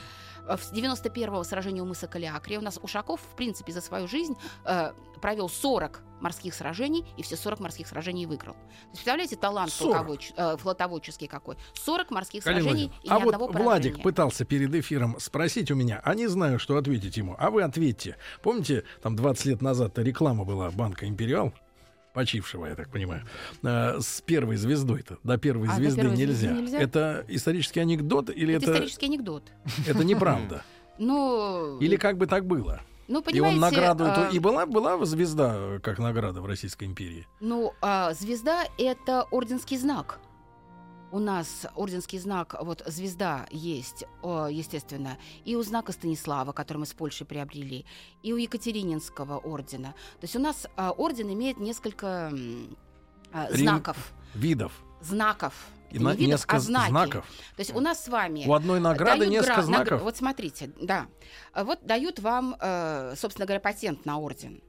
Э, 0.47 0.55
в 0.55 0.71
91-го 0.71 1.43
сражения 1.43 1.81
у 1.81 1.85
мыса 1.85 2.07
Калиакрия 2.07 2.59
у 2.59 2.61
нас 2.61 2.79
Ушаков, 2.81 3.19
в 3.19 3.35
принципе, 3.35 3.73
за 3.73 3.81
свою 3.81 4.07
жизнь 4.07 4.37
э, 4.63 4.93
провел 5.21 5.49
40 5.49 6.01
морских 6.21 6.53
сражений 6.53 7.05
и 7.17 7.23
все 7.23 7.35
40 7.35 7.59
морских 7.59 7.87
сражений 7.87 8.25
выиграл. 8.25 8.53
То 8.53 8.59
есть, 8.69 8.91
представляете, 8.91 9.35
талант 9.35 9.73
полковоч, 9.77 10.31
э, 10.37 10.55
флотоводческий 10.55 11.27
какой. 11.27 11.57
40 11.73 12.11
морских 12.11 12.45
Калин 12.45 12.61
сражений 12.61 12.91
и 13.03 13.09
а 13.09 13.19
ни 13.19 13.23
вот 13.23 13.33
одного 13.33 13.51
Владик 13.51 13.63
поражения. 13.65 14.03
пытался 14.03 14.45
перед 14.45 14.73
эфиром 14.73 15.19
спросить 15.19 15.71
у 15.71 15.75
меня, 15.75 15.99
а 16.05 16.15
не 16.15 16.27
знаю, 16.27 16.57
что 16.57 16.77
ответить 16.77 17.17
ему. 17.17 17.35
А 17.37 17.49
вы 17.49 17.63
ответьте. 17.63 18.15
Помните, 18.41 18.85
там 19.01 19.17
20 19.17 19.45
лет 19.45 19.61
назад 19.61 19.99
реклама 19.99 20.45
была 20.45 20.71
банка 20.71 21.05
«Империал»? 21.05 21.53
Почившего, 22.15 22.65
я 22.65 22.73
так 22.75 22.89
понимаю, 22.89 23.21
э, 23.61 23.99
с 24.01 24.21
первой 24.21 24.55
звездой-то. 24.55 25.17
До 25.23 25.37
первой 25.37 25.67
А, 25.67 25.71
до 25.71 25.75
звезды 25.77 26.01
первой 26.01 26.17
нельзя. 26.17 26.33
звезды 26.47 26.61
нельзя? 26.61 26.79
Это 26.79 27.25
исторический 27.27 27.81
анекдот 27.81 28.29
или 28.31 28.55
Это 28.55 28.63
это, 28.65 28.71
исторический 28.73 29.05
анекдот. 29.05 29.43
это 29.87 30.03
неправда? 30.03 30.63
Ну, 30.97 31.77
Или 31.81 31.97
как 31.97 32.17
бы 32.17 32.25
так 32.25 32.45
было? 32.45 32.79
ну 33.09 33.21
И 33.33 33.39
он 33.41 33.59
награду 33.59 34.05
эту... 34.05 34.21
а, 34.21 34.29
И 34.29 34.39
была, 34.39 34.65
была 34.65 35.03
звезда 35.05 35.53
э, 35.57 35.79
как 35.83 35.99
награда 35.99 36.39
в 36.41 36.45
Российской 36.45 36.85
империи? 36.85 37.27
Ну, 37.41 37.73
а, 37.81 38.13
звезда— 38.13 38.63
это 38.77 39.23
орденский 39.29 39.75
знак. 39.77 40.19
У 41.15 41.19
нас 41.19 41.65
орденский 41.75 42.19
знак, 42.19 42.57
вот 42.59 42.83
звезда 42.87 43.47
есть, 43.49 44.03
естественно, 44.21 45.17
и 45.45 45.55
у 45.55 45.63
знака 45.63 45.93
Станислава, 45.93 46.51
который 46.51 46.79
мы 46.79 46.85
с 46.85 46.91
Польшей 46.91 47.25
приобрели, 47.25 47.85
и 48.21 48.33
у 48.33 48.35
Екатерининского 48.35 49.37
ордена. 49.37 49.93
То 50.19 50.23
есть 50.23 50.35
у 50.35 50.39
нас 50.39 50.67
а, 50.75 50.91
орден 50.91 51.31
имеет 51.31 51.57
несколько 51.57 52.33
а, 53.31 53.47
Рим- 53.49 53.55
знаков. 53.55 54.11
Видов. 54.33 54.73
Знаков. 54.99 55.53
И 55.89 55.99
на- 55.99 56.09
не 56.11 56.17
видов, 56.17 56.31
несколько 56.33 56.57
а 56.57 56.59
знаки. 56.59 56.89
знаков. 56.89 57.25
То 57.55 57.59
есть 57.61 57.73
у 57.73 57.79
нас 57.79 58.03
с 58.03 58.09
вами 58.09 58.43
У 58.45 58.53
одной 58.53 58.81
награды 58.81 59.19
дают 59.19 59.31
несколько 59.31 59.53
гра- 59.53 59.63
знаков. 59.63 60.01
Вот 60.01 60.17
смотрите, 60.17 60.73
да. 60.81 61.07
Вот 61.55 61.79
дают 61.85 62.19
вам, 62.19 62.57
э, 62.59 63.13
собственно 63.15 63.45
говоря, 63.45 63.61
патент 63.61 64.05
на 64.05 64.19
орден. 64.19 64.61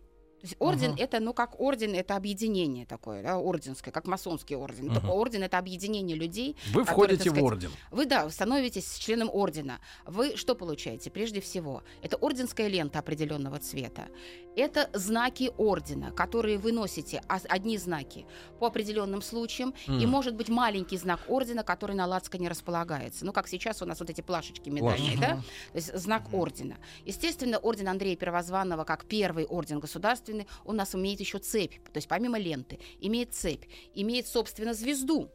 То 0.47 0.51
есть 0.51 0.57
орден 0.61 0.93
Ага. 0.93 1.03
это, 1.03 1.19
ну, 1.21 1.33
как 1.35 1.59
орден, 1.61 1.93
это 1.95 2.15
объединение 2.15 2.87
такое, 2.87 3.21
да, 3.23 3.37
орденское, 3.39 3.93
как 3.93 4.07
масонский 4.07 4.55
орден. 4.55 4.87
Только 4.93 5.09
Ага. 5.09 5.13
орден 5.13 5.43
это 5.43 5.59
объединение 5.59 6.17
людей. 6.17 6.57
Вы 6.73 6.85
которые, 6.85 6.85
входите 6.85 7.25
так 7.25 7.33
в 7.33 7.37
сказать, 7.37 7.45
орден. 7.53 7.71
Вы, 7.91 8.07
да, 8.07 8.31
становитесь 8.31 8.97
членом 8.99 9.29
ордена. 9.33 9.81
Вы 10.07 10.37
что 10.37 10.55
получаете? 10.55 11.11
Прежде 11.11 11.41
всего, 11.41 11.83
это 12.03 12.17
орденская 12.17 12.69
лента 12.69 13.01
определенного 13.01 13.59
цвета. 13.59 14.07
Это 14.55 14.89
знаки 14.95 15.51
ордена, 15.59 16.13
которые 16.13 16.57
вы 16.59 16.73
носите, 16.73 17.23
а- 17.29 17.41
одни 17.49 17.77
знаки 17.77 18.25
по 18.61 18.69
определенным 18.69 19.21
случаям. 19.23 19.75
И 19.87 19.91
Мгм. 19.91 20.09
может 20.09 20.35
быть 20.35 20.49
маленький 20.49 20.97
знак 20.97 21.21
ордена, 21.29 21.63
который 21.65 21.95
на 21.97 22.07
лацкане 22.07 22.49
располагается. 22.49 23.25
Ну, 23.27 23.33
как 23.33 23.49
сейчас 23.49 23.83
у 23.83 23.85
нас 23.87 23.99
вот 24.01 24.09
эти 24.11 24.21
плашечки 24.23 24.71
медальные, 24.71 25.19
Плашечки. 25.19 25.21
да? 25.21 25.37
То 25.73 25.77
есть 25.79 25.99
знак 25.99 26.33
ордена. 26.33 26.77
Естественно, 27.05 27.59
орден 27.59 27.89
Андрея 27.89 28.17
Первозванного, 28.17 28.85
как 28.85 29.05
первый 29.07 29.45
орден 29.45 29.79
государственный, 29.81 30.36
у 30.65 30.73
нас 30.73 30.95
имеет 30.95 31.21
еще 31.21 31.39
цепь. 31.39 31.75
То 31.93 31.99
есть 31.99 32.09
помимо 32.09 32.39
ленты, 32.39 32.79
имеет 33.01 33.35
цепь, 33.35 33.65
имеет, 33.95 34.27
собственно, 34.27 34.75
звезду. 34.75 35.31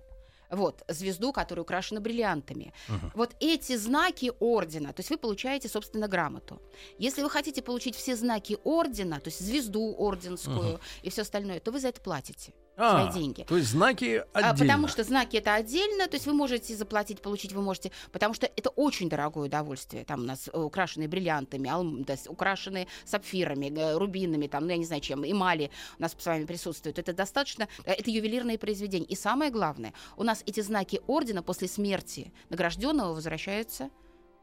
Вот, 0.52 0.84
звезду, 0.90 1.32
которая 1.32 1.64
украшена 1.64 2.02
бриллиантами. 2.02 2.74
Ага. 2.90 3.12
Вот 3.16 3.36
эти 3.40 3.78
знаки 3.78 4.34
ордена, 4.42 4.92
то 4.92 5.00
есть 5.00 5.10
вы 5.10 5.18
получаете, 5.18 5.70
собственно, 5.70 6.10
грамоту. 6.10 6.62
Если 7.00 7.24
вы 7.24 7.30
хотите 7.30 7.62
получить 7.62 7.96
все 7.96 8.18
знаки 8.18 8.58
ордена, 8.66 9.22
то 9.22 9.30
есть 9.30 9.40
звезду 9.40 9.96
орденскую 9.98 10.76
Ага. 10.76 10.80
и 11.04 11.10
все 11.10 11.22
остальное, 11.22 11.62
то 11.62 11.72
вы 11.72 11.80
за 11.80 11.88
это 11.88 12.02
платите 12.02 12.54
А, 12.78 13.10
свои 13.12 13.22
деньги. 13.22 13.44
То 13.44 13.58
есть 13.58 13.70
знаки 13.70 14.24
А, 14.34 14.40
отдельно. 14.40 14.58
потому 14.58 14.88
что 14.88 15.04
знаки 15.04 15.38
это 15.38 15.54
отдельно, 15.54 16.08
то 16.08 16.16
есть 16.16 16.26
вы 16.26 16.34
можете 16.34 16.76
заплатить, 16.76 17.22
получить 17.22 17.52
вы 17.52 17.62
можете, 17.62 17.92
потому 18.12 18.34
что 18.34 18.50
это 18.56 18.70
очень 18.72 19.10
дорогое 19.10 19.46
удовольствие. 19.48 20.06
Там 20.06 20.22
у 20.22 20.24
нас 20.24 20.50
э, 20.52 20.58
украшенные 20.58 21.08
бриллиантами, 21.08 21.70
алм- 21.70 22.06
есть 22.08 22.28
украшенные 22.30 22.88
сапфирами, 23.06 23.94
рубинами, 23.98 24.48
там, 24.48 24.64
ну 24.66 24.72
я 24.72 24.78
не 24.78 24.86
знаю 24.86 25.02
чем, 25.02 25.24
эмали 25.30 25.70
у 26.00 26.02
нас 26.02 26.16
с 26.18 26.26
вами 26.26 26.46
присутствуют. 26.46 26.98
Это 26.98 27.14
достаточно, 27.14 27.68
э, 27.86 27.94
это 27.94 28.10
ювелирные 28.10 28.58
произведения. 28.58 29.06
И 29.06 29.16
самое 29.16 29.52
главное, 29.52 29.94
у 30.18 30.24
нас 30.24 30.44
эти 30.46 30.62
знаки 30.62 31.02
ордена 31.08 31.44
после 31.44 31.68
смерти 31.68 32.32
награжденного 32.50 33.14
возвращаются 33.14 33.90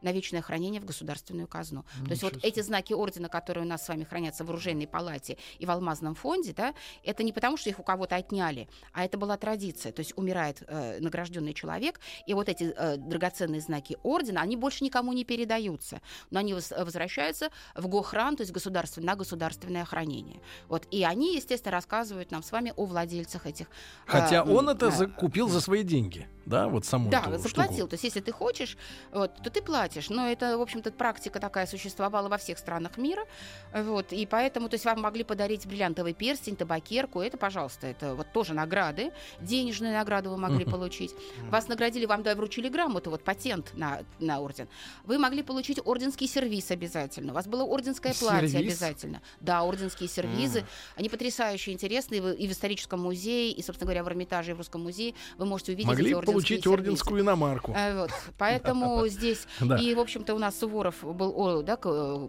на 0.01 0.11
вечное 0.11 0.41
хранение 0.41 0.81
в 0.81 0.85
государственную 0.85 1.47
казну. 1.47 1.85
Ну, 1.99 2.05
То 2.05 2.11
есть 2.11 2.23
вот 2.23 2.37
эти 2.43 2.61
знаки 2.61 2.93
ордена, 2.93 3.29
которые 3.29 3.65
у 3.65 3.67
нас 3.67 3.85
с 3.85 3.89
вами 3.89 4.03
хранятся 4.03 4.43
в 4.43 4.49
оружейной 4.49 4.87
палате 4.87 5.37
и 5.57 5.65
в 5.65 5.71
алмазном 5.71 6.15
фонде, 6.15 6.53
да, 6.53 6.73
это 7.03 7.23
не 7.23 7.33
потому, 7.33 7.57
что 7.57 7.69
их 7.69 7.79
у 7.79 7.83
кого-то 7.83 8.15
отняли, 8.15 8.67
а 8.93 9.05
это 9.05 9.17
была 9.17 9.37
традиция. 9.37 9.91
То 9.91 10.01
есть 10.01 10.13
умирает 10.17 10.63
э, 10.67 10.99
награжденный 10.99 11.53
человек, 11.53 11.99
и 12.25 12.33
вот 12.33 12.49
эти 12.49 12.73
э, 12.75 12.97
драгоценные 12.97 13.61
знаки 13.61 13.97
ордена, 14.03 14.41
они 14.41 14.55
больше 14.55 14.83
никому 14.83 15.13
не 15.13 15.23
передаются, 15.23 16.01
но 16.29 16.39
они 16.39 16.53
воз- 16.53 16.71
возвращаются 16.71 17.49
в 17.75 17.87
Гохран, 17.87 18.35
то 18.35 18.41
есть 18.41 18.53
государство, 18.53 19.01
на 19.01 19.15
государственное 19.15 19.85
хранение. 19.85 20.41
Вот, 20.67 20.87
и 20.91 21.03
они, 21.03 21.35
естественно, 21.35 21.71
рассказывают 21.71 22.31
нам 22.31 22.43
с 22.43 22.51
вами 22.51 22.73
о 22.75 22.85
владельцах 22.85 23.45
этих. 23.45 23.67
Хотя 24.05 24.37
э, 24.37 24.49
он 24.49 24.69
это 24.69 24.87
э, 24.87 25.07
купил 25.07 25.49
за 25.49 25.61
свои 25.61 25.83
деньги, 25.83 26.27
да, 26.49 26.67
вот 26.67 26.83
саму 26.83 27.09
да, 27.09 27.21
эту 27.27 27.37
заплатил. 27.37 27.75
штуку. 27.75 27.89
То 27.89 27.93
есть, 27.93 28.03
если 28.03 28.21
ты 28.21 28.31
хочешь, 28.31 28.75
вот, 29.11 29.35
то 29.43 29.49
ты 29.51 29.61
платишь. 29.61 30.09
Но 30.09 30.27
это, 30.27 30.57
в 30.57 30.61
общем-то, 30.61 30.91
практика 30.91 31.39
такая 31.39 31.67
существовала 31.67 32.27
во 32.27 32.37
всех 32.37 32.57
странах 32.57 32.97
мира. 32.97 33.23
Вот, 33.71 34.11
и 34.11 34.25
поэтому, 34.25 34.67
то 34.67 34.73
есть, 34.73 34.85
вам 34.85 35.01
могли 35.01 35.23
подарить 35.23 35.67
бриллиантовый 35.67 36.13
перстень, 36.13 36.55
табакерку. 36.55 37.21
Это, 37.21 37.37
пожалуйста, 37.37 37.85
это 37.85 38.15
вот 38.15 38.31
тоже 38.33 38.55
награды. 38.55 39.11
Денежную 39.39 39.93
награду 39.93 40.31
вы 40.31 40.37
могли 40.37 40.65
получить. 40.65 41.13
Вас 41.49 41.67
наградили, 41.67 42.05
вам 42.07 42.23
да, 42.23 42.33
вручили 42.33 42.67
грамоту, 42.67 43.11
вот 43.11 43.23
патент 43.23 43.71
на, 43.73 43.99
на 44.19 44.39
орден. 44.39 44.67
Вы 45.03 45.19
могли 45.19 45.43
получить 45.43 45.79
орденский 45.85 46.27
сервис 46.27 46.71
обязательно. 46.71 47.31
У 47.31 47.35
вас 47.35 47.45
было 47.45 47.63
орденское 47.63 48.13
платье 48.13 48.49
Сервиз? 48.49 48.71
обязательно. 48.73 49.21
Да, 49.39 49.63
орденские 49.63 50.09
сервизы. 50.09 50.65
Они 50.95 51.09
потрясающе 51.09 51.73
интересные. 51.73 52.35
И 52.35 52.47
в 52.47 52.51
историческом 52.51 53.01
музее, 53.01 53.51
и, 53.51 53.61
собственно 53.61 53.85
говоря, 53.85 54.03
в 54.03 54.07
Эрмитаже 54.07 54.51
и 54.51 54.53
в 54.53 54.57
Русском 54.57 54.81
музее 54.81 55.13
вы 55.37 55.45
можете 55.45 55.73
увидеть 55.73 55.87
Могли 55.87 56.07
эти 56.07 56.13
орденские 56.13 56.38
получить 56.41 56.63
сервизы. 56.63 56.73
орденскую 56.81 57.21
иномарку. 57.21 57.73
Э, 57.75 58.01
Вот, 58.01 58.11
поэтому 58.37 59.07
здесь 59.09 59.47
и, 59.79 59.93
в 59.95 59.99
общем-то, 59.99 60.33
у 60.33 60.39
нас 60.39 60.57
Суворов 60.59 60.95
был 61.03 61.63
да, 61.63 61.75
к- 61.75 61.87
э, 61.89 62.27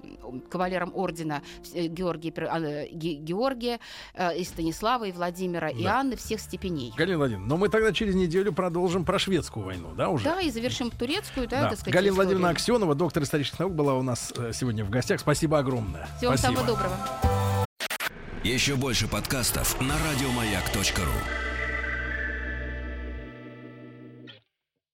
кавалером 0.51 0.93
ордена 0.95 1.43
э, 1.75 1.87
Георгия, 1.87 2.31
Пер- 2.31 2.49
а, 2.51 2.61
Ге- 2.93 3.15
Георгия, 3.15 3.81
э, 4.15 4.37
и 4.39 4.45
Станислава, 4.45 5.05
и 5.05 5.13
Владимира, 5.13 5.69
и. 5.69 5.85
Анны 5.85 6.17
всех 6.17 6.41
степеней. 6.41 6.93
Галина 6.97 7.19
Владимировна, 7.19 7.49
но 7.49 7.57
мы 7.57 7.69
тогда 7.69 7.93
через 7.93 8.15
неделю 8.15 8.53
продолжим 8.53 9.05
про 9.05 9.19
шведскую 9.19 9.65
войну, 9.67 9.93
да, 9.97 10.09
уже? 10.09 10.25
Да, 10.25 10.41
и 10.41 10.51
завершим 10.51 10.91
турецкую, 10.91 11.49
да, 11.49 11.69
так 11.71 11.79
сказать, 11.79 11.95
Галина. 11.95 12.15
Владимировна 12.15 12.51
Аксенова, 12.51 12.95
доктор 12.95 13.23
исторических 13.23 13.59
наук, 13.59 13.75
была 13.75 13.95
у 13.95 14.03
нас 14.03 14.33
э, 14.37 14.53
сегодня 14.53 14.85
в 14.85 14.91
гостях. 14.91 15.21
Спасибо 15.21 15.59
огромное. 15.59 16.07
Всего 16.19 16.37
Спасибо. 16.37 16.57
самого 16.61 16.67
доброго. 16.67 16.97
Еще 18.45 18.75
больше 18.77 19.07
подкастов 19.07 19.79
на 19.81 19.95
радиомаяк.ру. 19.99 21.50